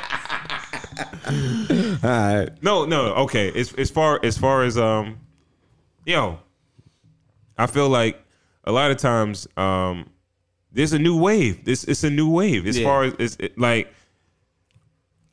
[2.04, 2.50] all right.
[2.64, 3.52] No, no, okay.
[3.58, 5.18] As as far as far as um,
[6.06, 6.40] yo,
[7.58, 8.22] I feel like
[8.64, 10.10] a lot of times um,
[10.72, 11.66] there's a new wave.
[11.66, 12.68] This it's a new wave.
[12.68, 12.84] As Yeah.
[12.86, 13.94] far as it's it, like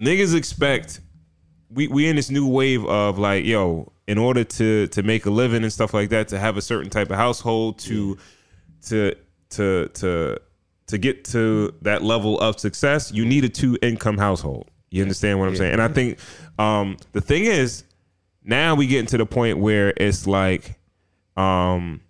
[0.00, 1.00] niggas expect
[1.70, 5.30] we we in this new wave of like yo, in order to to make a
[5.30, 8.16] living and stuff like that, to have a certain type of household, to
[8.88, 9.14] to
[9.50, 10.38] to to
[10.88, 14.70] to get to that level of success, you need a two income household.
[14.90, 15.72] You understand what I'm saying?
[15.72, 16.18] And I think
[16.58, 17.84] um, the thing is,
[18.44, 20.78] now we getting to the point where it's like,
[21.34, 22.02] um,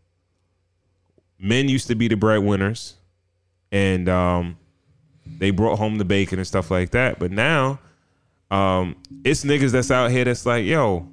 [1.43, 2.94] men used to be the breadwinners,
[3.73, 4.56] and um,
[5.27, 7.19] they brought home the bacon and stuff like that.
[7.19, 7.81] But now,
[8.51, 11.09] um, it's niggas that's out here that's like, yo,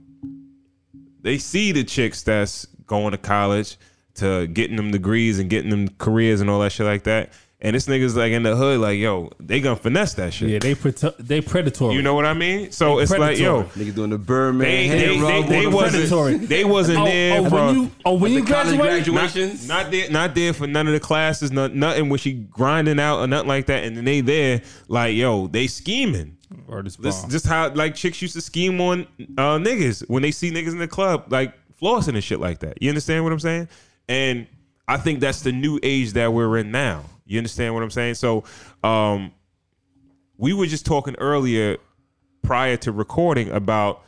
[1.22, 3.77] they see the chicks that's going to college
[4.15, 7.31] to getting them degrees and getting them careers and all that shit like that.
[7.61, 10.49] And this niggas like in the hood, like, yo, they gonna finesse that shit.
[10.49, 11.94] Yeah, they prote- they predatory.
[11.94, 12.72] You know what I mean?
[12.72, 15.77] So it's like, yo, Nigga doing the Birdman they hand they, they, they on the
[15.77, 16.34] predatory.
[16.36, 19.68] wasn't they wasn't oh, there oh, for when you oh when you the college graduations.
[19.68, 22.98] not, not there not there for none of the classes, not, nothing when she grinding
[22.98, 23.84] out or nothing like that.
[23.84, 26.38] And then they there like, yo, they scheming.
[26.65, 27.31] Word is This bond.
[27.31, 29.02] just how like chicks used to scheme on
[29.38, 32.81] uh, niggas when they see niggas in the club like flossing and shit like that.
[32.81, 33.68] You understand what I'm saying?
[34.07, 34.48] And
[34.88, 37.03] I think that's the new age that we're in now.
[37.30, 38.15] You understand what I'm saying?
[38.15, 38.43] So,
[38.84, 39.31] um,
[40.38, 41.77] we were just talking earlier
[42.41, 44.03] prior to recording about,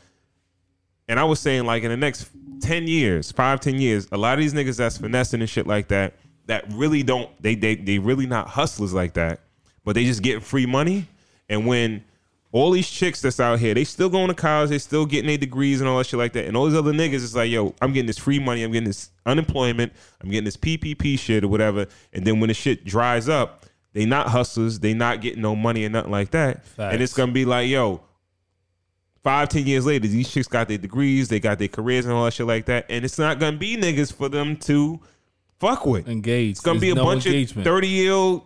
[1.08, 2.30] and I was saying like in the next
[2.62, 5.90] ten years, five ten years, a lot of these niggas that's finessing and shit like
[5.90, 6.16] that
[6.48, 9.42] that really don't they they they really not hustlers like that,
[9.86, 11.08] but they just getting free money.
[11.48, 12.04] And when
[12.52, 15.38] all these chicks that's out here, they still going to college, they still getting their
[15.38, 16.46] degrees and all that shit like that.
[16.46, 18.88] And all these other niggas is like, yo, I'm getting this free money, I'm getting
[18.88, 21.88] this unemployment, I'm getting this PPP shit or whatever.
[22.12, 25.86] And then when the shit dries up, they not hustlers, they not getting no money
[25.86, 26.66] or nothing like that.
[26.78, 28.02] And it's gonna be like, yo,
[29.24, 32.26] five, ten years later, these chicks got their degrees, they got their careers and all
[32.26, 32.86] that shit like that.
[32.90, 35.00] And it's not gonna be niggas for them to
[35.60, 36.08] fuck with.
[36.08, 36.52] Engage.
[36.52, 37.66] It's gonna be a no bunch engagement.
[37.66, 38.44] of thirty year old,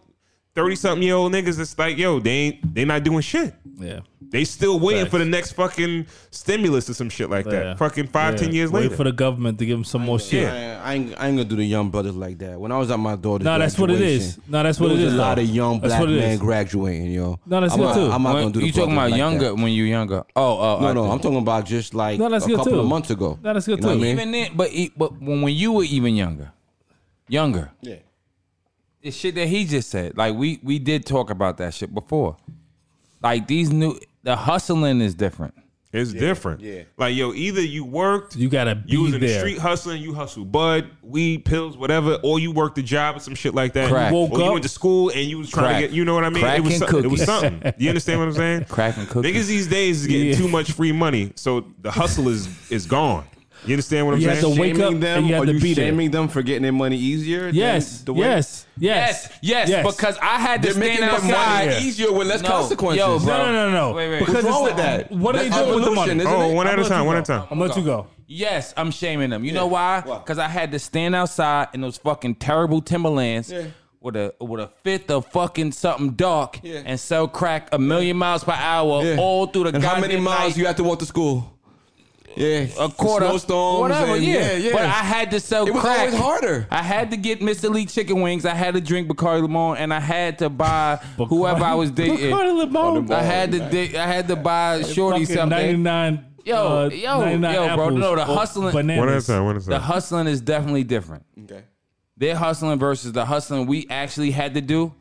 [0.55, 3.53] thirty something year old niggas that's like, yo, they ain't they not doing shit.
[3.77, 3.99] Yeah.
[4.27, 5.11] They still waiting Facts.
[5.11, 7.63] for the next fucking stimulus or some shit like that.
[7.65, 7.75] Yeah.
[7.75, 8.39] Fucking five, Yeah.
[8.39, 8.95] ten years Wait later.
[8.95, 10.47] for the government to give them some more shit.
[10.49, 12.59] I, ain't- I ain't, I ain't gonna do the young brothers like that.
[12.59, 14.35] When I was at my daughter's No, that's what it is.
[14.37, 15.13] graduation, No, that's what it is.
[15.13, 15.41] it a lot though.
[15.43, 17.39] of young black what it men graduating, yo.
[17.45, 18.11] No, that's I'm good not, too.
[18.11, 19.55] I'm not When- gonna do the you talking about like younger that.
[19.55, 20.23] when you younger?
[20.35, 22.65] Oh, oh, No, I no, think- I'm talking about just like No, that's a couple
[22.73, 22.79] too.
[22.79, 23.37] of months ago.
[23.43, 24.05] No, that's good You know too.
[24.05, 26.51] Even then, but but when when you were even younger,
[27.27, 27.95] younger, Yeah.
[29.05, 32.37] The shit that he just said, like we we did talk about that shit before.
[33.21, 35.53] Like these new, the hustling is different.
[35.93, 36.61] it's different.
[36.61, 36.83] yeah.
[36.97, 40.13] Like yo, either you worked, You gotta be you was in the street hustling, you
[40.15, 43.89] hustle bud, weed, pills, whatever, or you worked a job or some shit like that.
[43.91, 44.11] Crack.
[44.11, 45.81] Woke or you went to school and you was trying Crack.
[45.83, 46.41] to get, you know what I mean?
[46.41, 47.03] Crack it was and something.
[47.05, 47.41] It was cookies.
[47.51, 47.73] something.
[47.77, 48.65] You understand what I'm saying?
[48.69, 49.31] Crack and cookies.
[49.35, 50.35] Niggas these days is getting Yeah.
[50.35, 53.25] too much free money, so the hustle is is gone.
[53.67, 54.55] You understand what I'm You have saying?
[54.55, 55.85] to wake up Shaming them, and you have are to you be there.
[55.85, 57.45] shaming them for getting their money easier?
[57.47, 58.01] than Yes.
[58.01, 58.65] the way- Yes.
[58.77, 59.29] Yes.
[59.41, 61.65] Yes, yes, because I had to They're making stand their outside.
[61.69, 62.97] money easier with less No, consequences.
[62.99, 63.37] yo, bro.
[63.37, 63.93] No, no, no, no.
[63.95, 64.19] Wait, wait.
[64.19, 65.11] Because What's wrong it's with that?
[65.11, 66.11] What are they doing with the money?
[66.11, 66.53] evolution, isn't Oh, it?
[66.53, 67.41] one at a time, one at a time.
[67.49, 68.07] I'm gonna let you go.
[68.27, 69.45] Yes, I'm shaming them.
[69.45, 70.01] You know why?
[70.03, 70.17] Why?
[70.17, 73.61] Because I had to stand outside in those fucking terrible Timberlands Yeah.
[74.01, 76.81] with a with a fifth of fucking something dark Yeah.
[76.85, 79.15] and sell crack a million miles per hour Yeah.
[79.19, 80.57] all through the and how many miles night.
[80.57, 81.51] you have to walk to school?
[82.35, 84.15] Yeah, a quarter, snowstorms, whatever.
[84.15, 84.53] and- yeah.
[84.57, 85.99] yeah, But I had to sell It was crack.
[85.99, 86.67] always harder.
[86.69, 87.69] I had to get Mr.
[87.69, 88.45] Lee chicken wings.
[88.45, 92.17] I had to drink Bacardi Limon, and I had to buy whoever I was dating.
[92.17, 93.11] Bacardi Limon.
[93.11, 93.95] I had to date.
[93.95, 95.83] I had to buy Shorty Fucking something.
[95.83, 96.25] 99.
[96.45, 97.65] Yo, uh, yo, yo, bro.
[97.65, 98.99] apples No, the hustling- Bananas.
[98.99, 101.23] One at a time, one at a The hustling is definitely different.
[101.43, 101.63] Okay.
[102.17, 104.93] Their hustling versus the hustling we actually had to do.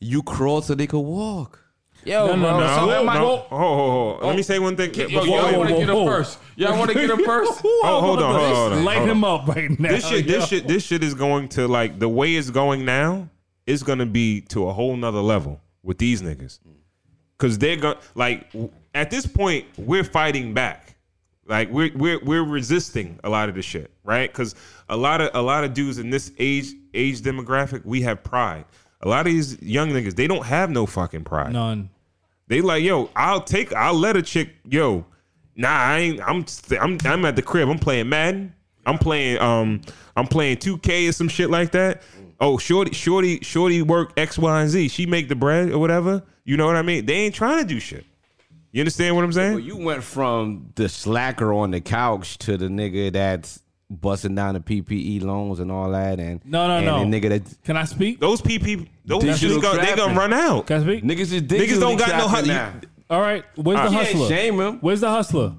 [0.00, 1.60] You crawled so they could walk.
[2.06, 2.60] Yo, No, no, bro.
[2.60, 2.66] no.
[2.76, 3.10] So No, no.
[3.18, 4.22] Hold, hold, hold.
[4.22, 4.94] Let me say one thing.
[4.94, 6.38] Yo, y'all want to get him first?
[6.56, 7.60] Y'all want to get him first?
[7.64, 9.16] Oh, hold on, hold on, hold on, Light hold on.
[9.16, 9.88] him up right now.
[9.88, 13.28] this shit, this shit, this shit is going to like the way it's going now.
[13.66, 16.60] It's gonna be to a whole nother level with these niggas,
[17.36, 18.48] because they're gonna like
[18.94, 20.94] at this point we're fighting back,
[21.48, 24.30] like we're we're we're resisting a lot of the shit, right?
[24.32, 24.54] Because
[24.88, 28.64] a lot of a lot of dudes in this age age demographic we have pride.
[29.00, 31.52] A lot of these young niggas they don't have no fucking pride.
[31.52, 31.90] None.
[32.48, 35.04] They like, yo, I'll take, I'll let a chick, yo,
[35.56, 36.44] nah, I ain't, I'm,
[36.80, 38.54] I'm, I'm at the crib, I'm playing Madden.
[38.86, 39.82] I'm playing um
[40.16, 42.02] I'm playing 2K or some shit like that.
[42.40, 44.88] Oh, shorty, shorty, shorty work X, Y, and Z.
[44.88, 46.22] She make the bread or whatever.
[46.44, 47.04] You know what I mean?
[47.04, 48.06] They ain't trying to do shit.
[48.72, 49.52] You understand what I'm saying?
[49.52, 54.54] Well, you went from the slacker on the couch to the nigga that's busting down
[54.54, 56.98] the PPE loans and all that, and No, no, and no.
[57.10, 58.18] the nigga that Can I speak?
[58.20, 60.66] Those PP, those Digital shits gonna, they gonna run out.
[60.66, 61.04] Can I speak?
[61.04, 62.72] niggas is Niggas don't got no trapping hu- now.
[63.08, 63.44] All right.
[63.54, 64.28] Where's the Uh, hustler?
[64.28, 64.78] shame him.
[64.80, 65.54] Where's the hustler?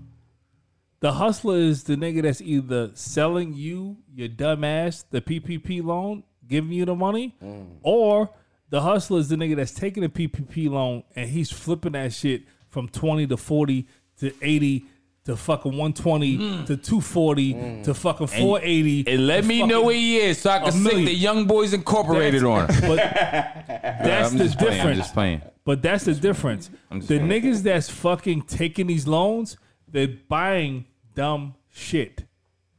[1.00, 6.24] The hustler is the nigga that's either selling you your dumb ass the PPP loan,
[6.48, 7.36] giving you the money,
[7.84, 8.32] or
[8.70, 12.44] the hustler is the nigga that's taking the PPP loan and he's flipping that shit
[12.70, 13.88] from twenty to forty
[14.20, 14.86] to eighty
[15.28, 16.64] to fucking one twenty hmm.
[16.64, 17.82] to two forty hmm.
[17.82, 19.04] to fucking four eighty.
[19.06, 21.06] And let me know where he is so I can A stick million.
[21.06, 22.70] the Young Boys Incorporated on.
[22.70, 22.82] him.
[22.88, 22.96] But
[23.68, 24.72] that's I'm the just playing.
[24.72, 25.00] I'm difference.
[25.00, 25.42] just playing.
[25.66, 26.70] But that's the difference.
[26.90, 27.28] The saying.
[27.28, 32.24] niggas that's fucking taking these loans, they're buying dumb shit.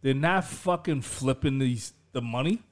[0.01, 2.63] They're not fucking flipping these the money.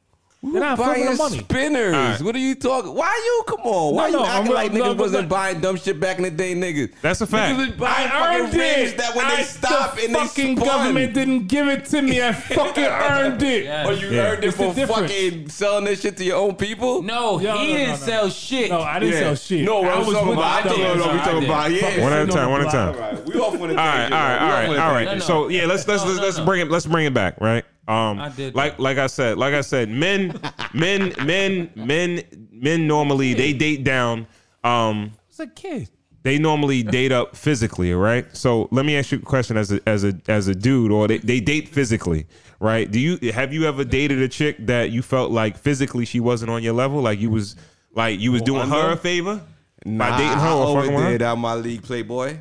[0.43, 1.39] They're not flipping Buying the money.
[1.41, 1.95] spinners.
[1.95, 2.23] Alright.
[2.23, 2.95] What are you talking?
[2.95, 3.45] Why you?
[3.49, 3.95] Come on.
[3.97, 5.99] Why No, you no, acting I'm- like no, niggas but wasn't look- buying dumb shit
[5.99, 6.93] back in the day, niggas?
[7.03, 7.55] That's a fact.
[7.59, 8.97] Niggas was buying I earned fucking it.
[8.99, 10.69] that when I- they stop the and they fucking spun.
[10.69, 12.23] government didn't give it to me.
[12.23, 13.87] I fucking earned it.
[13.87, 14.21] Or you Yeah.
[14.23, 15.11] earned it It's the for difference.
[15.11, 17.03] fucking selling this shit to your own people?
[17.03, 17.97] No, Yo, he no, no, didn't no.
[18.07, 18.71] sell shit.
[18.71, 19.21] No, I didn't Yeah.
[19.21, 19.65] sell shit.
[19.65, 20.53] No, what I I'm was talking with about.
[20.53, 21.25] I the think dumb no, no, we shit.
[21.25, 21.51] talking did.
[21.51, 22.03] about yeah.
[22.03, 22.51] One at a time.
[22.51, 23.01] One at a All time.
[23.01, 24.39] right, we off on the All right, tangent, all right, bro.
[24.39, 25.05] We all off right, on the all right.
[25.09, 25.19] tangent.
[25.19, 25.25] no.
[25.45, 26.45] So yeah, let's let's No, let's, no, let's no.
[26.45, 27.65] bring it let's bring it back, right?
[27.89, 30.39] Um, I did like like I said, like I said, men,
[30.75, 34.27] men, men, men, men normally they date down.
[34.65, 35.89] Um, It's a kid.
[36.23, 38.27] they normally date up physically, right?
[38.37, 41.07] So let me ask you a question as a as a as a dude, or
[41.07, 42.27] they, they date physically,
[42.59, 42.91] right?
[42.91, 46.51] Do you have you ever dated a chick that you felt like physically she wasn't
[46.51, 47.55] on your level, like you was
[47.95, 49.41] like you was doing her a favor
[49.85, 51.27] by dating her I or always fucking with her?
[51.29, 52.39] out my league, playboy.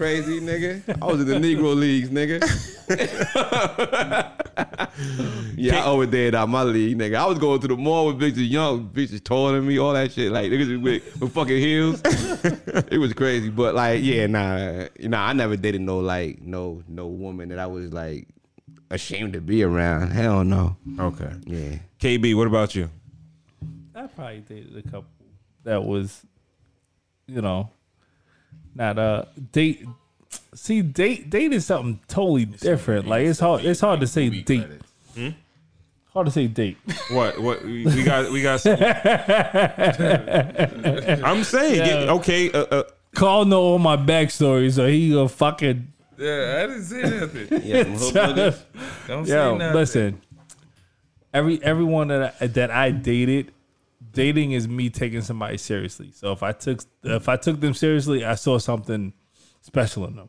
[0.00, 0.80] Crazy nigga.
[1.02, 2.40] I was in the Negro leagues, nigga.
[5.58, 7.16] yeah, I always did out my league, nigga.
[7.16, 10.10] I was going to the mall with bitches young, bitches taller than me, all that
[10.10, 10.32] shit.
[10.32, 12.00] Like niggas with, with fucking heels.
[12.90, 15.26] it was crazy, but like, yeah, nah, nah.
[15.26, 18.26] I never dated no like no no woman that I was like
[18.90, 20.12] ashamed to be around.
[20.12, 20.78] Hell no.
[20.98, 21.76] Okay, Yeah.
[21.98, 22.88] KB, what about you?
[23.94, 25.10] I probably dated a couple
[25.64, 26.24] that was,
[27.26, 27.68] you know,
[28.74, 29.84] not uh date.
[30.54, 33.06] See, date date is something totally different.
[33.06, 33.64] Like it's hard.
[33.64, 34.66] It's hard to say date.
[36.12, 36.76] Hard to say date.
[37.10, 37.40] What?
[37.40, 37.64] What?
[37.64, 38.30] We we got.
[38.32, 38.60] We got.
[38.60, 38.76] Some,
[41.24, 42.12] I'm saying, get, Yeah.
[42.14, 42.50] okay.
[42.50, 42.82] Uh, uh,
[43.14, 47.62] Carl know all my backstory, so he gonna fucking Yeah, I didn't say nothing.
[47.64, 48.62] Yeah, some hood niggas.
[49.06, 50.20] Don't Yo, listen.
[51.32, 53.52] Every everyone that I, that I dated,
[54.12, 56.10] dating is me taking somebody seriously.
[56.12, 59.12] So if I took if I took them seriously, I saw something
[59.60, 60.28] special in them.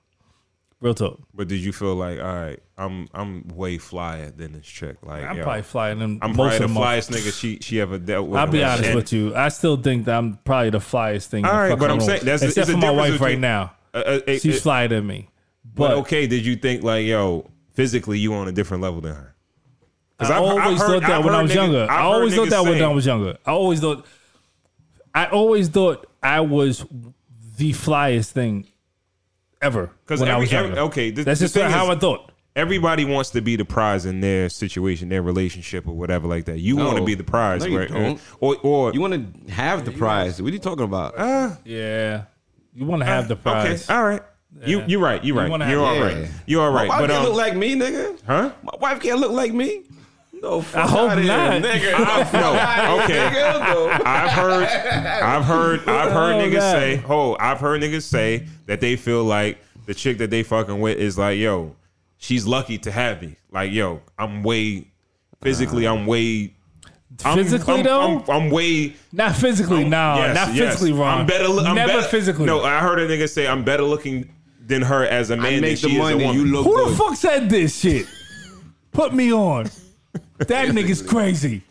[0.79, 1.19] Real talk.
[1.35, 4.97] but did you feel like, all right, I'm I'm way flyer than this chick?
[5.03, 6.17] Like, I'm yo, probably flying them.
[6.23, 8.39] I'm most probably the flyest nigga she she ever dealt with.
[8.39, 9.35] I'll be honest with you.
[9.35, 11.45] I still think that I'm probably the flyest thing.
[11.45, 13.73] All right, but I'm saying that's- except a for my wife right between- now.
[13.93, 15.29] Uh, uh, She's it- flyer than me.
[15.63, 19.13] But But okay, did you think like, yo, physically you on a different level than
[19.13, 19.30] her?
[20.29, 21.83] I I've- I've always thought that when I was younger.
[21.83, 23.37] I've I heard always thought that when I was younger.
[23.45, 24.05] I always thought.
[25.13, 26.85] I always thought I was
[27.57, 28.65] the flyest thing
[29.61, 31.97] ever Because when I every, was every- okay, the, That's the just thing how is,
[31.97, 32.31] I thought.
[32.55, 36.59] everybody wants to be the prize in their situation, their relationship, or whatever like that.
[36.59, 37.89] You want to be the prize, No, you right?
[37.89, 38.21] don't.
[38.39, 40.41] Or or You want to have the prize.
[40.41, 41.13] What are you talking about?
[41.65, 42.23] Yeah,
[42.73, 43.83] you want to have the prize.
[43.89, 44.21] Okay, all right.
[44.65, 44.85] You Yeah.
[44.87, 45.23] you're right.
[45.23, 45.49] You're You right.
[45.49, 46.19] wanna You're have- all Yeah.
[46.21, 46.31] right.
[46.45, 46.87] You're all right.
[46.87, 48.19] My wife But can't um, look like me, nigga.
[48.27, 48.51] huh?
[48.63, 49.83] My wife can't look like me.
[50.41, 51.61] No, fuck hope outta here, not.
[51.61, 51.93] nigga.
[51.93, 53.29] I've- no, okay.
[53.31, 54.01] Nigga.
[54.05, 56.71] I've heard, I've heard, I've heard Oh, niggas God.
[56.71, 60.79] say, oh, I've heard niggas say that they feel like the chick that they fucking
[60.79, 61.75] with is like, yo,
[62.17, 63.35] she's lucky to have me.
[63.51, 64.87] Like, yo, I'm way
[65.41, 66.55] physically, I'm way.
[67.23, 68.01] I'm, Physically, I'm, though?
[68.27, 68.95] I'm, I'm way.
[69.11, 70.73] Not physically, no, yes, not yes.
[70.73, 71.19] physically wrong.
[71.19, 71.45] I'm better.
[71.49, 72.45] I'm Never better, physically.
[72.47, 74.33] No, I heard a nigga say I'm better looking
[74.65, 76.15] than her as a man I than make she the is a money.
[76.25, 76.35] woman.
[76.35, 76.93] You look Who good.
[76.93, 78.07] the fuck said this shit?
[78.91, 79.69] Put me on.
[80.47, 81.63] That nigga's crazy.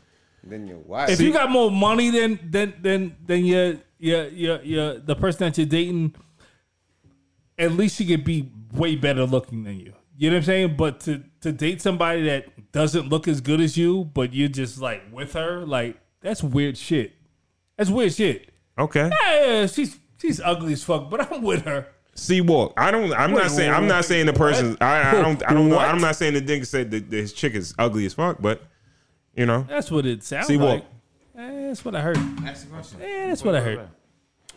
[0.43, 1.11] Then your wife.
[1.11, 5.47] If you got more money than than than than your your your your the person
[5.47, 6.15] that you're dating,
[7.59, 9.93] at least she could be way better looking than you.
[10.17, 10.77] You know what I'm saying?
[10.77, 14.79] But to to date somebody that doesn't look as good as you, but you're just
[14.79, 17.13] like with her, like that's weird shit.
[17.77, 18.51] That's weird shit.
[18.79, 19.11] Okay.
[19.23, 21.89] Yeah, yeah, she's she's ugly as fuck, but I'm with her.
[22.15, 22.75] See, walk.
[22.77, 23.13] I don't.
[23.15, 23.73] I'm not saying.
[23.73, 24.77] I'm not saying the person.
[24.81, 25.43] I, I don't.
[25.49, 25.79] I don't know.
[25.79, 28.63] I'm not saying the nigga said that his chick is ugly as fuck, but
[29.35, 29.65] you know.
[29.69, 30.83] That's what it sounds See like.
[30.83, 31.43] what?
[31.43, 32.19] Eh, that's what I heard.
[32.45, 33.01] Ask the question.
[33.01, 33.89] Eh, that's what I heard.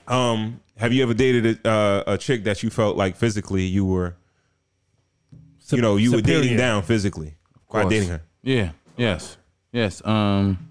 [0.07, 3.85] Um, have you ever dated a, uh, a chick that you felt like physically you
[3.85, 4.15] were,
[5.69, 7.35] you know, you were dating down physically?
[7.71, 8.21] By dating her.
[8.41, 8.71] Yeah.
[8.97, 9.37] Yes.
[9.71, 10.05] Yes.
[10.05, 10.69] Um.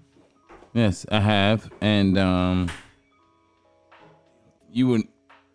[0.73, 2.69] Yes, I have, and um.
[4.71, 5.07] You would.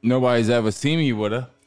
[0.03, 1.49] Nobody's ever seen me with her.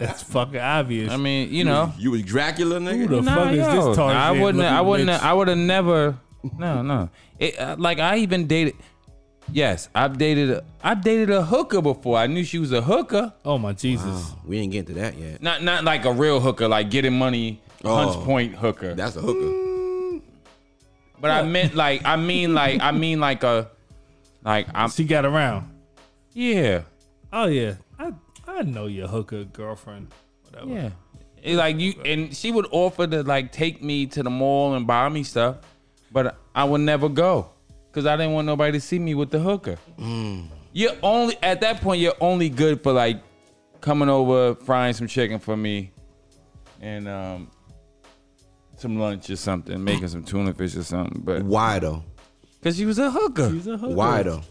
[0.00, 1.10] That's fucking obvious.
[1.10, 1.92] I mean, you know.
[1.98, 3.06] You was Dracula, nigga.
[3.06, 3.72] Who the fuck is yo.
[3.88, 4.64] this Tarzan I wouldn't.
[4.64, 5.08] I wouldn't.
[5.10, 5.20] bitch?
[5.20, 6.18] I would have never.
[6.58, 7.08] No, no.
[7.38, 8.74] It, uh, like I even dated.
[9.50, 10.50] Yes, I've dated.
[10.50, 12.18] A, I've dated a hooker before.
[12.18, 13.32] I knew she was a hooker.
[13.44, 14.32] oh my Jesus.
[14.44, 15.42] we ain't getting to that yet.
[15.42, 18.24] Not not like a real hooker, like getting money, punch Oh.
[18.24, 18.94] point hooker.
[18.94, 20.20] That's a hooker.
[21.20, 23.70] But I meant like I mean like I mean like a
[24.44, 25.70] like I'm She got around.
[26.34, 26.82] yeah
[27.34, 27.74] Oh yeah.
[27.98, 28.12] I
[28.46, 30.14] I know your hooker girlfriend.
[30.50, 30.70] Whatever.
[30.72, 30.90] yeah.
[31.42, 34.86] It, like you and she would offer to like take me to the mall and
[34.86, 35.56] buy me stuff,
[36.12, 37.50] but I would never go
[37.90, 39.76] because I didn't want nobody to see me with the hooker.
[40.72, 42.00] You're only at that point.
[42.00, 43.20] You're only good for like
[43.80, 45.90] coming over, frying some chicken for me,
[46.80, 47.50] and um
[48.76, 51.20] some lunch or something, making some tuna fish or something.
[51.24, 52.04] But Why though?
[52.60, 53.50] because she was a hooker.
[53.50, 53.94] She's a hooker.
[53.94, 54.42] Why though?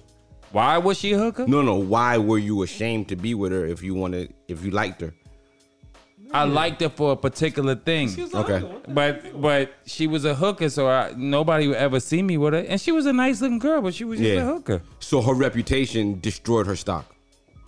[0.54, 1.46] Why was she a hooker?
[1.48, 1.76] No, no.
[1.76, 5.14] Why were you ashamed to be with her if you wanted, if you liked her?
[6.32, 8.10] I liked her for a particular thing.
[8.34, 8.64] Okay.
[8.88, 12.60] But but she was a hooker, so I, nobody would ever see me with her.
[12.60, 14.42] And she was a nice looking girl, but she was just Yeah.
[14.42, 14.82] a hooker.
[15.00, 17.06] So her reputation destroyed her stock.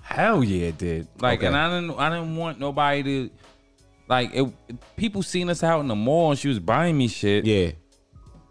[0.01, 1.07] Hell yeah, it did.
[1.19, 1.47] Like, Okay.
[1.47, 3.29] and I didn't I didn't want nobody to
[4.07, 4.47] like it,
[4.95, 7.45] people seen us out in the mall and she was buying me shit.
[7.45, 7.71] Yeah.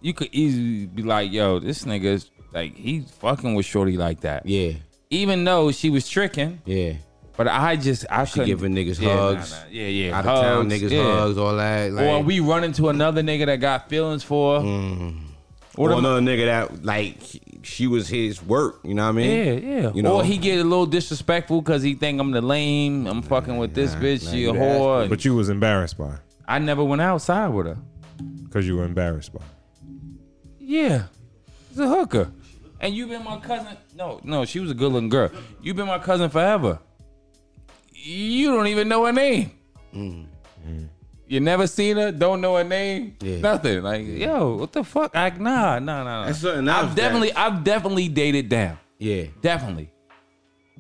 [0.01, 4.47] You could easily be like, yo, this nigga's like he's fucking with Shorty like that.
[4.47, 4.73] Yeah.
[5.11, 6.95] Even though she was tricking, Yeah.
[7.37, 9.51] but I just I She couldn't giving niggas yeah, hugs.
[9.53, 9.57] nah.
[9.71, 10.19] Yeah, yeah.
[10.19, 11.03] Out of town hugs, niggas yeah.
[11.19, 11.93] hugs, all that.
[11.93, 14.57] Like, Or we run into another nigga that got feelings for.
[14.59, 14.63] or
[15.77, 17.19] Or the- another nigga that like
[17.63, 18.81] she was his work.
[18.85, 19.31] You know what I mean?
[19.31, 19.53] Yeah,
[19.83, 19.93] yeah.
[19.95, 20.17] You know?
[20.17, 23.07] or he get a little disrespectful because he think I'm the lame.
[23.07, 24.25] I'm fucking with this bitch.
[24.25, 25.03] nah, she you a whore.
[25.05, 26.17] ass But you was embarrassed by
[26.47, 27.79] I never went outside with her.
[28.45, 29.41] because you were embarrassed by.
[30.59, 31.05] Yeah,
[31.71, 32.31] she's a hooker.
[32.81, 33.77] And you been my cousin.
[33.95, 35.31] No, no, she was a good looking girl.
[35.63, 36.79] you been my cousin forever.
[37.93, 39.53] You don't even know her name.
[39.95, 40.85] Mm-hmm.
[41.27, 43.39] You never seen her, don't know her name, Yeah.
[43.39, 43.83] nothing.
[43.83, 45.15] Like, yo, what the fuck?
[45.15, 46.05] Like, nah, nah, nah.
[46.05, 46.27] nah.
[46.27, 48.79] That's something else I've that- definitely, I've definitely dated down.
[48.99, 49.25] Yeah.
[49.41, 49.91] Definitely.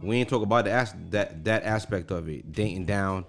[0.02, 2.52] We ain't talk about the as- that that aspect of it.
[2.52, 3.24] Dating down.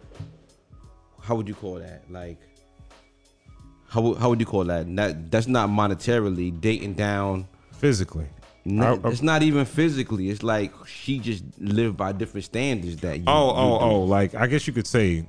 [1.21, 2.03] How would you call that?
[2.11, 2.37] Like.
[3.87, 4.93] How, would- how would you call that?
[4.95, 7.47] That that's not monetarily dating down.
[7.73, 8.27] Physically.
[8.65, 10.29] No, I- I- it's not even physically.
[10.29, 13.23] It's like she just lived by different standards that you.
[13.27, 13.85] Oh, you oh, do.
[13.85, 13.99] oh!
[14.03, 15.25] Like I guess you could say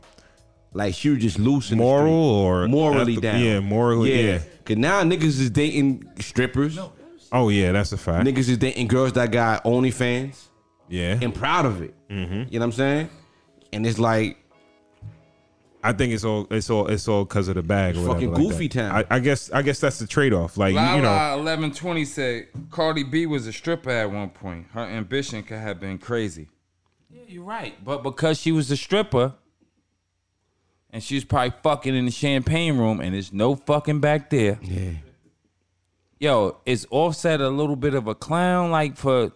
[0.72, 2.44] Like she was just loose in moral street.
[2.64, 3.40] or morally ethical- down.
[3.42, 4.26] Yeah, morally.
[4.28, 4.38] Yeah.
[4.64, 6.78] Cause now niggas is dating strippers.
[7.32, 8.26] Oh yeah, that's a fact.
[8.26, 10.36] Niggas is dating girls that got OnlyFans
[10.88, 11.18] Yeah.
[11.20, 11.94] and proud of it.
[12.08, 12.34] Mm-hmm.
[12.52, 13.10] You know what I'm saying?
[13.72, 14.38] And it's like
[15.88, 17.96] I think it's all it's all it's all because of the bag.
[17.96, 18.74] Or Fucking whatever goofy that.
[18.90, 19.04] town.
[19.10, 20.56] I, I guess I guess that's the trade off.
[20.56, 24.30] Like you, you know, Lala eleven twenty said Cardi B was a stripper at one
[24.30, 24.66] point.
[24.72, 26.48] Her ambition could have been crazy.
[27.10, 27.82] Yeah, you're right.
[27.84, 29.34] But because she was a stripper,
[30.90, 34.58] and she was probably fucking in the champagne room, and there's no fucking back there.
[34.62, 34.90] yeah.
[36.18, 38.70] Yo, is Offset a little bit of a clown?
[38.70, 39.32] Like for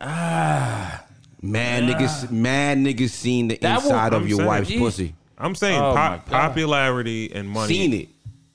[0.00, 1.04] ah.
[1.42, 4.78] Mad niggas, mad niggas seen the That inside will- of I'm your saying, wife's yeah.
[4.78, 5.14] pussy.
[5.40, 7.74] I'm saying Oh, pop, popularity and money.
[7.74, 8.08] Seen it.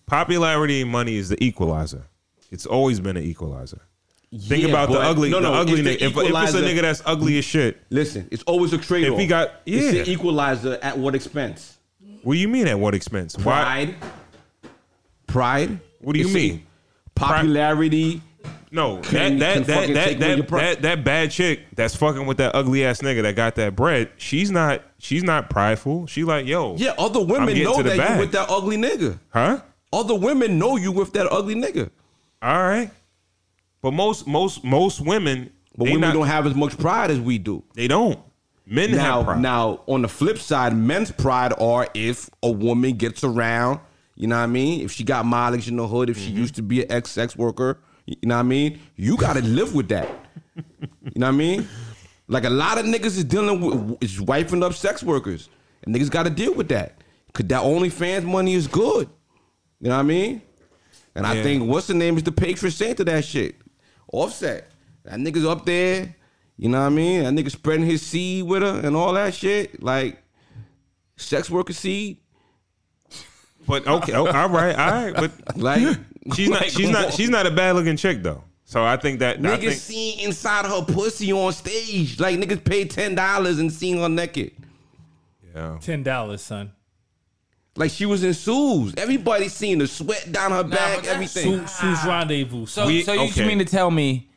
[0.05, 2.03] Popularity and money is the equalizer.
[2.51, 3.81] It's always been an equalizer.
[4.31, 5.95] Think Yeah, about the ugly, no, no, the ugly nigga.
[6.01, 9.13] If, if it's a nigga that's ugly as shit, Listen, it's always a trade off.
[9.13, 9.81] If he got- yeah.
[9.81, 11.77] It's equalizer at what expense?
[12.21, 13.37] what do you mean at what expense?
[13.37, 13.43] Why?
[13.43, 13.95] Pride.
[15.27, 15.79] Pride.
[16.01, 16.65] What do you It's mean?
[17.15, 18.21] Popularity.
[18.75, 22.83] No, that that that that that, that that bad chick that's fucking with that ugly
[22.85, 24.09] ass nigga that got that bread.
[24.17, 26.07] She's not she's not prideful.
[26.07, 28.13] She like yo, Yeah, other women know that bag.
[28.15, 29.19] you with that ugly nigga.
[29.29, 29.61] huh?
[29.93, 31.89] Other women know you with that ugly nigga.
[32.41, 32.91] All right,
[33.81, 37.37] but most most most women, But women not- don't have as much pride as we
[37.37, 37.63] do.
[37.73, 38.19] They don't.
[38.67, 39.41] Men Now, have pride.
[39.41, 43.79] now on the flip side, men's pride are if a woman gets around,
[44.15, 44.81] you know what I mean?
[44.81, 46.37] If she got mileage in the hood, if she Mm-hmm.
[46.39, 48.79] used to be an ex sex worker, you know what I mean?
[48.95, 50.09] You got to live with that.
[50.55, 50.63] You
[51.15, 51.67] know what I mean?
[52.27, 55.49] Like a lot of niggas is dealing with is wifing up sex workers,
[55.83, 57.01] and niggas got to deal with that.
[57.33, 59.09] Cause that OnlyFans money is good.
[59.81, 60.41] You know what I mean?
[61.15, 63.55] And I think what's the name is the patron saint of that shit.
[64.11, 64.69] Offset.
[65.03, 66.15] That nigga's up there.
[66.57, 67.23] You know what I mean?
[67.23, 69.83] That nigga spreading his seed with her and all that shit.
[69.83, 70.23] Like
[71.17, 72.17] sex worker seed.
[73.67, 75.97] but okay, oh, all right, all right, but Like
[76.33, 78.43] she's not she's not she's not a bad looking chick though.
[78.67, 82.19] So I think that I niggas think, seen inside her pussy on stage.
[82.19, 84.51] Like niggas paid ten dollars and seen her naked.
[85.53, 85.77] yeah.
[85.81, 86.71] Ten dollars, son.
[87.77, 88.93] Like she was in Sue's.
[88.97, 91.67] Everybody seen the sweat down her back, everything.
[91.67, 92.65] Su- Sue's rendezvous.
[92.65, 93.45] So, We- so you okay.
[93.45, 94.29] mean to tell me?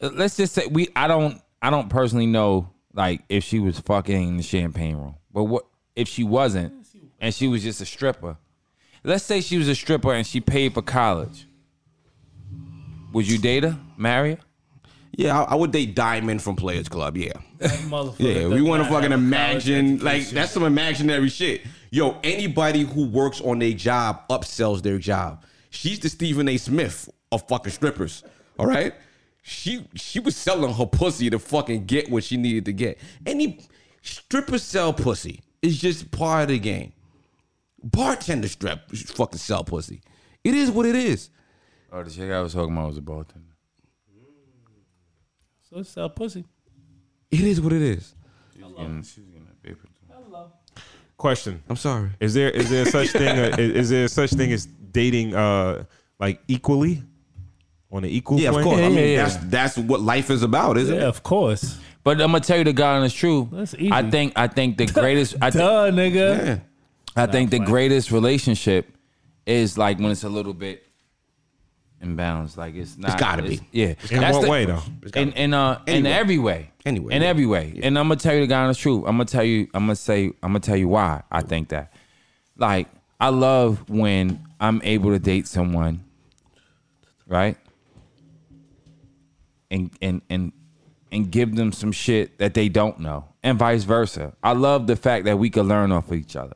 [0.00, 0.88] uh, Let's just say we.
[0.94, 1.40] I don't.
[1.60, 5.66] I don't personally know like if she was fucking in the champagne room, but what
[5.96, 6.72] if she wasn't
[7.20, 8.36] and she was just a stripper?
[9.06, 11.46] Let's say she was a stripper and she paid for college.
[13.12, 14.38] Would you date her, marry her?
[15.12, 17.16] Yeah, I, I would date Diamond from Players Club.
[17.16, 18.48] Yeah, That motherfucker yeah.
[18.48, 21.62] We want to fucking imagine like that's some imaginary shit.
[21.90, 25.44] Yo, anybody who works on their job upsells their job.
[25.70, 26.56] She's the Stephen A.
[26.56, 28.24] Smith of fucking strippers.
[28.58, 28.92] All right,
[29.40, 32.98] she she was selling her pussy to fucking get what she needed to get.
[33.24, 33.60] Any
[34.02, 35.42] stripper sell pussy.
[35.62, 36.92] It's just part of the game.
[37.90, 40.00] Bartender strap fucking sell pussy.
[40.42, 41.30] It is what it is.
[41.92, 43.42] Oh, the chick I was talking about was a bartender.
[45.68, 46.44] So it's sell pussy.
[47.30, 48.14] It is what it is.
[48.56, 49.82] She was getting, she was getting that paper.
[49.86, 50.36] too.
[51.16, 52.10] Question: I'm sorry.
[52.20, 53.38] Is there is there such thing?
[53.38, 55.84] uh, is, is there such thing as dating uh
[56.20, 57.02] like equally
[57.90, 58.64] on an equal Yeah, of plane?
[58.64, 58.80] course.
[58.80, 59.22] I mean, yeah, yeah.
[59.24, 61.00] that's that's what life is about, isn't it?
[61.00, 61.78] Yeah, of course.
[62.04, 63.48] But I'm gonna tell you the God honest truth.
[63.50, 63.90] That's easy.
[63.92, 65.36] I think I think the greatest.
[65.40, 66.60] I, thi- Duh, nigga.
[67.16, 67.22] Yeah.
[67.22, 68.92] I think the greatest relationship
[69.46, 70.84] is like when it's a little bit
[72.02, 72.56] imbalanced.
[72.56, 73.12] Like it's not.
[73.12, 73.60] It's gotta be.
[73.72, 73.94] Yeah.
[74.10, 74.82] In That's what the- way though?
[75.14, 76.70] In in uh in every way.
[76.84, 77.28] Anyway, In yeah.
[77.28, 77.80] every way.
[77.82, 79.04] And I'm gonna tell you the God honest truth.
[79.06, 79.66] I'm gonna tell you.
[79.74, 80.26] I'm gonna say.
[80.42, 81.92] I'm gonna tell you why I think that.
[82.56, 82.88] Like
[83.18, 86.04] I love when I'm able to date someone.
[87.26, 87.56] Right.
[89.70, 90.52] And and and
[91.10, 94.32] and give them some shit that they don't know, and vice versa.
[94.42, 96.54] I love the fact that we can learn off of each other.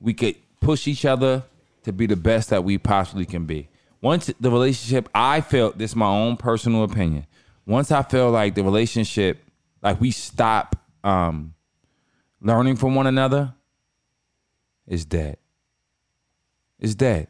[0.00, 1.44] We could push each other
[1.84, 3.68] to be the best that we possibly can be.
[4.02, 7.26] Once the relationship, I felt this is my own personal opinion.
[7.66, 9.42] Once I feel like the relationship,
[9.82, 11.54] like we stop um,
[12.40, 13.54] learning from one another,
[14.86, 15.36] is dead.
[16.78, 17.28] It's dead.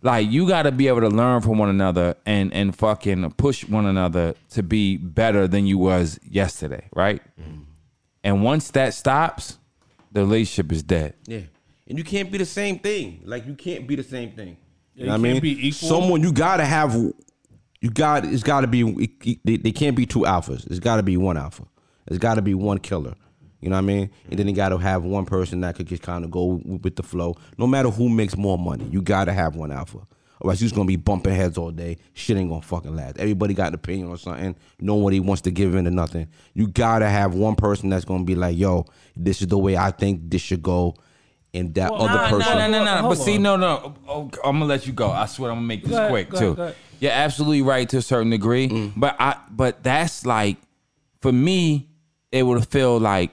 [0.00, 3.64] Like you got to be able to learn from one another and and fucking push
[3.68, 7.22] one another to be better than you was yesterday, right?
[8.24, 9.58] And once that stops,
[10.10, 11.14] the relationship is dead.
[11.26, 11.42] Yeah.
[11.92, 13.20] And you can't be the same thing.
[13.22, 14.56] Like you can't be the same thing.
[14.94, 15.42] You you know I can't mean?
[15.42, 15.90] be equal.
[15.90, 20.66] Someone you gotta have you got it's gotta be they, they can't be two alphas.
[20.70, 21.64] It's gotta be one alpha.
[22.06, 23.12] It's gotta be one killer.
[23.60, 24.10] You know what I mean?
[24.30, 27.02] And then you gotta have one person that could just kind of go with the
[27.02, 27.36] flow.
[27.58, 29.98] No matter who makes more money, you gotta have one alpha.
[30.40, 31.98] Otherwise, you're just gonna be bumping heads all day.
[32.14, 33.18] Shit ain't gonna fucking last.
[33.18, 34.56] Everybody got an opinion on something.
[34.80, 36.28] Nobody wants to give in to nothing.
[36.54, 39.90] You gotta have one person that's gonna be like, "Yo, this is the way I
[39.90, 40.94] think this should go,"
[41.54, 42.58] and that Well, other Nah, person.
[42.58, 42.96] No, no, no, no.
[43.02, 43.94] Hold But see, no, no.
[44.08, 45.10] Oh, I'm gonna let you go.
[45.10, 46.54] I swear, I'm gonna make this Go ahead, quick go ahead, too.
[46.56, 46.76] go ahead.
[47.00, 48.92] You're absolutely right to a certain degree, Mm.
[48.96, 50.56] but I, but that's like,
[51.20, 51.88] for me,
[52.30, 53.32] it would feel like,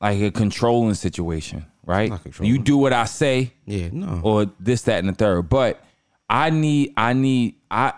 [0.00, 2.10] like a controlling situation, right?
[2.22, 2.52] Controlling.
[2.52, 4.20] You do what I say, Yeah, no.
[4.22, 5.48] or this, that, and the third.
[5.48, 5.84] But
[6.28, 7.92] I need, I need, I,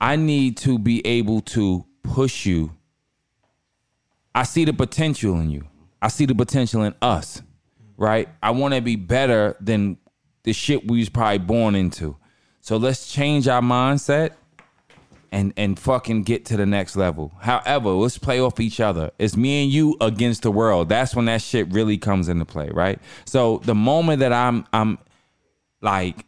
[0.00, 2.72] I need to be able to push you.
[4.34, 5.64] I see the potential in you.
[6.06, 7.42] I see the potential in us,
[7.96, 8.28] right?
[8.40, 9.98] I want to be better than
[10.44, 12.16] the shit we was probably born into.
[12.60, 14.34] So let's change our mindset
[15.32, 17.32] and and fucking get to the next level.
[17.40, 19.10] However, let's play off each other.
[19.18, 20.88] It's me and you against the world.
[20.88, 23.00] That's when that shit really comes into play, right?
[23.24, 24.98] So the moment that I'm I'm
[25.80, 26.24] like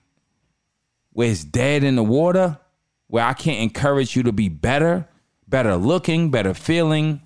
[1.12, 2.58] where it's dead in the water,
[3.06, 5.06] where I can't encourage you to be better,
[5.46, 7.20] better looking, better feeling,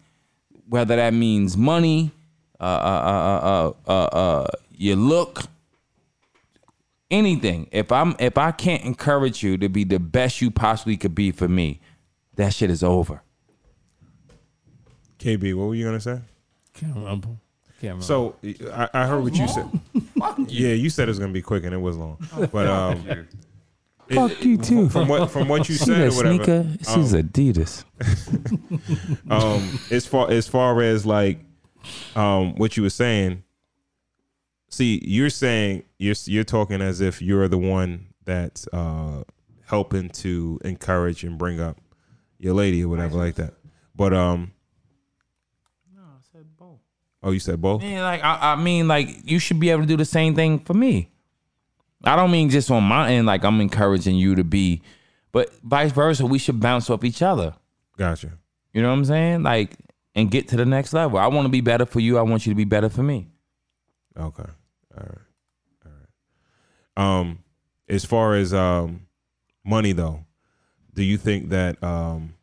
[0.68, 2.12] whether that means money,
[2.62, 5.42] uh, uh, uh, uh, uh, uh, your look,
[7.10, 7.68] anything.
[7.72, 11.30] If I'm if I can't encourage you to be the best you possibly could be
[11.32, 11.80] for me,
[12.36, 13.22] that shit is over.
[15.18, 16.20] KB, what were you gonna say?
[16.74, 17.28] Can't remember.
[17.80, 18.04] Can't remember.
[18.04, 18.36] So
[18.72, 19.68] I, I heard what you said.
[20.46, 22.16] Yeah, you said it was gonna be quick and it was long.
[22.52, 23.26] But um, it-
[24.14, 24.88] Fuck you too.
[24.88, 26.44] from what from what you See said that or whatever.
[26.44, 26.62] sneaker?
[26.62, 27.84] This is Adidas.
[29.30, 31.40] um as far as far as like
[32.16, 33.42] um what you were saying
[34.68, 39.22] see you're saying you're you're talking as if you're the one that's uh
[39.66, 41.78] helping to encourage and bring up
[42.38, 43.54] your lady or whatever like that
[43.96, 44.52] but um
[45.94, 46.78] No, I said both.
[47.22, 49.86] oh you said both Yeah, like I, I mean, like you should be able to
[49.88, 51.10] do the same thing for me.
[52.04, 54.82] I don't mean just on my end, like I'm encouraging you to be,
[55.30, 56.26] but vice versa.
[56.26, 57.54] We should bounce off each other.
[57.96, 58.32] gotcha
[58.72, 59.42] You know what I'm saying?
[59.44, 59.76] Like,
[60.14, 61.18] and get to the next level.
[61.18, 62.18] I want to be better for you.
[62.18, 63.28] I want you to be better for me.
[64.16, 64.44] okay
[64.96, 65.18] all right
[65.86, 67.38] all right um
[67.88, 69.06] as far as um
[69.64, 70.24] money though
[70.92, 72.34] do you think that um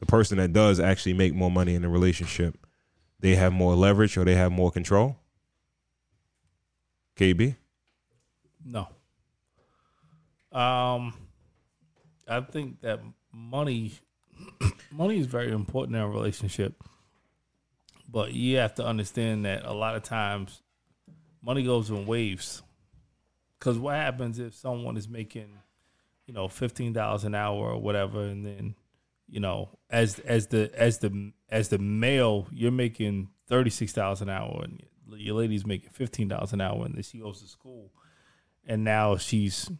[0.00, 2.58] the person that does actually make more money in the relationship
[3.20, 5.16] they have more leverage or they have more control?
[7.16, 7.56] KB?
[8.62, 8.88] No.
[10.52, 11.14] Um,
[12.28, 13.00] I think that
[13.32, 13.92] money,
[14.90, 16.82] money is very important in a relationship,
[18.08, 20.62] but you have to understand that a lot of times,
[21.42, 22.62] money goes in waves.
[23.58, 25.48] Because what happens if someone is making,
[26.26, 28.74] you know, fifteen dollars an hour or whatever, and then,
[29.28, 34.20] you know, as as the as the as the male, you're making thirty six dollars
[34.20, 34.82] an hour, and
[35.16, 37.90] your lady's making fifteen dollars an hour, and then she goes to school,
[38.66, 39.70] and now she's,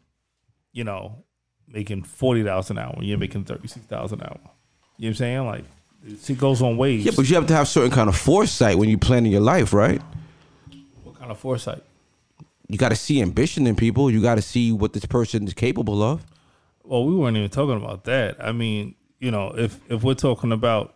[0.72, 1.24] you know,
[1.68, 4.40] making forty dollars an hour, and you're making thirty six dollars an hour.
[4.96, 5.46] You know what I'm saying?
[5.46, 5.64] Like,
[6.22, 7.04] she goes on waves.
[7.04, 9.72] Yeah, but you have to have certain kind of foresight when you're planning your life,
[9.72, 10.00] right?
[11.02, 11.82] what kind of foresight?
[12.68, 14.10] You got to see ambition in people.
[14.10, 16.24] You got to see what this person is capable of.
[16.82, 18.36] Well, we weren't even talking about that.
[18.38, 20.94] I mean, you know, if if we're talking about,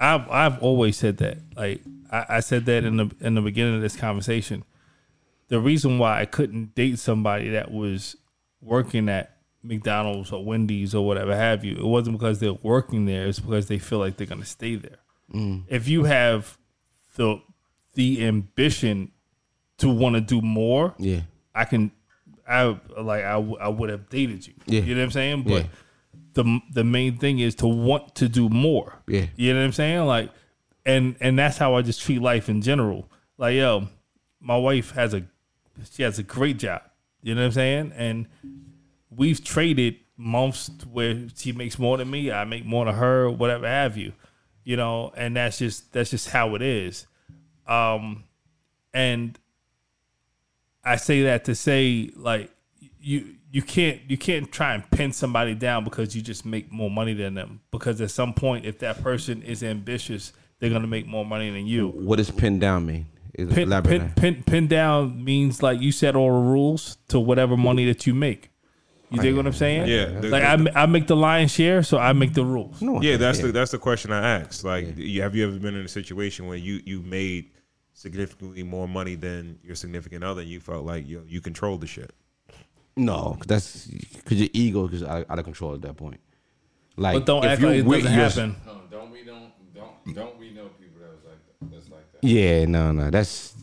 [0.00, 1.38] I've I've always said that.
[1.56, 4.64] Like I, I said that in the in the beginning of this conversation.
[5.48, 8.16] The reason why I couldn't date somebody that was
[8.62, 9.33] working at
[9.64, 13.26] McDonald's or Wendy's or whatever have you, it wasn't because they're working there.
[13.26, 14.98] It's because they feel like they're gonna stay there.
[15.32, 15.62] Mm.
[15.68, 16.58] If you have
[17.16, 17.40] the
[17.94, 19.10] the ambition
[19.78, 21.20] to want to do more, Yeah.
[21.54, 21.90] I can,
[22.48, 24.54] I like I, w- I would have dated you.
[24.66, 24.80] Yeah.
[24.82, 25.42] You know what I'm saying?
[25.44, 25.66] But Yeah.
[26.34, 29.00] the the main thing is to want to do more.
[29.08, 29.26] Yeah.
[29.36, 30.04] You know what I'm saying?
[30.06, 30.30] Like,
[30.84, 33.08] and and that's how I just treat life in general.
[33.38, 33.88] Like, yo,
[34.40, 35.22] my wife has a
[35.92, 36.82] she has a great job.
[37.22, 37.92] You know what I'm saying?
[37.96, 38.26] And
[39.16, 43.66] we've traded months where she makes more than me, I make more than her, whatever
[43.66, 44.12] have you.
[44.64, 47.06] You know, and that's just that's just how it is.
[47.66, 48.24] Um,
[48.92, 49.38] and
[50.82, 52.50] I say that to say like
[53.00, 56.90] you you can't you can't try and pin somebody down because you just make more
[56.90, 57.60] money than them.
[57.70, 61.66] Because at some point, if that person is ambitious, they're gonna make more money than
[61.66, 61.88] you.
[61.88, 63.06] What does pin down mean?
[63.34, 67.56] Is Pin, pin, pin, pin down means like you set all the rules to whatever
[67.56, 68.50] money that you make.
[69.10, 69.86] You dig what I'm saying?
[69.86, 72.80] Yeah, the- like I, I make the lion's share, so I make the rules.
[72.82, 74.64] No, Yeah, that's the that's the question I asked.
[74.64, 77.50] Like, you- have you ever been in a situation where you you made
[77.92, 81.86] significantly more money than your significant other, and you felt like you you controlled the
[81.86, 82.12] shit?
[82.96, 86.20] No, 'cause that's because your ego is out, out of control at that point.
[86.96, 88.56] Like, But don't if act you're like it doesn't your- happen.
[88.66, 91.70] No, don't we don't don't don't we know people that was like that?
[91.72, 92.24] That's like that.
[92.26, 93.53] Yeah, no, no, that's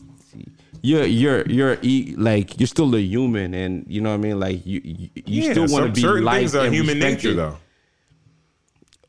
[0.82, 4.40] you're you're you're e- like you're still a human, and you know what I mean.
[4.40, 7.34] Like you you, you still want to be certain liked things are and human nature,
[7.34, 7.56] though.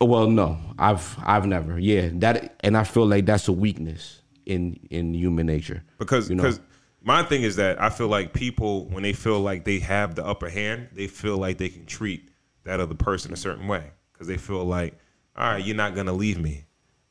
[0.00, 1.78] Well, no, I've I've never.
[1.78, 5.82] Yeah, that and I feel like that's a weakness in in human nature.
[5.98, 6.44] because you know?
[6.44, 6.60] because
[7.02, 10.24] my thing is that I feel like people when they feel like they have the
[10.24, 12.28] upper hand, they feel like they can treat
[12.64, 14.98] that other person a certain way because they feel like,
[15.36, 16.63] all right, you're not gonna leave me.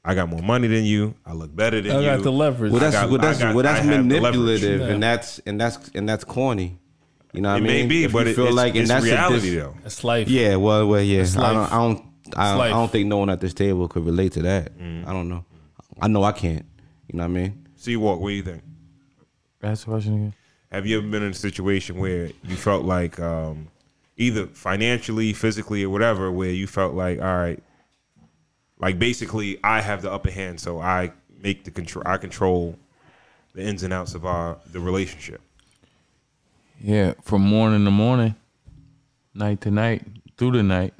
[0.06, 1.16] I got more money than you.
[1.26, 2.10] I look better than I you.
[2.10, 2.72] I got the leverage.
[2.74, 4.22] Well, I that's got- well, that's got- well, that's have the leverage.
[4.22, 4.88] manipulative, Yeah.
[4.88, 6.78] and that's and that's and that's corny.
[7.32, 7.88] You know what It I may mean?
[7.88, 9.76] be, If but you it, feel it's, like, and it's that's reality dis- though.
[9.82, 10.28] That's life.
[10.30, 11.22] Yeah, well, well, yeah.
[11.22, 11.72] It's I don't.
[11.72, 12.06] I don't,
[12.38, 14.78] I, I don't think no one at this table could relate to that.
[14.78, 15.08] Mm.
[15.08, 15.44] I don't know.
[16.02, 16.66] I know I can't.
[17.08, 17.68] You know what I mean?
[17.76, 18.20] See, walk.
[18.20, 18.62] What do you think?
[19.64, 20.34] Ask the question again.
[20.72, 23.68] Have you ever been in a situation where you felt like um,
[24.18, 27.62] either financially, physically, or whatever, where you felt like, all right,
[28.84, 32.04] like basically, I have the upper hand, so I make the control.
[32.06, 32.78] I control
[33.56, 35.40] the ins and outs of our the relationship.
[36.82, 38.36] Yeah, from morning to morning,
[39.34, 40.06] night to night,
[40.38, 40.94] through the night.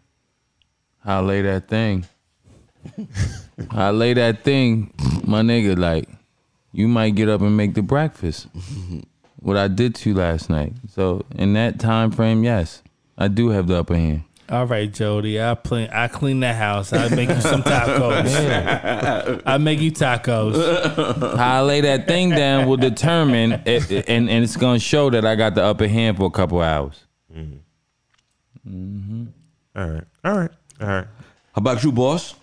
[1.04, 2.06] I lay that thing.
[3.70, 4.94] I lay that thing,
[5.26, 5.78] my nigga.
[5.78, 6.08] Like,
[6.72, 8.48] you might get up and make the breakfast.
[9.42, 10.72] what I did to you last night.
[10.88, 12.82] So in that time frame, yes,
[13.18, 14.24] I do have the upper hand.
[14.54, 15.42] All right, Jody.
[15.42, 15.90] I clean.
[15.92, 16.94] I clean the house.
[16.94, 19.42] I make you some tacos.
[19.48, 21.38] I make you tacos.
[21.38, 25.10] How I lay that thing down will determine, it, it- and and it's gonna show
[25.10, 27.04] that I got the upper hand for a couple hours.
[27.36, 27.58] Mm-hmm.
[28.70, 29.26] Mm-hmm.
[29.76, 30.52] All right, all right,
[30.82, 31.08] all right.
[31.54, 32.36] How about you, boss?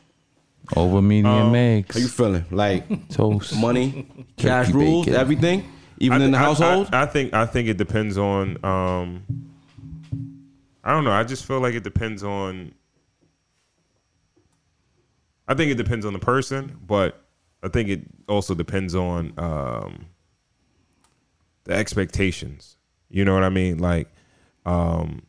[0.76, 2.44] Over medium um, eggs, How you feeling?
[2.50, 3.56] Like toast.
[3.56, 6.88] money, cash rules, everything, even I in the thi- I- household.
[6.92, 8.64] I, I think I think it depends on.
[8.64, 9.22] Um,
[10.90, 11.12] I don't know.
[11.12, 12.74] I just feel like it depends on.
[15.46, 17.26] I think it depends on the person, but
[17.62, 20.06] I think it also depends on um,
[21.62, 22.76] the expectations.
[23.08, 23.78] You know what I mean?
[23.78, 24.08] Like,
[24.66, 25.22] um,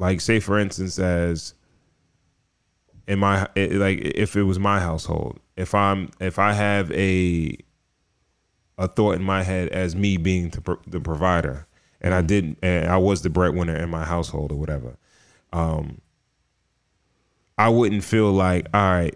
[0.00, 1.54] like say for instance, as
[3.06, 7.56] in my it, like if it was my household, if I'm if I have a
[8.76, 11.68] a thought in my head as me being the, the provider,
[12.00, 14.96] and I didn't, and I was the breadwinner in my household or whatever.
[15.52, 16.00] Um,
[17.58, 19.14] I wouldn't feel like, all right,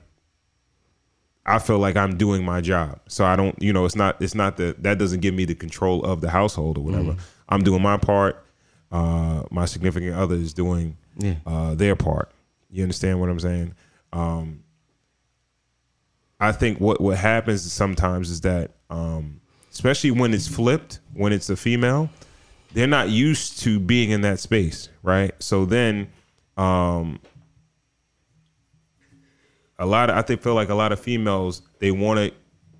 [1.46, 3.00] I feel like I'm doing my job.
[3.08, 5.54] So I don't, you know, it's not it's not that that doesn't give me the
[5.54, 7.12] control of the household or whatever.
[7.12, 7.18] Mm.
[7.48, 8.44] I'm doing my part.
[8.90, 11.34] Uh, my significant other is doing Yeah.
[11.46, 12.30] uh, their part.
[12.70, 13.74] You understand what I'm saying?
[14.12, 14.60] Um,
[16.40, 19.40] I think what what happens sometimes is that, um,
[19.72, 22.10] especially when it's flipped, when it's a female,
[22.74, 25.32] they're not used to being in that space, right?
[25.38, 26.08] So then,
[26.56, 27.20] um,
[29.78, 32.32] a lot of I think feel like a lot of females they want to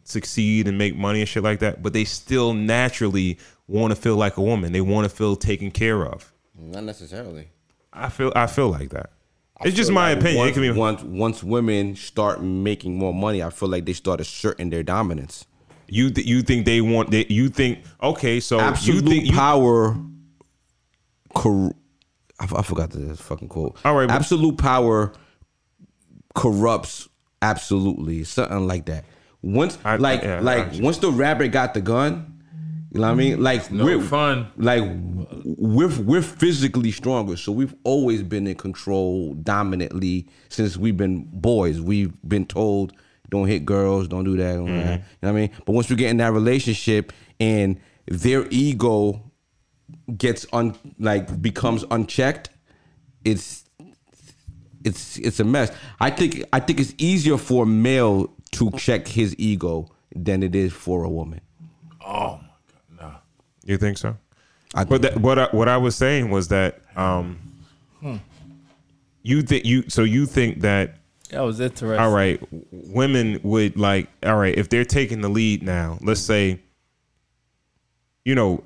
[0.02, 4.16] succeed and make money and shit like that, but they still naturally want to feel
[4.16, 4.72] like a woman.
[4.72, 6.32] They want to feel taken care of.
[6.56, 7.48] Not necessarily.
[7.92, 9.10] I feel I feel like that.
[9.58, 10.38] I It's just my like opinion.
[10.38, 13.92] Once, it can be once once women start making more money, I feel like they
[13.92, 15.46] start asserting their dominance.
[15.88, 19.32] You th- you think they want they, you think okay so Absolute you think you,
[19.32, 19.96] power.
[21.34, 21.74] Cor-
[22.40, 23.76] I, f- I forgot the fucking quote.
[23.84, 25.12] All right, but- absolute power
[26.34, 27.08] corrupts
[27.42, 29.04] absolutely something like that.
[29.42, 32.40] Once I- like yeah, like once the rabbit got the gun,
[32.92, 33.42] you know what I mean?
[33.42, 34.46] Like no we're fun.
[34.56, 34.82] Like
[35.44, 41.80] we're we're physically stronger, so we've always been in control dominantly since we've been boys.
[41.80, 42.92] We've been told
[43.34, 44.98] don't hit girls, don't do that, don't do that.
[44.98, 45.50] You know what I mean?
[45.66, 49.20] But once we get in that relationship and their ego
[50.16, 52.50] gets un like becomes unchecked,
[53.24, 53.64] it's
[54.84, 55.70] it's it's a mess.
[56.00, 60.54] I think I think it's easier for a male to check his ego than it
[60.54, 61.40] is for a woman.
[62.04, 63.16] Oh my god, nah.
[63.64, 64.16] You think so
[64.74, 67.38] I but that, what I, what I was saying was that um
[69.22, 70.98] you think you so you think that
[71.34, 72.00] That was interesting.
[72.00, 72.40] all right
[72.70, 76.60] women would like all right if they're taking the lead now let's say
[78.24, 78.64] you know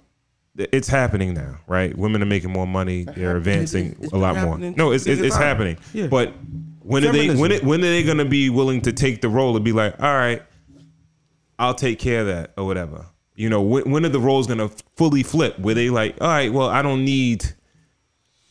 [0.57, 1.97] it's happening now right?
[1.97, 4.59] Women are making more money they're advancing it's a lot more.
[4.59, 5.79] no it's it's, it's happening.
[5.93, 6.09] Yeah.
[6.09, 6.33] but
[6.81, 9.55] when are they when it, when are they gonna be willing to take the role
[9.57, 10.43] and be like all right
[11.61, 13.07] I'll take care of that or whatever?
[13.35, 15.59] You know when, when are the roles gonna fully flip?
[15.59, 17.55] Where they like all right well I don't need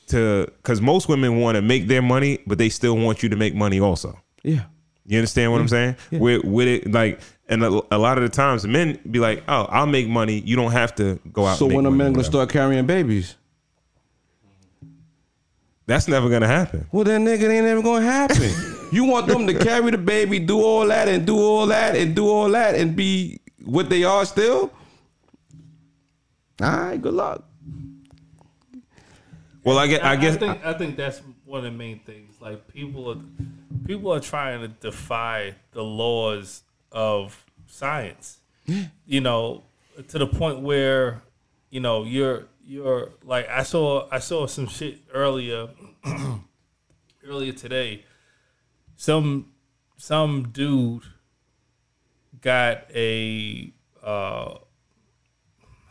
[0.07, 3.35] to because most women want to make their money but they still want you to
[3.35, 4.63] make money also Yeah.
[5.05, 5.95] you understand what I'm saying?
[6.11, 7.19] With with it like,
[7.49, 10.41] and a, a lot of the times men be like, "Oh, I'll make money.
[10.41, 13.35] You don't have to go out." So when a man gonna start carrying babies?
[15.85, 16.85] that's never gonna happen.
[16.91, 18.51] Well, then nigga, ain't never gonna happen.
[18.91, 22.13] you want them to carry the baby, do all that, and do all that, and
[22.13, 24.71] do all that, and be what they are still.
[26.61, 27.45] All right, good luck.
[29.67, 32.39] Well, I guess I guess think I think that's one of the main things.
[32.39, 33.17] Like people are
[33.85, 38.37] people are trying to defy the laws of science.
[39.05, 39.65] You know,
[40.07, 41.21] to the point where
[41.69, 45.67] you know you're you're like I saw I saw some shit earlier
[47.27, 48.05] earlier today.
[48.95, 49.51] Some
[49.97, 51.03] some dude
[52.39, 54.59] got a uh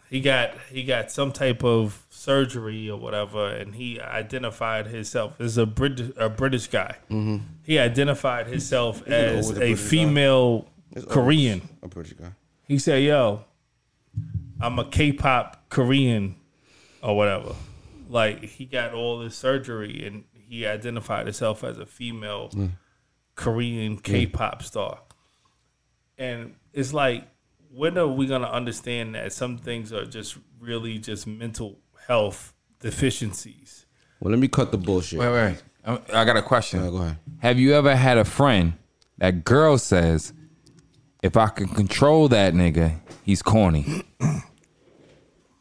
[0.09, 5.57] he got he got some type of surgery or whatever, and he identified himself as
[5.57, 6.97] a Brit a British guy.
[7.62, 10.69] He identified himself as a female
[11.09, 11.69] Korean.
[11.82, 12.32] A British guy.
[12.65, 13.44] He said, "Yo,
[14.61, 16.35] I'm a K-pop Korean
[17.01, 17.55] or whatever."
[18.09, 22.51] Like he got all this surgery, and he identified himself as a female
[23.36, 24.98] Korean K-pop star.
[26.19, 27.28] And it's like,
[27.70, 33.87] when are we gonna understand that some things are just really just mental health deficiencies?
[34.20, 35.19] Well, let me cut the bullshit.
[35.19, 35.62] Wait, wait.
[35.85, 36.83] I I got a question.
[36.83, 37.16] Yeah, go ahead.
[37.39, 38.74] Have you ever had a friend
[39.19, 40.33] that girl says,
[41.23, 44.03] if I can control that nigga, he's corny?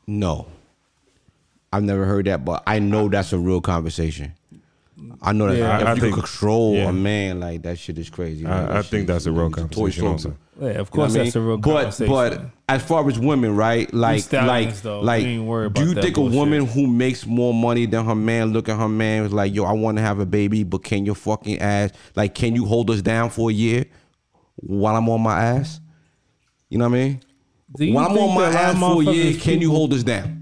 [0.08, 0.48] No,
[1.74, 4.34] I've never heard that, but I know that's a real conversation.
[5.22, 5.78] I know that Yeah.
[5.78, 6.90] if I- I you think- can control yeah.
[6.90, 8.44] a man like that, shit is crazy.
[8.44, 8.54] man.
[8.54, 10.04] I, I That think shit that's a is- real it's toy conversation.
[10.04, 10.12] soldier.
[10.30, 11.48] Also, Yeah, of You know course what I that's a mean?
[11.50, 12.14] real but conversation.
[12.14, 13.94] but as far as women, right?
[13.94, 15.02] Like like though.
[15.02, 18.06] like ain't worried do about you that think a woman who makes more money than
[18.06, 20.64] her man look at her man was like, yo, I want to have a baby,
[20.64, 23.86] but can your fucking ass like can you hold us down for a year
[24.56, 25.82] while I'm on my ass?
[26.70, 27.20] You know what I mean?
[27.78, 29.62] Do you While I'm on my that a lot ass for a year, motherfuckers can
[29.62, 30.35] you hold us down?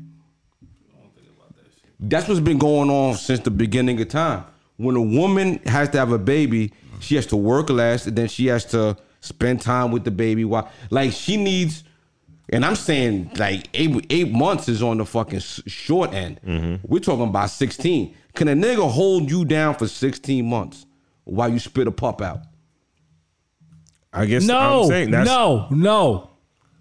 [2.05, 4.43] That's what's been going on since the beginning of time.
[4.75, 8.27] When a woman has to have a baby, she has to work less, and then
[8.27, 10.43] she has to spend time with the baby.
[10.43, 11.83] While like she needs,
[12.49, 16.41] and I'm saying like eight eight months is on the fucking short end.
[16.45, 16.85] Mm-hmm.
[16.85, 18.15] We're talking about sixteen.
[18.35, 20.85] Can a nigga hold you down for sixteen months
[21.23, 22.41] while you spit a pup out?
[24.11, 26.29] I guess No, I'm saying that's, no, no.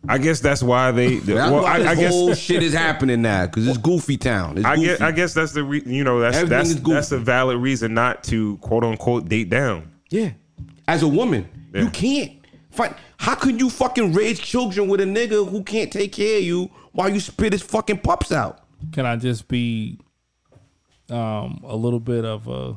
[0.08, 1.16] I guess that's why they.
[1.18, 4.16] That's well, why I, this I guess whole shit is happening now because it's Goofy
[4.16, 4.58] Town.
[4.58, 4.86] It's I goofy.
[4.88, 7.94] guess I guess that's the re- you know that's Everything that's that's a valid reason
[7.94, 9.92] not to quote unquote date down.
[10.10, 10.30] Yeah.
[10.88, 11.82] As a woman, Yeah.
[11.82, 12.32] you can't.
[12.72, 12.96] Fight.
[13.18, 16.70] How can you fucking raise children with a nigga who can't take care of you
[16.92, 18.60] while you spit his fucking pups out?
[18.92, 20.00] Can I just be
[21.10, 22.76] um, a little bit of a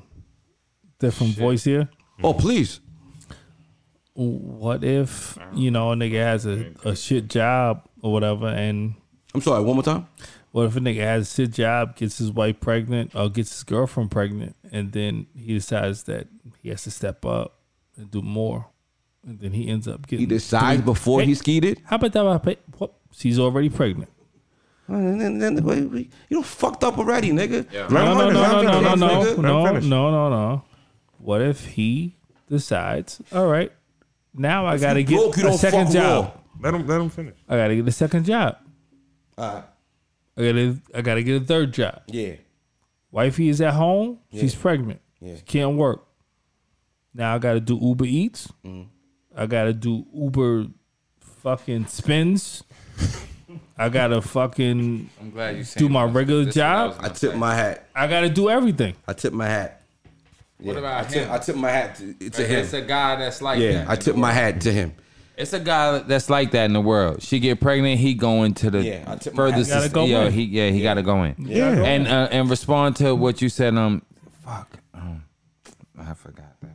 [1.00, 1.90] different voice here?
[2.24, 2.82] Oh, please.
[4.16, 8.96] What if you know a nigga has a, a shit job or whatever, and
[9.34, 9.62] I'm sorry.
[9.64, 10.08] One more time.
[10.52, 13.64] what if a nigga has a shit job, gets his wife pregnant or gets his
[13.64, 16.28] girlfriend pregnant, and then he decides that
[16.62, 17.60] he has to step up
[17.98, 18.68] and do more,
[19.28, 21.82] and then he ends up getting He decides three- before Hey, he skeeted.
[21.84, 22.26] How about that?
[22.26, 22.94] about- what?
[23.12, 24.10] She's already pregnant.
[24.88, 27.66] And then, then, wait, wait, you don't fucked up already, nigga.
[27.74, 29.64] Let No, him no, finish, no, no, no, no, no, nigga.
[29.74, 30.64] Let him no, no, no, no.
[31.18, 32.16] What if he
[32.50, 33.20] decides?
[33.34, 33.72] All right,
[34.36, 36.24] now I got to you get broke, you a don't second fuck job.
[36.26, 36.32] raw.
[36.62, 37.36] Let him let him finish.
[37.50, 38.58] I got to get a second job.
[39.38, 39.64] Alright.
[40.38, 42.02] I got to I got to get a third job.
[42.08, 42.34] Yeah.
[43.12, 44.20] Wifey is at home.
[44.32, 45.00] She's pregnant.
[45.22, 45.36] Yeah.
[45.38, 46.06] She can't work.
[47.14, 48.52] Now I got to do Uber Eats.
[48.66, 48.88] Mm.
[49.36, 50.68] I got to do Uber
[51.20, 52.64] fucking spins.
[53.78, 56.96] I got to fucking I'm glad you do my regular job.
[57.00, 57.88] I tip my hat.
[57.94, 58.96] I got to do everything.
[59.08, 59.82] I tip my hat.
[60.58, 61.32] What I about tip, him?
[61.32, 62.60] I tip my hat to, to him.
[62.60, 63.90] It's a guy that's like Yeah, that.
[63.90, 64.94] I tip my hat to him.
[65.38, 67.22] It's a guy that's like that in the world.
[67.22, 69.52] She get pregnant, he going to the Yeah, I tip my hat.
[69.52, 69.70] furthest.
[69.70, 71.36] Gotta go yeah, he yeah he got to go in.
[71.40, 71.84] Yeah.
[71.84, 73.76] and uh, and respond to what you said.
[73.76, 74.02] Um,
[74.46, 74.80] fuck.
[74.94, 75.26] Um,
[76.00, 76.72] I forgot that.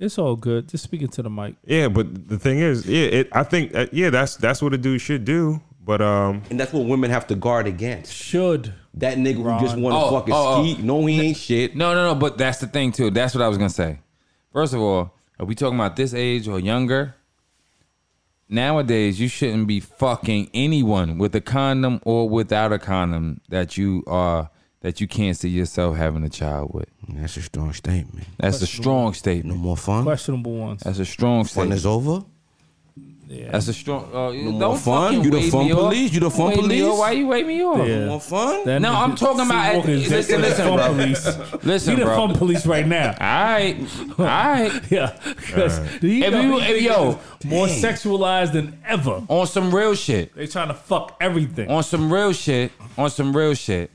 [0.00, 0.68] It's all good.
[0.68, 1.56] Just speaking to the mic.
[1.64, 4.78] Yeah, but the thing is, yeah, it, I think uh, yeah, that's that's what a
[4.78, 5.60] dude should do.
[5.84, 8.12] But um, And that's what women have to guard against.
[8.12, 10.64] Should That nigga who just want to Oh, fucking oh, oh.
[10.74, 10.82] ski.
[10.82, 11.76] No, he ain't shit.
[11.76, 12.14] No, no, no.
[12.14, 13.10] But that's the thing too.
[13.10, 14.00] That's what I was gonna say.
[14.52, 17.14] First of all, are we talking about this age or younger?
[18.48, 24.02] Nowadays, you shouldn't be fucking anyone with a condom or without a condom that you
[24.06, 24.50] are
[24.80, 26.88] that you can't see yourself having a child with.
[27.08, 28.26] That's a strong statement.
[28.38, 29.56] That's a strong statement.
[29.56, 30.04] No more fun.
[30.04, 30.82] questionable ones.
[30.84, 31.74] That's a strong Fun statement.
[31.74, 32.24] is over.
[33.30, 33.50] Yeah.
[33.50, 34.04] That's a strong.
[34.14, 35.22] Uh, more don't fun?
[35.22, 35.78] You the fun me off.
[35.80, 36.12] police?
[36.14, 36.98] You the fun Wave me police?
[36.98, 37.86] Why you wave me off?
[37.86, 37.98] Yeah.
[37.98, 38.64] No more fun.
[38.64, 40.86] That No, I'm talking about- listen, listen, fun bro.
[40.94, 41.64] police.
[41.64, 43.08] Listen, He the fun police right now.
[43.08, 43.76] All right,
[44.18, 44.82] all right.
[44.90, 49.22] Yeah, because he If know you- if- yo, niggas more sexualized than ever.
[49.28, 50.34] On some real shit.
[50.34, 51.68] They trying to fuck everything.
[51.70, 53.90] on some real shit, on some real shit,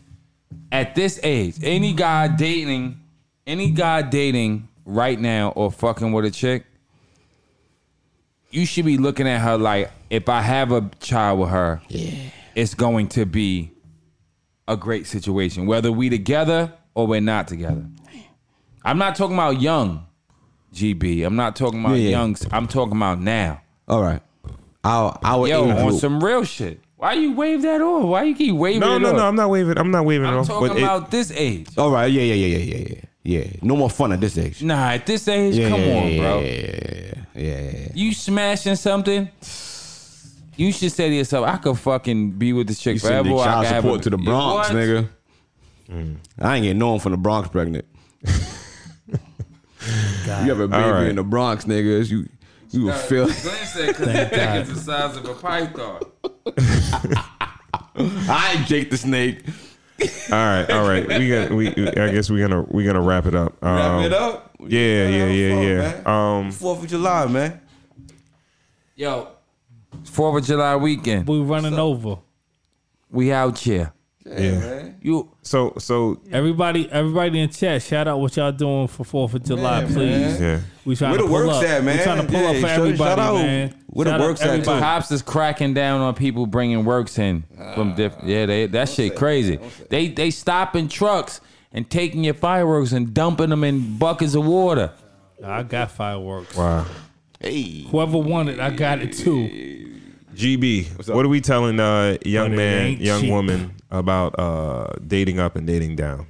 [0.71, 2.99] at this age, any guy dating,
[3.47, 6.65] any guy dating right now or fucking with a chick,
[8.53, 11.81] you should be looking at her like, if I have a child with her,
[12.55, 13.71] it's going to be
[14.67, 17.85] a great situation, whether we together or we're not together.
[18.85, 20.05] I'm not talking about young
[20.73, 21.25] GB.
[21.25, 22.09] I'm not talking about Yeah, yeah.
[22.11, 22.35] young.
[22.51, 23.61] I'm talking about now.
[23.87, 24.21] All right.
[24.83, 25.99] Our our Yo, age on group.
[26.01, 26.79] some real shit.
[26.97, 28.03] Why you wave that off?
[28.05, 29.15] Why you keep waving no, it no, off?
[29.15, 29.77] no, I'm not waving.
[29.77, 30.47] I'm not waving it I'm off.
[30.47, 31.67] talking But it, about this age.
[31.77, 32.11] All right.
[32.11, 33.01] Yeah, yeah, yeah, yeah, yeah, yeah.
[33.25, 33.47] Yeah.
[33.61, 34.61] No more fun at this age.
[34.61, 36.39] Nah, at this age, Yeah, come yeah, on, yeah, bro.
[37.35, 37.87] Yeah.
[37.93, 39.29] You smashing something?
[40.55, 43.23] You should say to yourself, I could fucking be with this chick You forever.
[43.23, 44.77] send the or I child could have support a- to the Bronx, What?
[44.77, 45.07] nigga.
[46.39, 47.85] I ain't getting no one from the Bronx pregnant.
[48.25, 49.17] you
[50.27, 51.07] have a baby right.
[51.07, 52.09] in the Bronx, niggas.
[52.09, 52.27] You
[52.71, 53.25] you will feel.
[53.25, 55.99] Glenn said because the dick is the size of a python.
[57.95, 59.43] I ain't Jake the Snake.
[60.31, 61.07] All right, all right.
[61.07, 61.51] We got.
[61.51, 61.67] We.
[61.69, 63.61] I guess we're gonna we're gonna wrap it up.
[63.63, 64.55] Um, Wrap it up.
[64.67, 66.01] Yeah, yeah, yeah, yeah.
[66.05, 67.61] Um, Fourth of July, man.
[68.95, 69.27] Yo,
[70.05, 71.27] Fourth of July weekend.
[71.27, 72.17] we running over.
[73.09, 73.93] We out here.
[74.25, 74.89] Yeah.
[75.01, 79.43] You So so Everybody, everybody in chat, shout out what y'all doing for Fourth of
[79.43, 79.95] July, Yeah, please.
[79.95, 80.41] man.
[80.41, 80.59] yeah.
[80.85, 81.63] We trying Where to the pull works up.
[81.65, 81.97] at, man?
[81.97, 83.75] We trying to pull Yeah, up for shout- everybody, shout out man.
[83.87, 84.51] where the Shout out works at, too.
[84.51, 84.79] everybody.
[84.81, 87.43] Cops is cracking down on people bringing works in
[87.75, 88.27] from ah, different.
[88.29, 89.59] Yeah, they, that shit crazy.
[89.89, 91.41] They they stopping trucks
[91.71, 94.91] and taking your fireworks and dumping them in buckets of water.
[95.43, 96.55] I got fireworks.
[96.55, 96.85] Wow.
[97.39, 97.81] Hey.
[97.89, 99.99] Whoever wanted, I got it too.
[100.35, 101.15] GB, up?
[101.15, 103.29] what are we telling uh young But man, young cheap.
[103.31, 106.27] woman about uh dating up and dating down?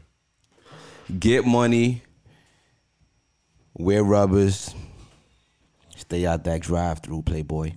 [1.19, 2.01] Get money.
[3.75, 4.73] Wear rubbers.
[5.95, 7.73] Stay out that drive through, Playboy.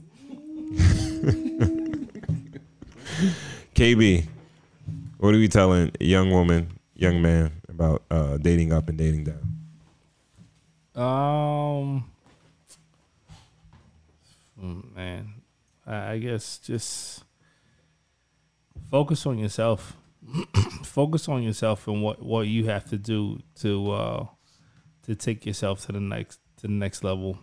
[3.74, 4.27] KB,
[5.19, 9.43] what are we telling young woman, young man about uh dating up and dating down?
[10.94, 12.05] Um,
[14.62, 15.35] mm, man,
[15.87, 17.25] I guess just
[18.91, 19.97] focus on yourself.
[20.83, 24.27] focus on yourself and what what you have to do to uh
[25.05, 27.39] to take yourself to the next to the next level.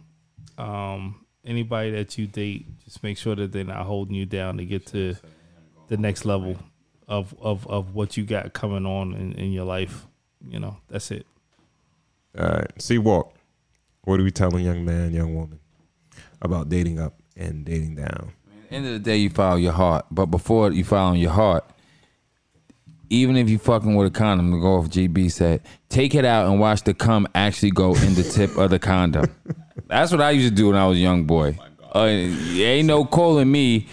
[0.57, 4.65] Um, anybody that you date, just make sure that they're not holding you down to
[4.65, 5.15] get to
[5.87, 6.57] the next level
[7.07, 10.05] of of of what you got coming on in, in your life.
[10.45, 11.25] You know, that's it.
[12.37, 12.81] All right.
[12.81, 13.33] See walk.
[14.03, 15.59] What are we telling young man, young woman?
[16.43, 18.31] about dating up and dating down.
[18.69, 20.05] End of the day, you follow your heart.
[20.09, 21.63] But before you follow your heart,
[23.09, 26.47] even if you fucking with a condom, to go off GB said, take it out
[26.47, 29.25] and watch the cum actually go in the tip of the condom.
[29.87, 31.57] That's what I used to do when I was a young boy.
[31.93, 33.87] Uh, ain't no calling me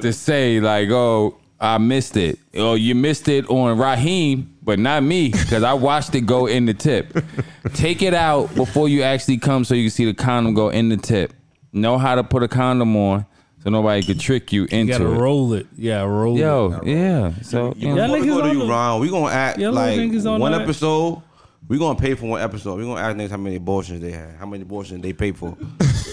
[0.00, 2.38] to say like, oh, I missed it.
[2.54, 6.66] Oh, you missed it on Raheem, but not me, because I watched it go in
[6.66, 7.16] the tip.
[7.74, 10.88] Take it out before you actually come so you can see the condom go in
[10.88, 11.34] the tip.
[11.72, 13.24] Know how to put a condom on
[13.62, 15.16] so nobody could trick you You into gotta it.
[15.16, 15.66] roll it.
[15.76, 16.40] Yeah, roll it.
[16.40, 17.32] Yo, yeah.
[17.42, 19.58] So you Yeah, know, Before we niggas go to on you, Ron, we gonna act
[19.58, 20.62] Yeah, like on one that.
[20.62, 21.22] episode.
[21.68, 22.78] We gonna pay for one episode.
[22.78, 25.56] We gonna ask niggas how many abortions they had, how many abortions they paid for.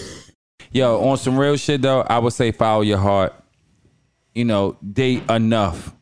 [0.72, 3.34] yo, on some real shit though, I would say follow your heart.
[4.34, 5.92] You know, date enough.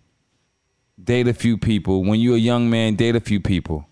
[1.02, 2.04] Date a few people.
[2.04, 3.86] When you're a young man, date a few people.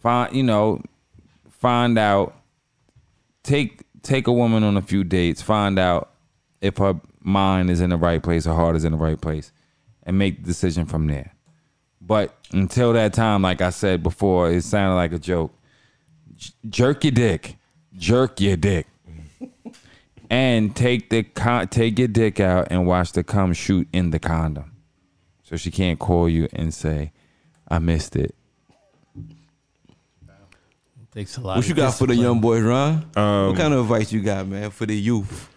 [0.00, 0.82] Find you know,
[1.50, 2.34] find out.
[3.44, 5.42] Take take a woman on a few dates.
[5.42, 6.10] Find out
[6.60, 9.52] if her mind is in the right place, her heart is in the right place,
[10.02, 11.34] and make the decision from there.
[12.00, 15.52] But until that time, like I said before, it sounded like a joke.
[16.34, 17.56] J- jerk your dick,
[17.96, 18.86] jerk your dick,
[20.30, 24.18] and take the con- take your dick out and watch the cum shoot in the
[24.18, 24.76] condom,
[25.42, 27.12] so she can't call you and say,
[27.68, 28.34] "I missed it."
[31.18, 31.56] Takes a lot.
[31.56, 33.04] What you got for the young boys, Ron?
[33.16, 35.50] Um, what kind of advice you got, man, for the youth?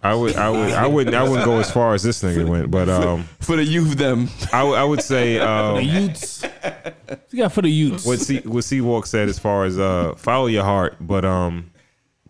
[0.00, 2.70] I would, I would, I wouldn't, I wouldn't go as far as this nigga went,
[2.70, 4.28] but um, For the youth, them.
[4.52, 6.42] I, would- I would say The um, Utes.
[6.42, 8.06] What you got for the Utes?
[8.06, 11.72] what C, what Seawalk said as far as uh, follow your heart, but um,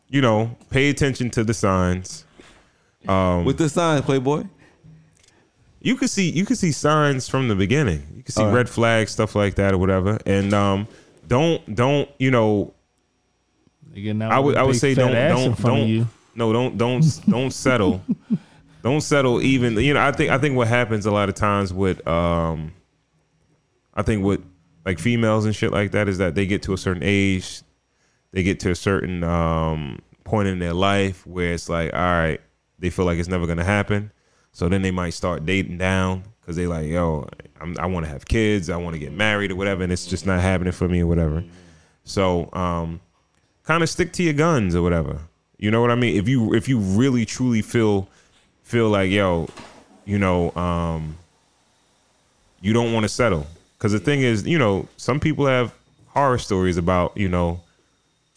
[0.09, 2.24] you know, pay attention to the signs.
[3.07, 4.44] With the signs, Playboy.
[5.82, 8.07] You could see, you could see signs from the beginning.
[8.16, 8.55] You could see All right.
[8.55, 10.19] red flags, stuff like that, or whatever.
[10.24, 10.89] And um,
[11.27, 12.74] don't, don't, you know,
[13.94, 16.07] now I would, I would say don't, don't, don't, you.
[16.35, 18.03] no, don't, don't, don't settle.
[18.82, 19.43] don't settle.
[19.43, 22.73] Even you know, I think, I think what happens a lot of times with, um,
[23.94, 24.43] I think with
[24.85, 27.62] like females and shit like that is that they get to a certain age,
[28.32, 32.40] they get to a certain um point in their life where it's like, all right,
[32.78, 34.11] they feel like it's never gonna happen,
[34.53, 37.28] so then they might start dating down because they like, yo,
[37.60, 40.06] I'm, I want to have kids, I want to get married or whatever, and it's
[40.06, 41.44] just not happening for me or whatever.
[42.05, 43.01] So, um,
[43.64, 45.20] kind of stick to your guns or whatever.
[45.59, 46.16] You know what I mean?
[46.16, 48.09] If you if you really truly feel
[48.64, 49.48] feel like yo,
[50.05, 51.16] you know, um,
[52.60, 53.47] you don't want to settle
[53.78, 55.73] because the thing is, you know, some people have
[56.09, 57.60] horror stories about you know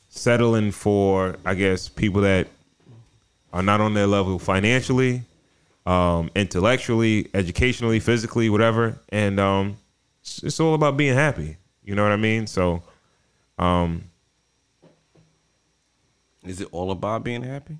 [0.09, 2.47] settling for I guess people that
[3.51, 5.23] are not on their level financially,
[5.85, 9.77] um, intellectually, educationally, physically, whatever, and um,
[10.21, 11.57] it's, it's all about being happy.
[11.83, 12.47] You know what I mean?
[12.47, 12.83] So.
[13.57, 14.03] Um,
[16.43, 17.77] Is it all about being happy?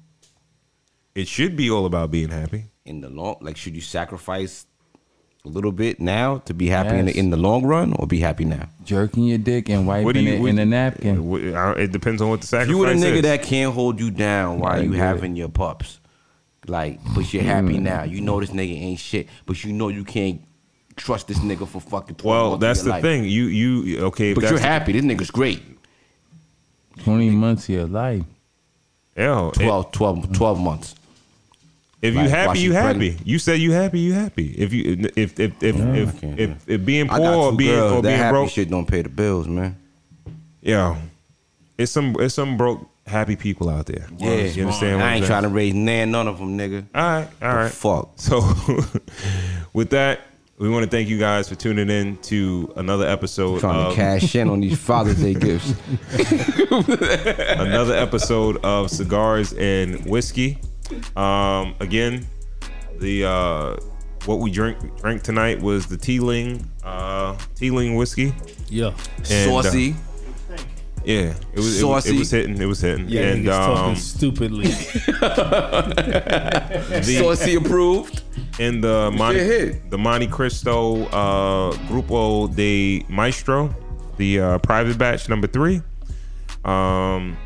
[1.14, 2.65] It should be all about being happy.
[2.86, 4.65] In the long, like, should you sacrifice
[5.45, 8.19] a little bit now to be happy in, the, in the long run, or be
[8.19, 8.68] happy now?
[8.84, 11.15] Jerking your dick and wiping it what in do a you- napkin.
[11.18, 13.22] Wh- I- It depends on what the If sacrifice you with a nigga is.
[13.23, 15.99] that can't hold you down while you get having your pups,
[16.70, 18.04] like, but you're happy now.
[18.04, 20.42] You know this nigga ain't shit, but you know you can't
[20.96, 22.16] trust this nigga for fucking.
[22.16, 23.02] 12 well, months of that's your the life.
[23.04, 23.24] thing.
[23.26, 24.34] You you okay?
[24.34, 24.94] But that's you're happy.
[24.94, 25.62] This nigga's great.
[27.04, 28.24] Twenty months of your life.
[29.16, 30.96] Hell, it- 12, 12, 12 months.
[32.02, 33.00] if you like, while happy, you happy.
[33.00, 33.28] pregnant.
[33.28, 34.48] You said you happy, you happy.
[34.58, 37.92] If you if if if if, can't if, if, being poor or being girls.
[37.94, 39.76] or that being happy broke, shit don't pay the bills, man.
[40.62, 40.98] yeah,
[41.78, 44.07] it's some it's some broke happy people out there.
[44.18, 44.98] Yeah, you understand?
[44.99, 46.86] what I ain't trying to raise nan none of them, nigga.
[46.94, 47.72] All right, all right.
[47.72, 48.14] Fuck.
[48.15, 48.41] So,
[49.73, 50.22] with that,
[50.57, 53.95] we want to thank you guys for tuning in to another episode Trying of to
[53.95, 55.73] cash in on these Father's Day gifts.
[57.60, 60.60] another episode of cigars and whiskey.
[61.15, 62.26] Um, again,
[62.99, 63.76] the uh,
[64.26, 68.34] what we drink drank tonight was the Teeling uh, Teeling whiskey.
[68.69, 68.94] Yeah.
[69.30, 69.95] And, uh, Saucy.
[71.06, 72.60] Yeah, it was, it was it was hitting.
[72.60, 73.07] It was hitting.
[73.07, 74.65] Yeah, and niggas talking um, stupidly.
[76.95, 78.23] the, Saucy approved.
[78.60, 79.90] And the Monte, hit.
[79.91, 83.76] the Montecristo uh, Grupo de Maestro,
[84.18, 85.82] the uh, private batch number three.
[86.64, 87.38] Um,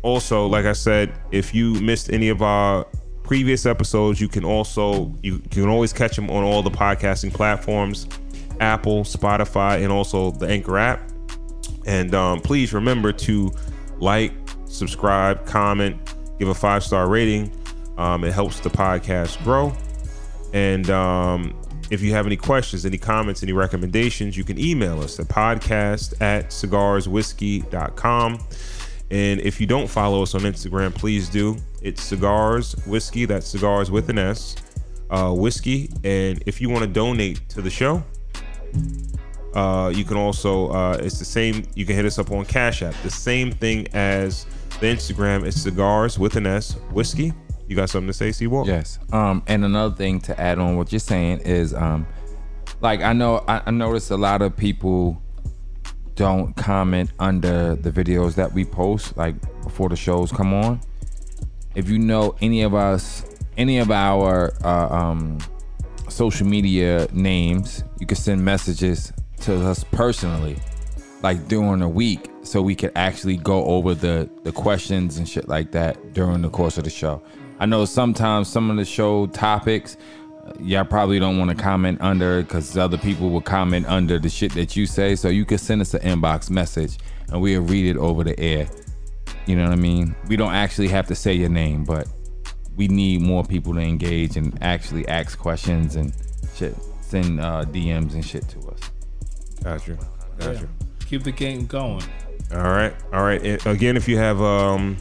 [0.00, 2.86] also, like I said, if you missed any of our
[3.24, 7.32] previous episodes, you can also you, you can always catch them on all the podcasting
[7.34, 8.08] platforms,
[8.58, 11.11] Apple, Spotify, and also the Anchor app.
[11.86, 13.52] And um, please remember to
[13.98, 14.32] like,
[14.66, 15.96] subscribe, comment,
[16.38, 17.52] give a five star rating.
[17.98, 19.72] Um, it helps the podcast grow.
[20.52, 21.54] And um,
[21.90, 26.20] if you have any questions, any comments, any recommendations, you can email us at podcast
[26.20, 28.38] at cigarswhiskey.com.
[29.10, 31.58] And if you don't follow us on Instagram, please do.
[31.82, 33.26] It's Cigars Whiskey.
[33.26, 34.56] That's cigars with an S.
[35.10, 35.90] Uh, whiskey.
[36.02, 38.02] And if you want to donate to the show,
[39.54, 41.64] uh, you can also uh, it's the same.
[41.74, 42.94] You can hit us up on Cash App.
[43.02, 44.46] The same thing as
[44.80, 45.44] the Instagram.
[45.46, 46.74] It's cigars with an S.
[46.90, 47.32] Whiskey.
[47.68, 48.66] You got something to say, Seawalk?
[48.66, 48.98] Yes.
[49.12, 52.06] Um, and another thing to add on what you're saying is, um,
[52.80, 55.22] like I know I, I noticed a lot of people
[56.14, 60.80] don't comment under the videos that we post, like before the shows come on.
[61.74, 63.24] If you know any of us,
[63.56, 65.38] any of our uh, um,
[66.08, 69.12] social media names, you can send messages
[69.42, 70.56] to us personally,
[71.22, 75.48] like during the week, so we could actually go over the the questions and shit
[75.48, 77.22] like that during the course of the show.
[77.58, 79.96] I know sometimes some of the show topics,
[80.60, 84.52] y'all probably don't want to comment under because other people will comment under the shit
[84.54, 85.14] that you say.
[85.14, 86.98] So you can send us an inbox message
[87.30, 88.68] and we'll read it over the air.
[89.46, 90.14] You know what I mean?
[90.28, 92.08] We don't actually have to say your name, but
[92.76, 96.12] we need more people to engage and actually ask questions and
[96.54, 96.74] shit.
[97.00, 98.91] Send uh, DMs and shit to us.
[99.62, 99.98] Gotcha.
[100.38, 100.68] Gotcha.
[101.06, 102.02] Keep the game going.
[102.52, 102.94] All right.
[103.12, 103.42] All right.
[103.42, 104.96] And again, if you have um,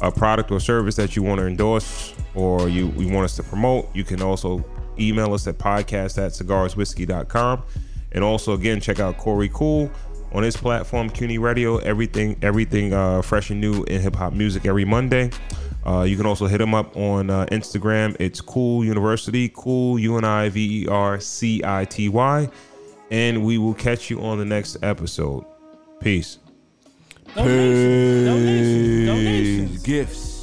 [0.00, 3.42] a product or service that you want to endorse or you, you want us to
[3.42, 4.64] promote, you can also
[4.98, 7.62] email us at podcast at cigarswhiskey.com.
[8.12, 9.90] And also, again, check out Corey Cool
[10.32, 11.78] on his platform, CUNY Radio.
[11.78, 15.30] Everything, everything uh, fresh and new in hip hop music every Monday.
[15.86, 18.16] Uh, you can also hit him up on uh, Instagram.
[18.18, 22.48] It's Cool University, Cool U N I V E R C I T Y.
[23.10, 25.44] And we will catch you on the next episode.
[26.00, 26.38] Peace.
[27.34, 28.26] Donations.
[28.26, 29.06] Donations.
[29.06, 29.82] Donations.
[29.82, 30.33] Gifts.